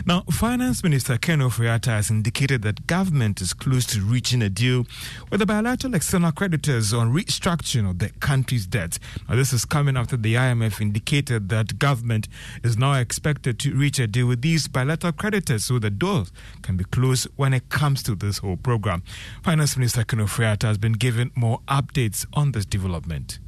Now, 0.04 0.22
Finance 0.30 0.82
Minister 0.82 1.18
Ken 1.18 1.40
Ofori-Atta 1.40 1.90
has 1.90 2.10
indicated 2.10 2.62
that 2.62 2.86
government 2.86 3.40
is 3.40 3.52
close 3.52 3.86
to 3.86 4.00
reaching 4.00 4.42
a 4.42 4.48
deal 4.48 4.86
with 5.30 5.40
the 5.40 5.46
bilateral 5.46 5.94
external 5.94 6.32
creditors 6.32 6.92
on 6.92 7.12
restructuring 7.12 7.88
of 7.88 7.98
the 7.98 8.10
country's 8.20 8.66
debt. 8.66 8.98
Now, 9.28 9.36
this 9.36 9.52
is 9.52 9.64
coming 9.64 9.96
after 9.96 10.16
the 10.16 10.34
IMF 10.34 10.80
indicated 10.80 11.48
that 11.48 11.78
government 11.78 12.28
is 12.62 12.76
now 12.76 12.94
expected 12.94 13.58
to 13.60 13.74
reach 13.74 13.98
a 13.98 14.06
deal 14.06 14.26
with 14.26 14.42
these 14.42 14.68
bilateral 14.68 15.12
creditors 15.12 15.64
so 15.64 15.78
the 15.78 15.90
doors 15.90 16.30
can 16.62 16.76
be 16.76 16.84
closed 16.84 17.28
when 17.36 17.54
it 17.54 17.68
comes 17.68 18.02
to 18.04 18.14
this 18.14 18.38
whole 18.38 18.56
program. 18.56 19.02
Finance 19.42 19.76
Minister 19.76 20.04
Ken 20.04 20.20
Ofori-Atta 20.20 20.66
has 20.66 20.78
been 20.78 20.92
given 20.92 21.30
more 21.34 21.60
updates 21.68 22.26
on 22.32 22.52
this 22.52 22.66
development 22.66 23.38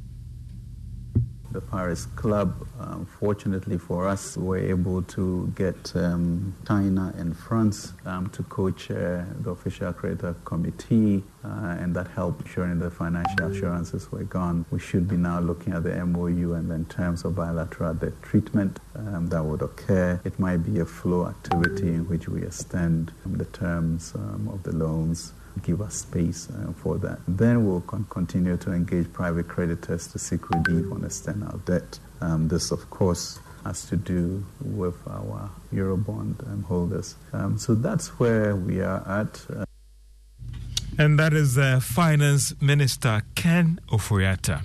the 1.51 1.61
Paris 1.61 2.05
Club. 2.15 2.67
Um, 2.79 3.07
fortunately 3.19 3.77
for 3.77 4.07
us, 4.07 4.37
were 4.37 4.57
able 4.57 5.01
to 5.03 5.51
get 5.55 5.95
um, 5.95 6.55
China 6.67 7.13
and 7.17 7.35
France 7.35 7.93
um, 8.05 8.29
to 8.29 8.43
co-chair 8.43 9.27
the 9.41 9.51
official 9.51 9.91
creditor 9.93 10.35
committee, 10.45 11.23
uh, 11.43 11.77
and 11.79 11.95
that 11.95 12.07
helped 12.09 12.41
ensuring 12.41 12.79
the 12.79 12.91
financial 12.91 13.47
assurances 13.47 14.11
were 14.11 14.23
gone. 14.23 14.65
We 14.71 14.79
should 14.79 15.07
be 15.07 15.17
now 15.17 15.39
looking 15.39 15.73
at 15.73 15.83
the 15.83 16.05
MOU 16.05 16.53
and 16.53 16.69
then 16.69 16.85
terms 16.85 17.25
of 17.25 17.35
bilateral 17.35 17.93
debt 17.93 18.21
treatment 18.21 18.79
um, 18.95 19.27
that 19.27 19.43
would 19.43 19.61
occur. 19.61 20.19
It 20.23 20.39
might 20.39 20.57
be 20.57 20.79
a 20.79 20.85
flow 20.85 21.27
activity 21.27 21.89
in 21.89 22.07
which 22.07 22.27
we 22.27 22.43
extend 22.43 23.11
the 23.25 23.45
terms 23.45 24.13
um, 24.15 24.49
of 24.51 24.63
the 24.63 24.75
loans 24.75 25.33
give 25.63 25.81
us 25.81 25.95
space 25.95 26.49
uh, 26.49 26.71
for 26.73 26.97
that. 26.99 27.19
Then 27.27 27.65
we'll 27.65 27.81
con- 27.81 28.07
continue 28.09 28.57
to 28.57 28.71
engage 28.71 29.11
private 29.13 29.47
creditors 29.47 30.07
to 30.07 30.19
seek 30.19 30.49
relief 30.49 30.91
on 30.91 31.03
external 31.05 31.57
debt. 31.59 31.99
Um, 32.21 32.47
this, 32.47 32.71
of 32.71 32.89
course, 32.89 33.39
has 33.65 33.85
to 33.85 33.97
do 33.97 34.43
with 34.61 34.95
our 35.07 35.49
Eurobond 35.73 36.47
um, 36.47 36.63
holders. 36.63 37.15
Um, 37.33 37.57
so 37.57 37.75
that's 37.75 38.19
where 38.19 38.55
we 38.55 38.81
are 38.81 39.03
at. 39.07 39.45
Uh, 39.53 39.65
and 40.99 41.17
that 41.17 41.33
is 41.33 41.57
uh, 41.57 41.79
Finance 41.79 42.53
Minister 42.61 43.21
Ken 43.33 43.79
Ofori-Atta. 43.87 44.61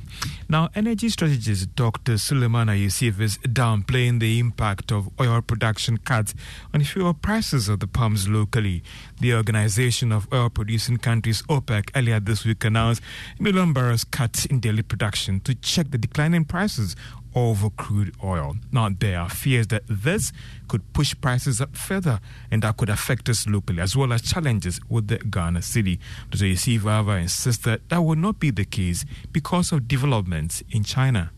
Now, 0.48 0.68
energy 0.74 1.08
strategist 1.08 1.76
Dr. 1.76 2.18
Suleiman 2.18 2.76
Yusuf 2.76 3.20
is 3.20 3.38
downplaying 3.38 4.18
the 4.18 4.40
impact 4.40 4.90
of 4.90 5.08
oil 5.20 5.40
production 5.42 5.96
cuts 5.98 6.34
on 6.74 6.82
fuel 6.82 7.14
prices 7.14 7.68
of 7.68 7.78
the 7.78 7.86
pumps 7.86 8.26
locally. 8.26 8.82
The 9.20 9.32
Organization 9.32 10.10
of 10.10 10.26
Oil 10.32 10.50
Producing 10.50 10.96
Countries, 10.96 11.42
OPEC, 11.42 11.90
earlier 11.94 12.18
this 12.18 12.44
week 12.44 12.64
announced 12.64 13.00
million 13.38 13.72
barrels 13.72 14.02
cut 14.02 14.44
in 14.46 14.58
daily 14.58 14.82
production 14.82 15.38
to 15.40 15.54
check 15.54 15.92
the 15.92 15.98
declining 15.98 16.44
prices 16.44 16.96
over 17.34 17.70
crude 17.70 18.14
oil. 18.22 18.56
Now, 18.70 18.88
there 18.88 19.18
are 19.18 19.28
fears 19.28 19.66
that 19.68 19.82
this 19.88 20.32
could 20.68 20.92
push 20.92 21.14
prices 21.20 21.60
up 21.60 21.76
further 21.76 22.20
and 22.50 22.62
that 22.62 22.76
could 22.76 22.88
affect 22.88 23.28
us 23.28 23.46
locally, 23.46 23.80
as 23.80 23.96
well 23.96 24.12
as 24.12 24.22
challenges 24.22 24.80
with 24.88 25.08
the 25.08 25.18
Ghana 25.18 25.60
cedi. 25.60 25.98
Dr. 26.30 26.46
Yusuf, 26.46 27.08
insists 27.08 27.64
that 27.64 27.88
that 27.88 27.98
will 27.98 28.16
not 28.16 28.38
be 28.38 28.50
the 28.50 28.64
case 28.64 29.04
because 29.32 29.72
of 29.72 29.88
developments 29.88 30.62
in 30.70 30.84
China. 30.84 31.30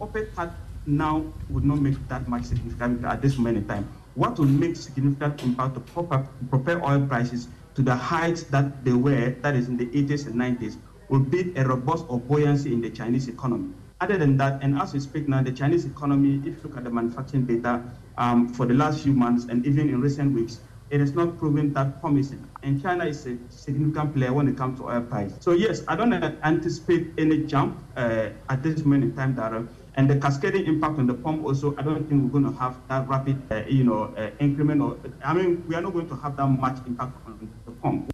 OPEC 0.00 0.34
cut 0.34 0.52
now 0.86 1.24
would 1.50 1.64
not 1.64 1.78
make 1.78 2.08
that 2.08 2.26
much 2.26 2.44
significant 2.44 3.04
at 3.04 3.20
this 3.20 3.36
moment 3.36 3.58
in 3.58 3.66
time. 3.66 3.88
What 4.14 4.38
will 4.38 4.46
make 4.46 4.76
significant 4.76 5.42
impact 5.42 5.74
to 5.74 5.80
propel 5.80 6.84
oil 6.84 7.06
prices 7.06 7.48
to 7.74 7.82
the 7.82 7.94
heights 7.94 8.44
that 8.44 8.84
they 8.84 8.92
were, 8.92 9.30
that 9.42 9.54
is 9.54 9.68
in 9.68 9.76
the 9.76 9.86
80s 9.86 10.26
and 10.26 10.34
90s, 10.34 10.76
will 11.08 11.20
be 11.20 11.52
a 11.56 11.64
robust 11.66 12.04
or 12.08 12.18
buoyancy 12.18 12.72
in 12.72 12.80
the 12.80 12.90
Chinese 12.90 13.28
economy. 13.28 13.72
Other 14.00 14.16
than 14.16 14.38
that, 14.38 14.62
and 14.62 14.78
as 14.78 14.94
we 14.94 15.00
speak 15.00 15.28
now, 15.28 15.42
the 15.42 15.52
Chinese 15.52 15.84
economy, 15.84 16.36
if 16.48 16.56
you 16.56 16.60
look 16.64 16.76
at 16.78 16.84
the 16.84 16.90
manufacturing 16.90 17.44
data 17.44 17.82
um, 18.16 18.48
for 18.48 18.64
the 18.64 18.72
last 18.72 19.02
few 19.02 19.12
months 19.12 19.44
and 19.44 19.66
even 19.66 19.90
in 19.90 20.00
recent 20.00 20.32
weeks, 20.32 20.60
it 20.88 21.00
has 21.00 21.12
not 21.12 21.38
proven 21.38 21.72
that 21.74 22.00
promising. 22.00 22.48
And 22.62 22.82
China 22.82 23.04
is 23.04 23.26
a 23.26 23.36
significant 23.50 24.14
player 24.14 24.32
when 24.32 24.48
it 24.48 24.56
comes 24.56 24.78
to 24.80 24.88
oil 24.88 25.02
price. 25.02 25.34
So 25.40 25.52
yes, 25.52 25.82
I 25.86 25.96
don't 25.96 26.14
anticipate 26.14 27.12
any 27.18 27.44
jump 27.44 27.78
uh, 27.94 28.30
at 28.48 28.62
this 28.62 28.84
moment 28.84 29.04
in 29.04 29.14
time, 29.14 29.34
Dara. 29.34 29.68
And 29.96 30.08
the 30.08 30.16
cascading 30.16 30.64
impact 30.64 30.98
on 30.98 31.06
the 31.06 31.14
pump 31.14 31.44
also, 31.44 31.74
I 31.76 31.82
don't 31.82 32.08
think 32.08 32.22
we're 32.22 32.40
going 32.40 32.52
to 32.52 32.58
have 32.58 32.76
that 32.88 33.06
rapid, 33.06 33.40
uh, 33.52 33.64
you 33.68 33.84
know, 33.84 34.14
uh, 34.16 34.30
increment. 34.38 34.80
Or, 34.80 34.96
I 35.22 35.34
mean, 35.34 35.62
we 35.68 35.74
are 35.74 35.82
not 35.82 35.92
going 35.92 36.08
to 36.08 36.16
have 36.16 36.36
that 36.38 36.46
much 36.46 36.78
impact 36.86 37.12
on 37.26 37.52
the 37.66 37.72
pump. 37.72 38.10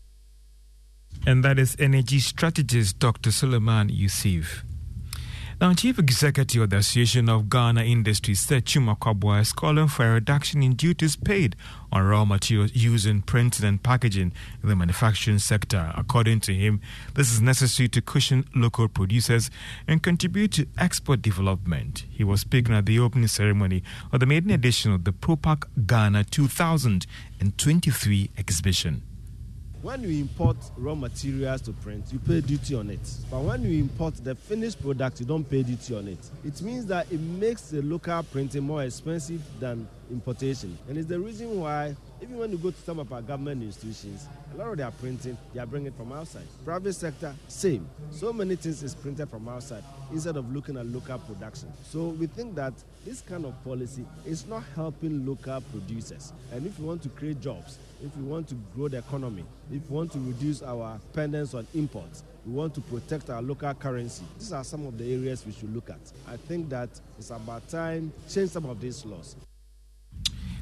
And 1.27 1.45
that 1.45 1.59
is 1.59 1.77
energy 1.79 2.19
strategist 2.19 2.99
Dr. 2.99 3.31
Suleiman 3.31 3.89
Yusuf. 3.89 4.65
Now, 5.59 5.73
Chief 5.73 5.99
Executive 5.99 6.65
of 6.65 6.69
the 6.69 6.77
Association 6.77 7.31
of 7.31 7.49
Ghana 7.49 7.83
Industries, 7.83 8.47
Twum-Akwaboah, 8.47 9.41
is 9.41 9.55
calling 9.55 9.89
for 9.89 10.05
a 10.05 10.13
reduction 10.13 10.63
in 10.63 10.75
duties 10.75 11.17
paid 11.17 11.57
on 11.91 12.05
raw 12.05 12.27
materials 12.27 12.75
used 12.75 13.07
in 13.07 13.23
printing 13.23 13.65
and 13.65 13.83
packaging 13.83 14.35
in 14.63 14.69
the 14.69 14.77
manufacturing 14.77 15.39
sector. 15.39 15.95
According 15.97 16.41
to 16.41 16.53
him, 16.53 16.83
this 17.15 17.33
is 17.33 17.41
necessary 17.41 17.89
to 17.89 18.03
cushion 18.03 18.45
local 18.55 18.87
producers 18.87 19.51
and 19.89 20.03
contribute 20.03 20.53
to 20.53 20.69
export 20.77 21.23
development. 21.23 22.05
He 22.11 22.23
was 22.23 22.43
speaking 22.43 22.75
at 22.75 22.85
the 22.85 22.99
opening 22.99 23.29
ceremony 23.29 23.83
of 24.13 24.21
the 24.21 24.27
maiden 24.27 24.51
edition 24.51 24.93
of 24.93 25.05
the 25.05 25.13
ProPack 25.13 25.63
Ghana 25.87 26.25
2023 26.25 28.31
exhibition 28.37 29.03
when 29.87 30.03
you 30.03 30.21
import 30.21 30.57
raw 30.77 30.97
materials 30.97 31.61
to 31.61 31.73
print, 31.73 32.05
you 32.13 32.19
pay 32.19 32.41
duty 32.41 32.75
on 32.75 32.91
it. 32.91 33.09
But 33.31 33.43
when 33.43 33.63
you 33.63 33.79
import 33.79 34.15
the 34.17 34.35
finished 34.35 34.83
product, 34.83 35.21
you 35.21 35.27
don't 35.27 35.49
pay 35.49 35.63
duty 35.63 35.95
on 35.95 36.09
it. 36.09 36.19
It 36.45 36.61
means 36.61 36.87
that 36.87 37.07
it 37.13 37.21
makes 37.21 37.71
the 37.71 37.83
local 37.83 38.21
printing 38.25 38.65
more 38.65 38.83
expensive 38.83 39.41
than 39.61 39.87
importation. 40.11 40.77
And 40.89 40.99
it's 40.99 41.07
the 41.07 41.21
reason 41.21 41.61
why, 41.61 41.95
even 42.23 42.39
when 42.39 42.51
you 42.51 42.59
go 42.59 42.71
to 42.71 42.81
some 42.83 42.99
of 42.99 43.13
our 43.13 43.23
government 43.23 43.63
institutions, 43.63 44.27
a 44.55 44.57
lot 44.57 44.69
of 44.69 44.77
their 44.79 44.91
printing, 44.91 45.37
they 45.53 45.61
are 45.61 45.67
bringing 45.67 45.93
from 45.93 46.13
outside. 46.13 46.45
Private 46.65 46.95
sector, 46.95 47.35
same. 47.49 47.89
So 48.11 48.33
many 48.33 48.57
things 48.57 48.83
is 48.83 48.95
printed 48.95 49.29
from 49.29 49.49
outside 49.49 49.85
instead 50.13 50.37
of 50.37 50.55
looking 50.55 50.77
at 50.77 50.87
local 50.87 51.19
production. 51.19 51.73
So 51.85 52.09
we 52.09 52.27
think 52.27 52.55
that 52.55 52.73
this 53.05 53.21
kind 53.21 53.45
of 53.45 53.63
policy 53.65 54.05
is 54.25 54.47
not 54.47 54.65
helping 54.75 55.27
local 55.27 55.61
producers. 55.61 56.33
And 56.53 56.67
if 56.67 56.79
you 56.79 56.87
want 56.87 57.03
to 57.03 57.09
create 57.11 57.41
jobs, 57.41 57.79
if 58.03 58.17
we 58.17 58.25
want 58.25 58.49
to 58.49 58.55
grow 58.75 58.89
the 58.89 58.99
economy, 58.99 59.45
if 59.73 59.89
we 59.91 59.97
want 59.97 60.13
to 60.13 60.19
reduce 60.19 60.63
our 60.63 60.99
dependence 61.13 61.55
on 61.55 61.67
imports, 61.75 62.23
we 62.47 62.53
want 62.53 62.75
to 62.75 62.81
protect 62.81 63.31
our 63.31 63.43
local 63.43 63.75
currency. 63.75 64.25
These 64.39 64.53
are 64.53 64.65
some 64.65 64.87
of 64.87 64.97
the 64.97 65.13
areas 65.13 65.45
we 65.45 65.53
should 65.53 65.75
look 65.75 65.91
at. 65.91 66.01
I 66.29 66.37
think 66.37 66.69
that 66.71 66.89
it's 67.19 67.31
about 67.31 67.69
time 67.69 68.13
change 68.29 68.51
some 68.51 68.67
of 68.67 68.81
these 68.81 69.05
laws. 69.05 69.37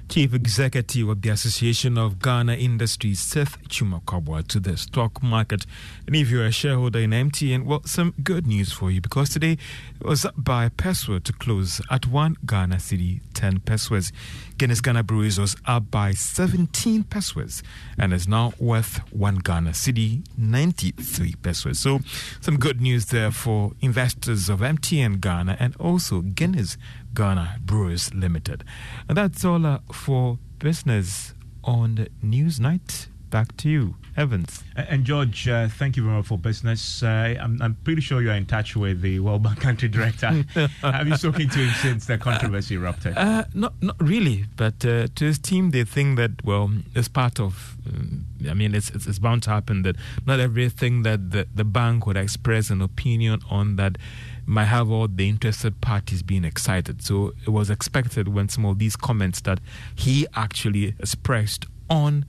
Chief 0.09 0.35
Executive 0.35 1.09
of 1.09 1.23
the 1.23 1.31
Association 1.31 1.99
of 1.99 2.21
Ghana 2.21 2.55
Industries, 2.55 3.21
Seth 3.21 3.61
Twum-Akwaboah, 3.69 4.47
to 4.49 4.61
the 4.61 4.77
stock 4.77 5.23
market. 5.23 5.67
And 6.07 6.15
if 6.15 6.31
you're 6.31 6.45
a 6.45 6.53
shareholder 6.53 7.01
in 7.01 7.11
MTN, 7.11 7.65
well, 7.65 7.83
some 7.85 8.15
good 8.23 8.47
news 8.47 8.73
for 8.73 8.91
you 8.91 9.01
because 9.01 9.31
today 9.31 9.53
it 10.01 10.07
was 10.07 10.25
up 10.25 10.35
by 10.37 10.67
a 10.67 10.71
peso 10.71 11.19
to 11.19 11.33
close 11.33 11.81
at 11.91 12.07
one 12.07 12.37
Ghana 12.47 12.77
cedi, 12.77 13.21
10 13.35 13.61
pesos. 13.61 14.13
Guinness 14.57 14.81
Ghana 14.81 15.03
Breweries 15.03 15.41
was 15.41 15.57
up 15.67 15.91
by 15.91 16.13
17 16.13 17.05
pesos 17.05 17.63
and 17.99 18.13
is 18.13 18.29
now 18.29 18.53
worth 18.59 19.01
one 19.13 19.37
Ghana 19.37 19.71
cedi, 19.71 20.25
93 20.39 21.35
pesos. 21.43 21.81
So, 21.81 22.01
some 22.41 22.59
good 22.59 22.81
news 22.81 23.07
there 23.07 23.33
for 23.33 23.73
investors 23.81 24.49
of 24.49 24.61
MTN 24.61 25.21
Ghana 25.21 25.57
and 25.59 25.75
also 25.77 26.21
Guinness 26.21 26.77
Ghana 27.15 27.61
Brewers 27.65 28.13
Limited. 28.13 28.65
And 29.09 29.17
that's 29.17 29.45
all 29.45 29.65
uh, 29.65 29.79
for 29.93 30.39
business 30.59 31.35
on 31.63 31.95
the 31.97 32.09
News 32.23 32.61
Night. 32.61 33.09
Back 33.31 33.57
to 33.59 33.69
you, 33.69 33.97
Evans. 34.17 34.63
And 34.77 35.05
George, 35.05 35.49
uh, 35.49 35.67
thank 35.67 35.97
you 35.97 36.05
very 36.05 36.19
much 36.19 36.27
for 36.27 36.39
business. 36.39 37.03
Uh, 37.03 37.35
I'm, 37.41 37.61
I'm, 37.61 37.75
pretty 37.83 38.01
sure 38.01 38.23
you're 38.23 38.33
in 38.33 38.47
touch 38.47 38.77
with 38.77 39.03
the 39.03 39.19
World 39.19 39.43
Bank 39.43 39.59
country 39.61 39.89
director. 39.89 40.29
Have 40.83 41.09
you 41.09 41.17
spoken 41.17 41.49
to 41.49 41.59
him 41.59 41.75
since 41.83 42.07
the 42.07 42.17
controversy 42.17 42.77
erupted? 42.77 43.19
Uh, 43.19 43.43
not, 43.53 43.73
not 43.83 43.97
really, 44.01 44.45
but 44.55 44.85
uh, 44.85 45.09
to 45.17 45.25
his 45.25 45.41
team, 45.41 45.73
they 45.73 45.83
think 45.83 46.17
that, 46.17 46.45
well, 46.45 46.71
it's 46.95 47.09
part 47.09 47.41
of, 47.41 47.77
um, 47.89 48.25
I 48.49 48.55
mean, 48.55 48.73
it's, 48.73 48.91
it's, 48.91 49.09
it's, 49.09 49.19
bound 49.19 49.43
to 49.45 49.51
happen 49.51 49.83
that 49.83 49.97
not 50.25 50.39
everything 50.39 51.03
that 51.03 51.33
the, 51.33 51.49
the 51.53 51.65
bank 51.65 52.07
would 52.07 52.17
express 52.17 52.71
an 52.71 52.83
opinion 52.83 53.41
on 53.51 53.75
that 53.77 53.99
might 54.47 54.67
have 54.67 54.91
all 54.91 55.09
the 55.09 55.29
interested 55.29 55.81
parties 55.81 56.23
being 56.23 56.45
excited. 56.45 57.03
So 57.03 57.33
it 57.47 57.51
was 57.51 57.71
expected 57.71 58.29
when 58.29 58.49
some 58.49 58.65
of 58.65 58.79
these 58.79 58.97
comments 58.97 59.41
that 59.43 59.61
he 59.95 60.27
actually 60.35 60.95
expressed 60.99 61.67
on 61.91 62.25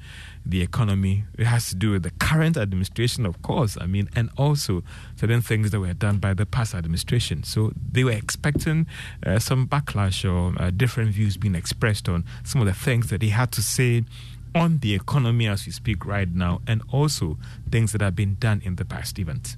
the 0.45 0.61
economy. 0.61 1.24
It 1.38 1.45
has 1.45 1.70
to 1.70 1.76
do 1.76 1.91
with 1.91 2.03
the 2.03 2.11
current 2.11 2.57
administration, 2.57 3.26
of 3.26 3.41
course. 3.41 3.78
I 3.80 3.88
mean, 3.88 4.09
and 4.16 4.30
also 4.38 4.84
certain 5.16 5.41
things 5.41 5.72
that 5.72 5.80
were 5.80 5.93
done 5.93 6.18
by 6.18 6.34
the 6.34 6.45
past 6.45 6.76
administration. 6.76 7.43
So 7.43 7.72
they 7.91 8.03
were 8.03 8.11
expecting 8.11 8.86
uh, 9.26 9.39
some 9.39 9.68
backlash 9.68 10.24
or 10.30 10.61
uh, 10.61 10.72
different 10.72 11.11
views 11.11 11.38
being 11.38 11.55
expressed 11.55 12.07
on 12.07 12.26
some 12.43 12.61
of 12.61 12.68
the 12.68 12.74
things 12.74 13.09
that 13.09 13.22
he 13.22 13.30
had 13.30 13.51
to 13.53 13.61
say 13.61 14.03
on 14.53 14.80
the 14.80 14.93
economy 14.93 15.47
as 15.47 15.66
we 15.66 15.72
speak 15.72 16.05
right 16.05 16.30
now, 16.34 16.61
and 16.66 16.82
also 16.89 17.38
things 17.70 17.91
that 17.91 18.01
have 18.01 18.16
been 18.16 18.36
done 18.36 18.61
in 18.63 18.78
the 18.78 18.86
past 18.86 19.20
events. 19.20 19.57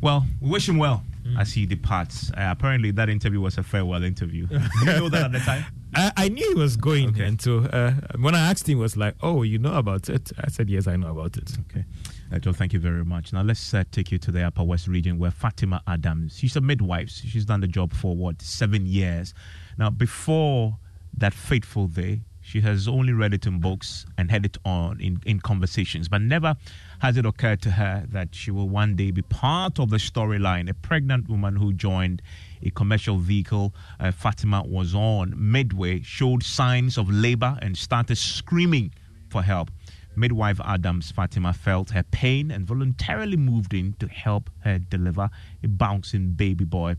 Well, 0.00 0.24
we 0.40 0.50
wish 0.50 0.68
him 0.68 0.78
well 0.78 1.02
mm. 1.30 1.40
as 1.40 1.52
he 1.52 1.66
departs. 1.66 2.30
Uh, 2.30 2.48
apparently, 2.50 2.90
that 2.92 3.08
interview 3.08 3.40
was 3.40 3.58
a 3.58 3.62
farewell 3.62 4.02
interview. 4.02 4.46
Did 4.48 4.62
you 4.80 4.86
know 4.86 5.08
that 5.08 5.24
at 5.24 5.32
the 5.32 5.38
time? 5.40 5.64
I, 5.94 6.12
I 6.16 6.28
knew 6.28 6.48
he 6.48 6.54
was 6.54 6.76
going, 6.76 7.10
okay. 7.10 7.24
and 7.24 7.40
so 7.40 7.58
uh, 7.58 7.92
when 8.18 8.34
I 8.34 8.50
asked 8.50 8.68
him, 8.68 8.78
he 8.78 8.82
was 8.82 8.96
like, 8.96 9.16
"Oh, 9.22 9.42
you 9.42 9.58
know 9.58 9.74
about 9.74 10.08
it?" 10.08 10.30
I 10.38 10.48
said, 10.48 10.70
"Yes, 10.70 10.86
I 10.86 10.96
know 10.96 11.10
about 11.10 11.36
it." 11.36 11.56
Okay, 11.70 11.84
uh, 12.32 12.38
Joe, 12.38 12.52
thank 12.52 12.72
you 12.72 12.78
very 12.78 13.04
much. 13.04 13.32
Now 13.32 13.42
let's 13.42 13.74
uh, 13.74 13.84
take 13.90 14.12
you 14.12 14.18
to 14.18 14.30
the 14.30 14.42
Upper 14.42 14.62
West 14.62 14.86
region 14.86 15.18
where 15.18 15.30
Fatima 15.30 15.82
Adams. 15.86 16.36
She's 16.38 16.54
a 16.56 16.60
midwife. 16.60 17.10
She's 17.10 17.44
done 17.44 17.60
the 17.60 17.68
job 17.68 17.92
for 17.92 18.14
what 18.14 18.40
seven 18.40 18.86
years. 18.86 19.34
Now, 19.78 19.90
before 19.90 20.78
that 21.16 21.34
fateful 21.34 21.88
day, 21.88 22.20
she 22.50 22.60
has 22.60 22.88
only 22.88 23.12
read 23.12 23.32
it 23.32 23.46
in 23.46 23.60
books 23.60 24.04
and 24.18 24.28
had 24.28 24.44
it 24.44 24.58
on 24.64 25.00
in, 25.00 25.20
in 25.24 25.38
conversations, 25.38 26.08
but 26.08 26.20
never 26.20 26.56
has 26.98 27.16
it 27.16 27.24
occurred 27.24 27.62
to 27.62 27.70
her 27.70 28.04
that 28.08 28.34
she 28.34 28.50
will 28.50 28.68
one 28.68 28.96
day 28.96 29.12
be 29.12 29.22
part 29.22 29.78
of 29.78 29.88
the 29.90 29.98
storyline? 29.98 30.68
A 30.68 30.74
pregnant 30.74 31.28
woman 31.28 31.54
who 31.54 31.72
joined 31.72 32.22
a 32.60 32.70
commercial 32.70 33.18
vehicle 33.18 33.72
uh, 34.00 34.10
Fatima 34.10 34.64
was 34.66 34.96
on 34.96 35.32
midway 35.36 36.02
showed 36.02 36.42
signs 36.42 36.98
of 36.98 37.08
labor 37.08 37.56
and 37.62 37.78
started 37.78 38.18
screaming 38.18 38.92
for 39.28 39.44
help. 39.44 39.70
Midwife 40.16 40.60
Adams 40.64 41.12
Fatima 41.12 41.52
felt 41.52 41.90
her 41.90 42.02
pain 42.02 42.50
and 42.50 42.66
voluntarily 42.66 43.36
moved 43.36 43.74
in 43.74 43.92
to 44.00 44.08
help 44.08 44.50
her 44.64 44.80
deliver 44.80 45.30
a 45.62 45.68
bouncing 45.68 46.32
baby 46.32 46.64
boy 46.64 46.96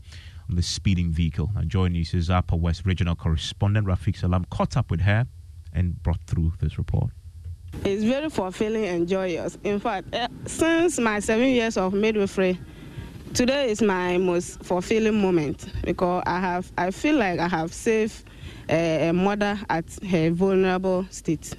on 0.48 0.56
the 0.56 0.62
speeding 0.62 1.12
vehicle. 1.12 1.50
Now, 1.54 1.60
Joy 1.64 1.88
News' 1.88 2.30
Upper 2.30 2.56
West 2.56 2.86
regional 2.86 3.14
correspondent 3.14 3.86
Rafiq 3.86 4.16
Salam 4.16 4.46
caught 4.46 4.78
up 4.78 4.90
with 4.90 5.02
her 5.02 5.26
and 5.72 6.02
brought 6.02 6.20
through 6.26 6.52
this 6.60 6.78
report. 6.78 7.10
It's 7.84 8.04
very 8.04 8.28
fulfilling 8.28 8.84
and 8.84 9.08
joyous. 9.08 9.58
In 9.64 9.80
fact, 9.80 10.14
uh, 10.14 10.28
since 10.46 10.98
my 10.98 11.20
seven 11.20 11.48
years 11.48 11.76
of 11.76 11.94
midwifery, 11.94 12.58
today 13.34 13.70
is 13.70 13.80
my 13.82 14.18
most 14.18 14.62
fulfilling 14.62 15.20
moment 15.20 15.66
because 15.82 16.22
I 16.26 16.38
have 16.40 16.70
I 16.76 16.90
feel 16.90 17.16
like 17.16 17.40
I 17.40 17.48
have 17.48 17.72
saved 17.72 18.24
uh, 18.68 18.74
a 18.74 19.12
mother 19.12 19.58
at 19.70 19.84
her 20.04 20.30
vulnerable 20.30 21.06
state. 21.10 21.54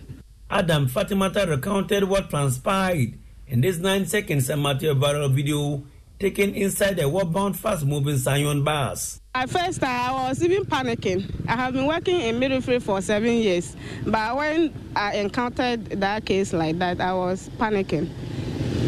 Adam 0.49 0.87
Fatimata 0.87 1.49
recounted 1.49 2.03
what 2.03 2.29
transpired 2.29 3.17
in 3.47 3.61
this 3.61 3.79
nine 3.79 4.05
seconds 4.05 4.49
amateur 4.49 4.93
viral 4.93 5.33
video 5.33 5.83
taken 6.23 6.55
inside 6.55 6.97
a 6.99 7.09
Wa-bound 7.09 7.59
fast-moving 7.59 8.17
Scion 8.17 8.63
bus. 8.63 9.19
At 9.35 9.49
first, 9.49 9.83
I 9.83 10.29
was 10.29 10.41
even 10.41 10.63
panicking. 10.63 11.29
I 11.49 11.57
have 11.57 11.73
been 11.73 11.85
working 11.85 12.17
in 12.17 12.39
midwifery 12.39 12.79
for 12.79 13.01
seven 13.01 13.33
years, 13.33 13.75
but 14.05 14.37
when 14.37 14.73
I 14.95 15.15
encountered 15.15 15.85
that 15.99 16.23
case 16.25 16.53
like 16.53 16.79
that, 16.79 17.01
I 17.01 17.13
was 17.13 17.49
panicking 17.57 18.09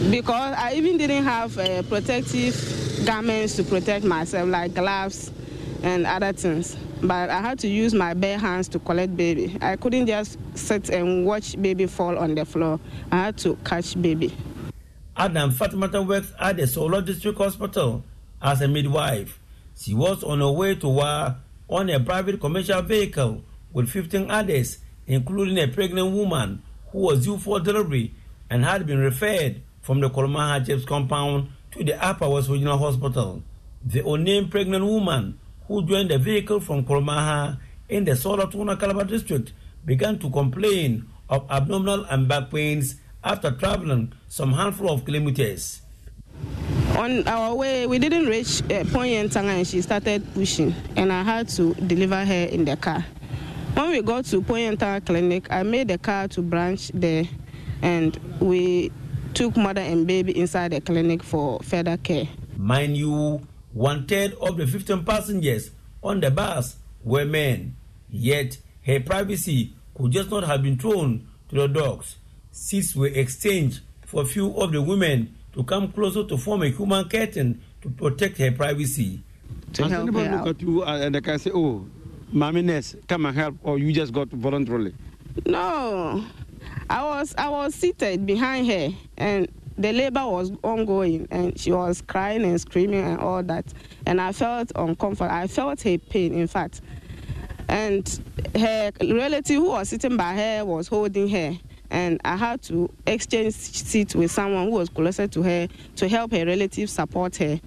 because 0.10 0.56
I 0.58 0.76
even 0.76 0.98
didn't 0.98 1.26
have 1.26 1.58
uh, 1.58 1.82
protective 1.84 2.56
garments 3.06 3.58
to 3.58 3.66
protect 3.66 4.06
myself, 4.06 4.48
like 4.48 4.74
gloves 4.74 5.30
and 5.84 6.08
other 6.08 6.32
things. 6.32 6.78
But 7.02 7.30
I 7.30 7.42
had 7.42 7.60
to 7.60 7.68
use 7.68 7.94
my 7.94 8.14
bare 8.14 8.38
hands 8.38 8.70
to 8.70 8.80
collect 8.80 9.18
baby. 9.18 9.58
I 9.60 9.76
couldn't 9.76 10.08
just 10.08 10.40
sit 10.54 10.90
and 10.90 11.26
watch 11.26 11.62
baby 11.62 11.86
fall 11.86 12.18
on 12.18 12.34
the 12.36 12.46
floor. 12.46 12.80
I 13.12 13.18
had 13.18 13.38
to 13.40 13.58
catch 13.66 14.02
baby. 14.02 14.34
Adam 15.18 15.50
Fatimata 15.50 16.06
works 16.06 16.34
at 16.38 16.58
the 16.58 16.68
Solo 16.68 17.00
District 17.00 17.38
Hospital 17.38 18.04
as 18.42 18.62
a 18.62 18.68
midwife. 18.68 19.40
She 19.80 19.94
was 19.94 20.22
on 20.24 20.40
her 20.40 20.52
way 20.52 20.76
to 20.76 20.90
work 20.90 21.36
on 21.70 21.90
a 21.90 22.00
private 22.02 22.40
commercial 22.42 22.82
vehicle 22.82 23.42
with 23.72 23.90
15 23.90 24.30
others, 24.30 24.80
including 25.08 25.58
a 25.58 25.70
pregnant 25.70 26.12
woman 26.12 26.62
who 26.92 27.00
was 27.00 27.24
due 27.24 27.38
for 27.38 27.62
delivery 27.62 28.14
and 28.50 28.66
had 28.66 28.86
been 28.86 29.00
referred 29.00 29.62
from 29.82 30.02
the 30.02 30.10
Kolomaha 30.10 30.66
Chips 30.66 30.84
compound 30.84 31.50
to 31.72 31.84
the 31.84 32.02
Upper 32.04 32.28
West 32.30 32.50
Regional 32.50 32.78
Hospital. 32.78 33.42
The 33.86 34.06
unnamed 34.06 34.52
pregnant 34.52 34.84
woman 34.84 35.40
who 35.68 35.86
joined 35.86 36.12
the 36.12 36.18
vehicle 36.18 36.60
from 36.60 36.84
Kolomaha 36.84 37.58
in 37.88 38.04
the 38.04 38.12
Solatuna 38.12 38.78
Calabar 38.78 39.06
district 39.06 39.54
began 39.86 40.20
to 40.20 40.30
complain 40.30 41.08
of 41.30 41.46
abdominal 41.50 42.04
and 42.06 42.28
back 42.28 42.52
pains 42.52 42.96
after 43.26 43.50
traveling 43.52 44.14
some 44.30 44.54
handful 44.54 44.90
of 44.92 45.04
kilometers. 45.04 45.82
On 46.96 47.28
our 47.28 47.56
way, 47.56 47.88
we 47.88 48.00
didn't 48.00 48.28
reach 48.28 48.62
uh, 48.64 48.86
Poyentanga 48.94 49.58
and 49.58 49.68
she 49.68 49.82
started 49.82 50.24
pushing, 50.34 50.74
and 50.96 51.12
I 51.12 51.24
had 51.24 51.50
to 51.50 51.74
deliver 51.74 52.24
her 52.24 52.46
in 52.46 52.64
the 52.64 52.78
car. 52.78 53.04
When 53.74 53.90
we 53.90 54.02
got 54.02 54.26
to 54.26 54.42
Poyentanga 54.42 55.06
Clinic, 55.06 55.48
I 55.52 55.64
made 55.64 55.90
the 55.90 55.98
car 55.98 56.28
to 56.30 56.42
branch 56.42 56.92
there, 56.94 57.26
and 57.82 58.16
we 58.40 58.92
took 59.34 59.58
mother 59.58 59.82
and 59.82 60.08
baby 60.08 60.38
inside 60.38 60.72
the 60.72 60.80
clinic 60.80 61.22
for 61.22 61.60
further 61.60 61.98
care. 61.98 62.30
Mind 62.56 62.96
you, 62.96 63.42
one 63.74 64.06
third 64.08 64.34
of 64.40 64.56
the 64.56 64.66
15 64.66 65.04
passengers 65.04 65.72
on 66.02 66.22
the 66.22 66.32
bus 66.32 66.78
were 67.04 67.26
men, 67.26 67.76
yet 68.10 68.58
her 68.86 69.02
privacy 69.02 69.74
could 69.94 70.12
just 70.12 70.30
not 70.30 70.46
have 70.46 70.64
been 70.64 70.78
thrown 70.78 71.28
to 71.50 71.56
the 71.56 71.68
dogs. 71.68 72.16
Seats 72.56 72.96
were 72.96 73.08
exchanged 73.08 73.82
for 74.06 74.22
a 74.22 74.26
few 74.26 74.56
of 74.56 74.72
the 74.72 74.82
women 74.82 75.36
to 75.54 75.62
come 75.66 75.92
closer 75.92 76.24
to 76.24 76.38
form 76.38 76.64
a 76.64 76.70
human 76.70 77.04
curtain 77.10 77.62
to 77.82 77.90
protect 77.90 78.38
her 78.38 78.50
privacy. 78.50 79.22
To 79.74 79.84
Has 79.84 79.92
help 79.92 80.04
anybody 80.04 80.30
look 80.30 80.48
at 80.48 80.62
you 80.62 80.84
and 80.86 81.14
they 81.14 81.20
can 81.20 81.38
say, 81.38 81.52
oh, 81.54 81.86
Mommy 82.32 82.62
Ness, 82.62 82.96
come 83.10 83.26
and 83.26 83.36
help, 83.38 83.56
or 83.62 83.78
you 83.78 83.92
just 83.92 84.14
got 84.14 84.30
voluntarily? 84.30 84.96
No. 85.46 86.24
I 86.90 87.04
was 87.04 87.36
I 87.38 87.50
was 87.50 87.76
seated 87.76 88.26
behind 88.26 88.68
her 88.68 88.90
and 89.18 89.52
the 89.78 89.92
labor 89.92 90.26
was 90.26 90.54
ongoing 90.64 91.28
and 91.32 91.60
she 91.60 91.74
was 91.74 92.02
crying 92.04 92.46
and 92.46 92.60
screaming 92.60 93.04
and 93.04 93.20
all 93.20 93.44
that 93.44 93.66
and 94.06 94.22
I 94.22 94.32
felt 94.32 94.72
uncomfortable. 94.78 95.30
I 95.30 95.48
felt 95.48 95.82
her 95.82 95.98
pain 95.98 96.34
in 96.34 96.48
fact. 96.48 96.80
And 97.68 98.08
her 98.56 98.94
relative 99.02 99.58
who 99.58 99.72
was 99.72 99.90
sitting 99.90 100.16
by 100.16 100.36
her 100.36 100.64
was 100.64 100.88
holding 100.88 101.28
her 101.28 101.58
and 101.92 102.20
I 102.26 102.36
had 102.36 102.62
to 102.64 102.90
exchange 103.06 103.54
seats 103.54 104.16
with 104.16 104.32
someone 104.32 104.66
who 104.66 104.72
was 104.72 104.90
closer 104.90 105.28
to 105.28 105.42
her 105.44 105.68
to 105.98 106.08
help 106.08 106.32
her 106.32 106.46
relative 106.46 106.90
support 106.90 107.36
her. 107.38 107.60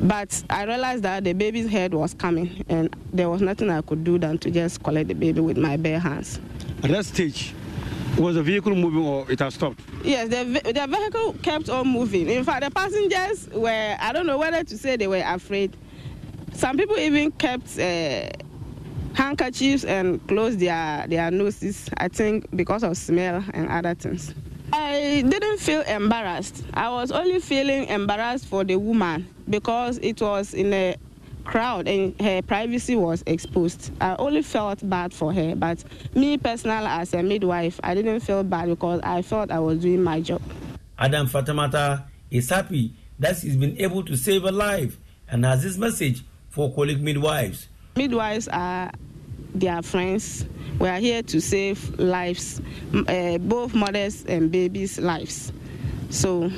But 0.00 0.42
I 0.50 0.64
realized 0.64 1.02
that 1.04 1.24
the 1.24 1.32
baby's 1.32 1.70
head 1.70 1.94
was 1.94 2.14
coming, 2.14 2.64
and 2.68 2.94
there 3.12 3.30
was 3.30 3.40
nothing 3.40 3.70
I 3.70 3.80
could 3.80 4.04
do 4.04 4.18
than 4.18 4.38
to 4.38 4.50
just 4.50 4.82
collect 4.82 5.08
the 5.08 5.14
baby 5.14 5.40
with 5.40 5.56
my 5.56 5.76
bare 5.76 6.00
hands. 6.00 6.40
At 6.82 6.90
that 6.90 7.04
stage, 7.04 7.54
was 8.18 8.34
the 8.34 8.42
vehicle 8.42 8.74
moving 8.74 9.04
or 9.04 9.30
it 9.30 9.38
has 9.40 9.54
stopped? 9.54 9.80
Yes, 10.04 10.28
the, 10.28 10.44
the 10.72 10.86
vehicle 10.86 11.34
kept 11.42 11.68
on 11.68 11.88
moving. 11.88 12.28
In 12.28 12.44
fact, 12.44 12.64
the 12.64 12.70
passengers 12.70 13.48
were, 13.52 13.96
I 13.98 14.12
don't 14.12 14.26
know 14.26 14.38
whether 14.38 14.62
to 14.62 14.78
say 14.78 14.96
they 14.96 15.06
were 15.08 15.22
afraid. 15.24 15.76
Some 16.52 16.76
people 16.76 16.96
even 16.98 17.32
kept 17.32 17.78
uh, 17.78 18.28
handkerchiefs 19.14 19.84
and 19.84 20.26
close 20.26 20.56
their, 20.56 21.06
their 21.08 21.30
noses, 21.30 21.88
I 21.96 22.08
think 22.08 22.54
because 22.56 22.82
of 22.82 22.96
smell 22.96 23.44
and 23.54 23.68
other 23.68 23.94
things. 23.94 24.34
I 24.72 25.22
didn't 25.26 25.58
feel 25.58 25.82
embarrassed. 25.82 26.64
I 26.74 26.88
was 26.90 27.12
only 27.12 27.38
feeling 27.40 27.86
embarrassed 27.86 28.46
for 28.46 28.64
the 28.64 28.76
woman 28.76 29.28
because 29.48 29.98
it 29.98 30.20
was 30.20 30.52
in 30.52 30.72
a 30.72 30.96
crowd 31.44 31.86
and 31.86 32.18
her 32.20 32.42
privacy 32.42 32.96
was 32.96 33.22
exposed. 33.26 33.92
I 34.00 34.16
only 34.18 34.42
felt 34.42 34.88
bad 34.88 35.12
for 35.12 35.32
her, 35.32 35.54
but 35.54 35.84
me 36.14 36.38
personally, 36.38 36.86
as 36.86 37.14
a 37.14 37.22
midwife, 37.22 37.78
I 37.84 37.94
didn't 37.94 38.20
feel 38.20 38.42
bad 38.42 38.68
because 38.68 39.00
I 39.02 39.22
felt 39.22 39.50
I 39.50 39.60
was 39.60 39.78
doing 39.80 40.02
my 40.02 40.20
job. 40.20 40.42
Adam 40.98 41.28
Fatamata 41.28 42.04
is 42.30 42.48
happy 42.50 42.94
that 43.18 43.38
he's 43.38 43.56
been 43.56 43.78
able 43.78 44.02
to 44.04 44.16
save 44.16 44.44
a 44.44 44.50
life 44.52 44.98
and 45.28 45.44
has 45.44 45.62
this 45.62 45.76
message 45.76 46.24
for 46.48 46.72
colleague 46.74 47.00
midwives. 47.02 47.68
Midwives 47.96 48.48
are 48.48 48.90
their 49.54 49.80
friends. 49.82 50.46
We 50.80 50.88
are 50.88 50.98
here 50.98 51.22
to 51.22 51.40
save 51.40 51.96
lives, 51.98 52.60
uh, 53.06 53.38
both 53.38 53.72
mothers 53.72 54.24
and 54.24 54.50
babies' 54.50 54.98
lives. 54.98 55.52
So 56.10 56.50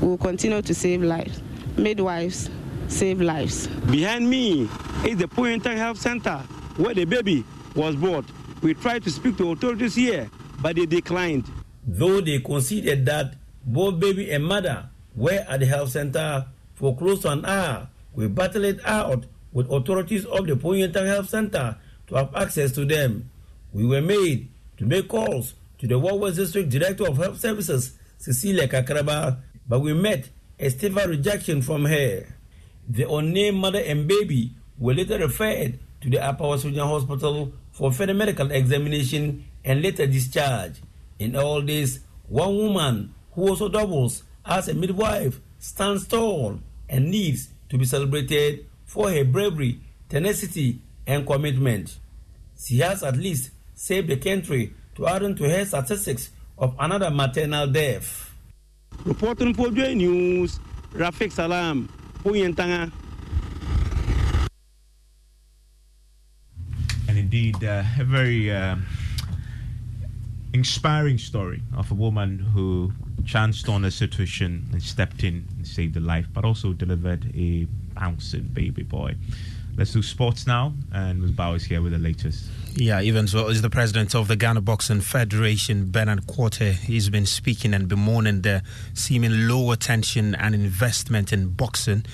we'll 0.00 0.18
continue 0.18 0.62
to 0.62 0.74
save 0.74 1.02
lives. 1.02 1.42
Midwives 1.76 2.50
save 2.86 3.20
lives. 3.20 3.66
Behind 3.66 4.30
me 4.30 4.68
is 5.04 5.16
the 5.16 5.26
Pointer 5.26 5.74
Health 5.76 5.98
Center 5.98 6.38
where 6.76 6.94
the 6.94 7.04
baby 7.04 7.44
was 7.74 7.96
born. 7.96 8.24
We 8.62 8.74
tried 8.74 9.02
to 9.04 9.10
speak 9.10 9.36
to 9.38 9.50
authorities 9.52 9.96
here, 9.96 10.30
but 10.60 10.76
they 10.76 10.86
declined. 10.86 11.44
Though 11.84 12.20
they 12.20 12.38
conceded 12.38 13.06
that 13.06 13.34
both 13.64 13.98
baby 13.98 14.30
and 14.30 14.44
mother 14.44 14.88
were 15.16 15.44
at 15.48 15.60
the 15.60 15.66
health 15.66 15.90
center 15.90 16.46
for 16.74 16.96
close 16.96 17.22
to 17.22 17.30
an 17.30 17.44
hour, 17.44 17.88
we 18.14 18.28
battled 18.28 18.64
it 18.64 18.80
out 18.84 19.24
with 19.56 19.72
authorities 19.72 20.26
of 20.26 20.46
the 20.46 20.54
Pointer 20.54 21.06
Health 21.06 21.30
Center 21.30 21.78
to 22.06 22.14
have 22.14 22.34
access 22.34 22.72
to 22.72 22.84
them. 22.84 23.30
We 23.72 23.86
were 23.86 24.02
made 24.02 24.50
to 24.76 24.84
make 24.84 25.08
calls 25.08 25.54
to 25.78 25.86
the 25.86 25.98
West 25.98 26.36
District 26.36 26.68
Director 26.68 27.08
of 27.08 27.16
Health 27.16 27.40
Services, 27.40 27.96
Cecilia 28.18 28.68
Kakraba, 28.68 29.38
but 29.66 29.80
we 29.80 29.94
met 29.94 30.28
a 30.60 30.68
stiff 30.68 30.94
rejection 30.94 31.62
from 31.62 31.86
her. 31.86 32.36
The 32.86 33.08
unnamed 33.10 33.56
mother 33.56 33.80
and 33.80 34.06
baby 34.06 34.52
were 34.78 34.92
later 34.92 35.16
referred 35.16 35.78
to 36.02 36.10
the 36.10 36.36
West 36.38 36.66
Regional 36.66 36.88
Hospital 36.88 37.54
for 37.72 37.90
further 37.90 38.12
medical 38.12 38.50
examination 38.50 39.46
and 39.64 39.80
later 39.80 40.06
discharged. 40.06 40.80
In 41.18 41.34
all 41.34 41.62
this, 41.62 42.00
one 42.28 42.58
woman 42.58 43.14
who 43.32 43.48
also 43.48 43.70
doubles 43.70 44.22
as 44.44 44.68
a 44.68 44.74
midwife 44.74 45.40
stands 45.58 46.06
tall 46.06 46.60
and 46.90 47.10
needs 47.10 47.48
to 47.70 47.78
be 47.78 47.86
celebrated 47.86 48.66
for 48.86 49.10
her 49.10 49.24
bravery, 49.24 49.80
tenacity, 50.08 50.80
and 51.06 51.26
commitment. 51.26 51.98
She 52.58 52.78
has 52.78 53.02
at 53.02 53.16
least 53.16 53.50
saved 53.74 54.08
the 54.08 54.16
country 54.16 54.72
to 54.94 55.06
add 55.06 55.36
to 55.36 55.48
her 55.48 55.64
statistics 55.64 56.30
of 56.56 56.74
another 56.78 57.10
maternal 57.10 57.66
death. 57.66 58.32
Reporting 59.04 59.52
for 59.52 59.70
J 59.70 59.94
News, 59.94 60.58
Rafik 60.94 61.32
Salam, 61.32 61.88
Poyentanga. 62.24 62.90
And 67.08 67.18
indeed, 67.18 67.62
uh, 67.62 67.84
a 68.00 68.04
very 68.04 68.50
uh, 68.50 68.76
inspiring 70.54 71.18
story 71.18 71.62
of 71.76 71.90
a 71.90 71.94
woman 71.94 72.38
who 72.38 72.92
chanced 73.26 73.68
on 73.68 73.84
a 73.84 73.90
situation 73.90 74.66
and 74.72 74.82
stepped 74.82 75.22
in 75.22 75.46
and 75.56 75.66
saved 75.66 75.96
a 75.96 76.00
life, 76.00 76.26
but 76.32 76.44
also 76.44 76.72
delivered 76.72 77.26
a 77.36 77.66
bouncing 77.96 78.44
baby 78.52 78.82
boy. 78.82 79.16
Let's 79.76 79.92
do 79.92 80.02
sports 80.02 80.46
now, 80.46 80.72
and 80.92 81.22
Musbao 81.22 81.56
is 81.56 81.64
here 81.64 81.82
with 81.82 81.92
the 81.92 81.98
latest. 81.98 82.48
Yeah, 82.76 83.02
even 83.02 83.26
so 83.26 83.48
is 83.48 83.60
the 83.60 83.68
president 83.68 84.14
of 84.14 84.26
the 84.28 84.36
Ghana 84.36 84.62
Boxing 84.62 85.02
Federation, 85.02 85.90
Bernard 85.90 86.26
Quartey. 86.26 86.72
He's 86.72 87.10
been 87.10 87.26
speaking 87.26 87.74
and 87.74 87.86
bemoaning 87.86 88.40
the 88.40 88.62
seeming 88.94 89.48
low 89.48 89.72
attention 89.72 90.34
and 90.34 90.54
investment 90.54 91.32
in 91.32 91.48
boxing 91.48 92.06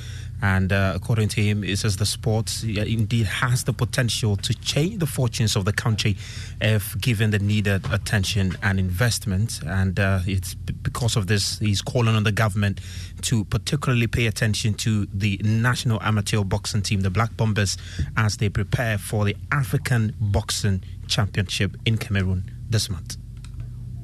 and 0.43 0.72
uh, 0.72 0.93
according 0.97 1.28
to 1.28 1.43
him, 1.43 1.62
it 1.62 1.78
says 1.78 1.97
the 1.97 2.05
sport 2.05 2.64
indeed 2.64 3.26
has 3.26 3.62
the 3.62 3.72
potential 3.72 4.34
to 4.36 4.53
change 4.55 4.99
the 4.99 5.07
fortunes 5.07 5.55
of 5.55 5.64
the 5.64 5.72
country 5.72 6.16
if 6.61 7.01
given 7.01 7.30
the 7.30 7.38
needed 7.38 7.84
attention 7.93 8.57
and 8.61 8.80
investment. 8.80 9.61
And 9.64 10.01
uh, 10.01 10.18
it's 10.26 10.55
because 10.55 11.14
of 11.14 11.28
this, 11.28 11.61
he's 11.61 11.80
calling 11.80 12.16
on 12.16 12.24
the 12.24 12.32
government 12.32 12.80
to 13.22 13.45
particularly 13.45 14.09
pay 14.09 14.26
attention 14.26 14.74
to 14.74 15.07
the 15.14 15.40
national 15.45 16.03
amateur 16.03 16.43
boxing 16.43 16.82
team, 16.82 17.03
the 17.03 17.11
Black 17.11 17.36
Bombers, 17.36 17.78
as 18.16 18.38
they 18.38 18.49
prepare 18.49 18.99
for 18.99 19.24
the 19.24 19.36
African 19.53 20.12
Boxing 20.20 20.82
Championship 21.07 21.76
in 21.86 21.99
Cameroon 21.99 22.51
this 22.68 22.90
month. 22.90 23.16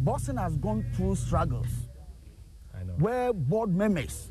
Boxing 0.01 0.36
has 0.36 0.57
gone 0.57 0.86
through 0.95 1.16
struggles 1.16 1.66
where 2.99 3.32
board 3.32 3.74
members 3.74 4.28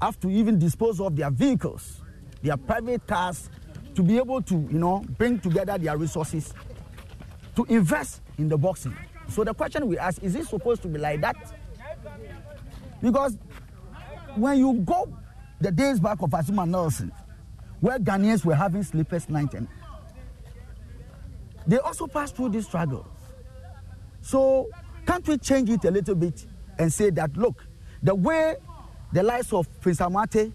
have 0.00 0.18
to 0.20 0.28
even 0.28 0.58
dispose 0.58 1.00
of 1.00 1.16
their 1.16 1.30
vehicles, 1.30 2.00
their 2.42 2.56
private 2.56 3.06
cars, 3.06 3.50
to 3.94 4.02
be 4.02 4.18
able 4.18 4.42
to, 4.42 4.54
you 4.54 4.78
know, 4.78 5.02
bring 5.16 5.38
together 5.38 5.78
their 5.78 5.96
resources 5.96 6.52
to 7.54 7.64
invest 7.64 8.20
in 8.38 8.48
the 8.48 8.58
boxing. 8.58 8.94
So 9.28 9.42
the 9.42 9.54
question 9.54 9.86
we 9.86 9.98
ask 9.98 10.22
is 10.22 10.34
it 10.34 10.46
supposed 10.46 10.82
to 10.82 10.88
be 10.88 10.98
like 10.98 11.20
that? 11.22 11.36
Because 13.00 13.38
when 14.34 14.58
you 14.58 14.74
go 14.74 15.08
the 15.60 15.72
days 15.72 15.98
back 15.98 16.20
of 16.20 16.30
Azumah 16.30 16.68
Nelson, 16.68 17.10
where 17.80 17.98
Ghanaians 17.98 18.44
were 18.44 18.54
having 18.54 18.82
sleepless 18.82 19.28
nights, 19.28 19.54
and 19.54 19.68
they 21.66 21.78
also 21.78 22.06
passed 22.06 22.36
through 22.36 22.50
this 22.50 22.66
struggle. 22.66 23.06
So 24.20 24.68
can't 25.06 25.26
we 25.26 25.38
change 25.38 25.70
it 25.70 25.84
a 25.84 25.90
little 25.90 26.14
bit 26.14 26.46
and 26.78 26.92
say 26.92 27.10
that 27.10 27.36
look, 27.36 27.64
the 28.02 28.14
way 28.14 28.56
the 29.12 29.22
likes 29.22 29.52
of 29.52 29.68
Prince 29.80 30.00
Amartey, 30.00 30.52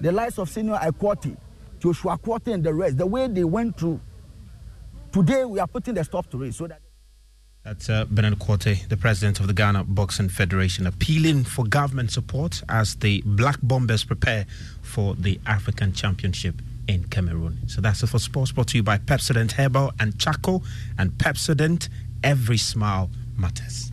the 0.00 0.12
likes 0.12 0.38
of 0.38 0.48
Senior 0.48 0.76
Ikwoti, 0.76 1.36
Joshua 1.78 2.18
Kwoti, 2.18 2.54
and 2.54 2.64
the 2.64 2.72
rest, 2.72 2.98
the 2.98 3.06
way 3.06 3.26
they 3.28 3.44
went 3.44 3.78
through. 3.78 4.00
Today, 5.12 5.44
we 5.44 5.58
are 5.58 5.66
putting 5.66 5.94
the 5.94 6.04
stop 6.04 6.30
to 6.30 6.42
it 6.42 6.54
so 6.54 6.66
that. 6.66 6.80
That's 7.64 7.90
uh, 7.90 8.06
Bernard 8.06 8.38
the 8.38 8.96
president 8.98 9.40
of 9.40 9.46
the 9.46 9.52
Ghana 9.52 9.84
Boxing 9.84 10.28
Federation, 10.28 10.86
appealing 10.86 11.44
for 11.44 11.64
government 11.66 12.10
support 12.10 12.62
as 12.68 12.94
the 12.96 13.22
Black 13.26 13.58
Bombers 13.62 14.04
prepare 14.04 14.46
for 14.80 15.14
the 15.14 15.38
African 15.46 15.92
Championship 15.92 16.54
in 16.86 17.04
Cameroon. 17.04 17.58
So 17.66 17.80
that's 17.80 18.02
it 18.02 18.06
for 18.06 18.18
sports 18.18 18.52
brought 18.52 18.68
to 18.68 18.78
you 18.78 18.82
by 18.82 18.98
Pepsodent 18.98 19.52
Herbal 19.52 19.92
and 20.00 20.18
Charcoal 20.18 20.62
and 20.98 21.10
Pepsodent. 21.12 21.88
Every 22.24 22.58
smile 22.58 23.10
matters. 23.36 23.92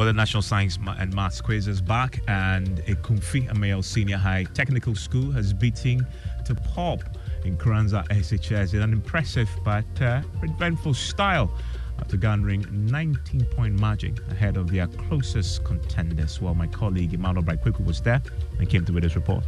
Well, 0.00 0.06
the 0.06 0.14
National 0.14 0.42
Science 0.42 0.78
and 0.98 1.12
Maths 1.12 1.42
quiz 1.42 1.68
is 1.68 1.82
back, 1.82 2.22
and 2.26 2.78
a 2.88 2.94
Kumfi 2.94 3.46
Amail 3.50 3.84
Senior 3.84 4.16
High 4.16 4.44
Technical 4.54 4.94
School 4.94 5.30
has 5.32 5.52
beaten 5.52 6.06
to 6.46 6.54
pop 6.54 7.00
in 7.44 7.58
Kranza 7.58 8.08
SHS 8.08 8.72
in 8.72 8.80
an 8.80 8.94
impressive 8.94 9.50
but 9.62 9.84
uh, 10.00 10.22
eventful 10.42 10.94
style 10.94 11.52
after 11.98 12.16
garnering 12.16 12.64
19 12.70 13.44
point 13.54 13.78
margin 13.78 14.16
ahead 14.30 14.56
of 14.56 14.70
their 14.70 14.86
closest 14.86 15.64
contenders. 15.64 16.40
Well, 16.40 16.54
my 16.54 16.66
colleague 16.66 17.12
Emmanuel 17.12 17.44
Braitkweku 17.44 17.84
was 17.84 18.00
there 18.00 18.22
and 18.58 18.70
came 18.70 18.86
to 18.86 18.94
with 18.94 19.02
his 19.02 19.16
report. 19.16 19.44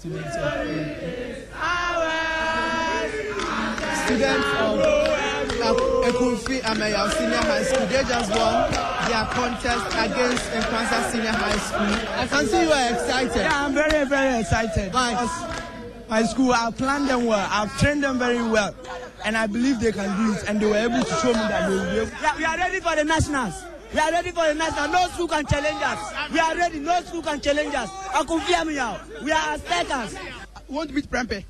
Students 0.00 0.34
of 0.34 0.52
students 4.00 4.48
of 5.60 5.76
Ekunfi 6.08 6.60
Ameyaw 6.62 7.12
Senior 7.12 7.36
High 7.36 7.62
School. 7.64 7.86
They 7.86 8.02
just 8.08 8.30
won 8.30 8.72
their 8.72 9.26
contest 9.36 9.86
against 9.92 10.44
Nkransa 10.52 11.10
Senior 11.12 11.32
High 11.32 11.58
School. 11.58 11.92
I 12.16 12.26
can 12.26 12.46
see 12.46 12.62
you 12.62 12.72
are 12.72 12.92
excited. 12.94 13.36
Yeah, 13.36 13.66
I'm 13.66 13.74
very, 13.74 14.06
very 14.06 14.40
excited. 14.40 14.92
Why? 14.94 15.28
My 16.08 16.22
school, 16.22 16.52
I've 16.52 16.78
planned 16.78 17.08
them 17.10 17.26
well. 17.26 17.46
I've 17.50 17.78
trained 17.78 18.02
them 18.02 18.18
very 18.18 18.42
well. 18.42 18.74
And 19.26 19.36
I 19.36 19.46
believe 19.46 19.80
they 19.80 19.92
can 19.92 20.16
do 20.16 20.32
it. 20.32 20.48
And 20.48 20.60
they 20.60 20.66
were 20.66 20.76
able 20.76 21.04
to 21.04 21.14
show 21.16 21.28
me 21.28 21.34
that 21.34 21.68
they 21.68 21.76
will 21.76 21.84
be 21.84 21.98
able. 21.98 22.10
Yeah, 22.22 22.36
we 22.38 22.44
are 22.46 22.56
ready 22.56 22.80
for 22.80 22.96
the 22.96 23.04
nationals. 23.04 23.62
We 23.92 23.98
are 23.98 24.10
ready 24.12 24.30
for 24.30 24.46
the 24.46 24.54
national. 24.54 24.88
No 24.88 25.08
school 25.08 25.28
can 25.28 25.44
challenge 25.46 25.82
us. 25.82 26.30
We 26.32 26.38
are 26.38 26.56
ready. 26.56 26.78
No 26.78 27.00
school 27.02 27.22
can 27.22 27.40
challenge 27.40 27.74
us. 27.74 27.90
Ekunfi 27.90 28.52
Ameyaw. 28.54 29.22
We 29.24 29.32
are 29.32 29.58
want 30.68 30.88
to 30.90 30.94
beat 30.94 31.10
Prempe. 31.10 31.44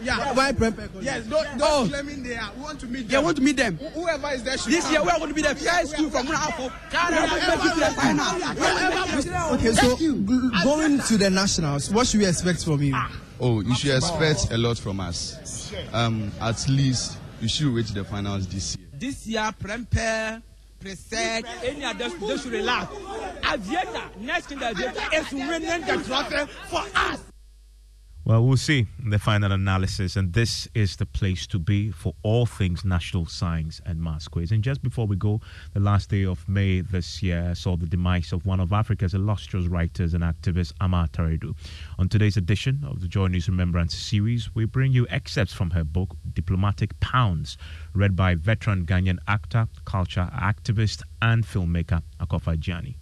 Yeah, 0.00 0.32
why 0.34 0.52
Prempe? 0.52 0.88
Yes, 1.02 1.24
don't, 1.26 1.44
don't 1.58 1.62
Oh. 1.62 1.86
claiming 1.88 2.22
they 2.22 2.36
are. 2.36 2.52
We 2.56 2.62
want 2.62 2.78
to 2.80 2.86
meet 2.86 3.08
them. 3.08 3.10
Yeah, 3.10 3.18
want 3.20 3.36
to 3.38 3.42
meet 3.42 3.56
them. 3.56 3.78
Wh- 3.78 3.92
Whoever 3.94 4.28
is 4.30 4.42
there 4.44 4.56
should 4.58 4.70
This 4.72 4.84
come. 4.84 4.92
year, 4.92 5.02
we 5.02 5.08
are 5.10 5.18
going 5.18 5.28
to 5.30 5.34
be 5.34 5.42
the 5.42 5.54
first 5.56 5.92
school 5.92 6.10
from 6.10 6.26
Munafo. 6.26 6.70
Okay, 9.54 9.72
so 9.72 9.96
going 10.62 11.00
to 11.00 11.16
the 11.16 11.30
nationals, 11.30 11.90
what 11.90 12.06
should 12.06 12.20
we 12.20 12.26
expect 12.26 12.64
from 12.64 12.82
you? 12.82 12.96
Oh, 13.40 13.60
you 13.60 13.74
should 13.74 13.96
expect 13.96 14.52
a 14.52 14.58
lot 14.58 14.78
from 14.78 15.00
us. 15.00 15.72
Um, 15.92 16.30
at 16.40 16.68
least 16.68 17.16
you 17.40 17.48
should 17.48 17.68
reach 17.68 17.90
the 17.90 18.04
finals 18.04 18.46
this 18.46 18.76
year. 18.76 18.86
This 18.92 19.26
year, 19.26 19.50
Prempe, 19.60 20.42
Presec, 20.80 21.44
any 21.64 21.84
other 21.84 22.08
they 22.08 22.36
should 22.36 22.52
relax. 22.52 22.92
Aviator, 23.52 24.02
next 24.20 24.52
in 24.52 24.58
the 24.60 24.68
Aviator 24.68 25.02
is 25.12 25.32
winning 25.32 25.80
the 25.80 26.04
trophy 26.06 26.52
for 26.68 26.84
us. 26.94 27.20
Well, 28.28 28.44
we'll 28.44 28.58
see 28.58 28.86
the 29.02 29.18
final 29.18 29.52
analysis, 29.52 30.14
and 30.14 30.34
this 30.34 30.68
is 30.74 30.96
the 30.96 31.06
place 31.06 31.46
to 31.46 31.58
be 31.58 31.90
for 31.90 32.12
all 32.22 32.44
things 32.44 32.84
National 32.84 33.24
Science 33.24 33.80
and 33.86 34.02
Maths 34.02 34.28
Quiz. 34.28 34.52
And 34.52 34.62
just 34.62 34.82
before 34.82 35.06
we 35.06 35.16
go, 35.16 35.40
the 35.72 35.80
last 35.80 36.10
day 36.10 36.26
of 36.26 36.46
May 36.46 36.82
this 36.82 37.22
year 37.22 37.54
saw 37.54 37.78
the 37.78 37.86
demise 37.86 38.34
of 38.34 38.44
one 38.44 38.60
of 38.60 38.70
Africa's 38.70 39.14
illustrious 39.14 39.66
writers 39.66 40.12
and 40.12 40.22
activists, 40.22 40.74
Ama 40.78 41.04
Ata 41.04 41.22
Aidoo. 41.22 41.54
On 41.98 42.06
today's 42.06 42.36
edition 42.36 42.84
of 42.86 43.00
the 43.00 43.08
Joy 43.08 43.28
News 43.28 43.48
Remembrance 43.48 43.96
series, 43.96 44.54
we 44.54 44.66
bring 44.66 44.92
you 44.92 45.06
excerpts 45.08 45.54
from 45.54 45.70
her 45.70 45.82
book, 45.82 46.14
Diplomatic 46.34 47.00
Pounds, 47.00 47.56
read 47.94 48.14
by 48.14 48.34
veteran 48.34 48.84
Ghanaian 48.84 49.20
actor, 49.26 49.68
culture 49.86 50.28
activist, 50.34 51.00
and 51.22 51.46
filmmaker 51.46 52.02
Akofa 52.20 52.58
Edjeani. 52.58 52.96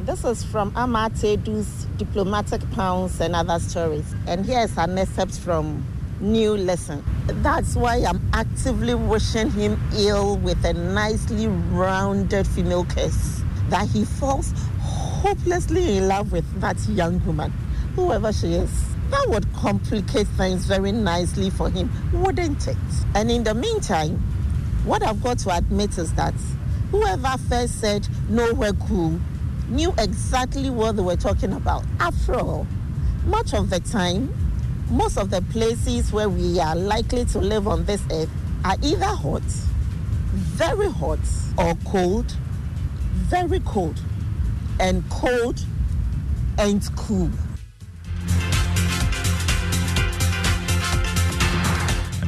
This 0.00 0.24
is 0.24 0.44
from 0.44 0.72
Ama 0.76 1.10
Ata 1.10 1.36
Aidoo's 1.36 1.86
Diplomatic 1.96 2.68
Pounds 2.72 3.20
and 3.20 3.34
Other 3.34 3.58
Stories. 3.58 4.14
And 4.26 4.46
here's 4.46 4.76
an 4.78 4.96
excerpt 4.96 5.38
from 5.38 5.84
New 6.20 6.56
Lesson. 6.56 7.04
That's 7.26 7.76
why 7.76 7.96
I'm 8.06 8.20
actively 8.32 8.94
wishing 8.94 9.50
him 9.50 9.80
ill 9.96 10.36
with 10.38 10.64
a 10.64 10.72
nicely 10.72 11.46
rounded 11.46 12.46
female 12.46 12.84
kiss. 12.84 13.42
That 13.68 13.88
he 13.88 14.04
falls 14.04 14.52
hopelessly 14.80 15.98
in 15.98 16.08
love 16.08 16.32
with 16.32 16.60
that 16.60 16.78
young 16.88 17.24
woman, 17.26 17.52
whoever 17.94 18.32
she 18.32 18.54
is. 18.54 18.70
That 19.10 19.26
would 19.28 19.52
complicate 19.52 20.26
things 20.28 20.64
very 20.64 20.92
nicely 20.92 21.50
for 21.50 21.70
him, 21.70 21.90
wouldn't 22.12 22.66
it? 22.68 22.76
And 23.14 23.30
in 23.30 23.44
the 23.44 23.54
meantime, 23.54 24.16
what 24.84 25.02
I've 25.02 25.22
got 25.22 25.38
to 25.40 25.56
admit 25.56 25.98
is 25.98 26.12
that 26.14 26.34
whoever 26.90 27.36
first 27.48 27.80
said 27.80 28.08
nowhere 28.28 28.72
cool 28.72 29.20
knew 29.68 29.92
exactly 29.98 30.70
what 30.70 30.96
they 30.96 31.02
were 31.02 31.16
talking 31.16 31.52
about. 31.52 31.84
After 32.00 32.34
all, 32.34 32.66
much 33.24 33.54
of 33.54 33.70
the 33.70 33.80
time, 33.80 34.32
most 34.90 35.18
of 35.18 35.30
the 35.30 35.42
places 35.42 36.12
where 36.12 36.28
we 36.28 36.58
are 36.60 36.74
likely 36.74 37.24
to 37.26 37.38
live 37.38 37.68
on 37.68 37.84
this 37.84 38.02
earth 38.10 38.30
are 38.64 38.76
either 38.82 39.04
hot, 39.04 39.42
very 39.42 40.90
hot, 40.90 41.18
or 41.56 41.74
cold, 41.84 42.30
very 43.12 43.60
cold. 43.60 44.00
And 44.80 45.08
cold 45.10 45.60
ain't 46.58 46.88
cool. 46.96 47.30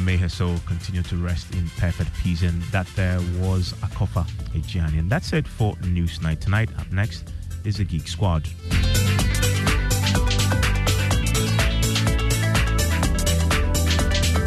And 0.00 0.06
may 0.06 0.16
her 0.16 0.30
soul 0.30 0.56
continue 0.66 1.02
to 1.02 1.16
rest 1.18 1.52
in 1.52 1.68
perfect 1.76 2.10
peace. 2.22 2.40
And 2.40 2.62
that 2.72 2.86
there 2.96 3.18
was 3.38 3.74
Akofa 3.82 4.26
Edjeani. 4.54 4.98
And 4.98 5.10
that's 5.10 5.34
it 5.34 5.46
for 5.46 5.76
News 5.84 6.22
Night 6.22 6.40
tonight. 6.40 6.70
Up 6.78 6.90
next 6.90 7.30
is 7.64 7.76
the 7.76 7.84
Geek 7.84 8.08
Squad. 8.08 8.48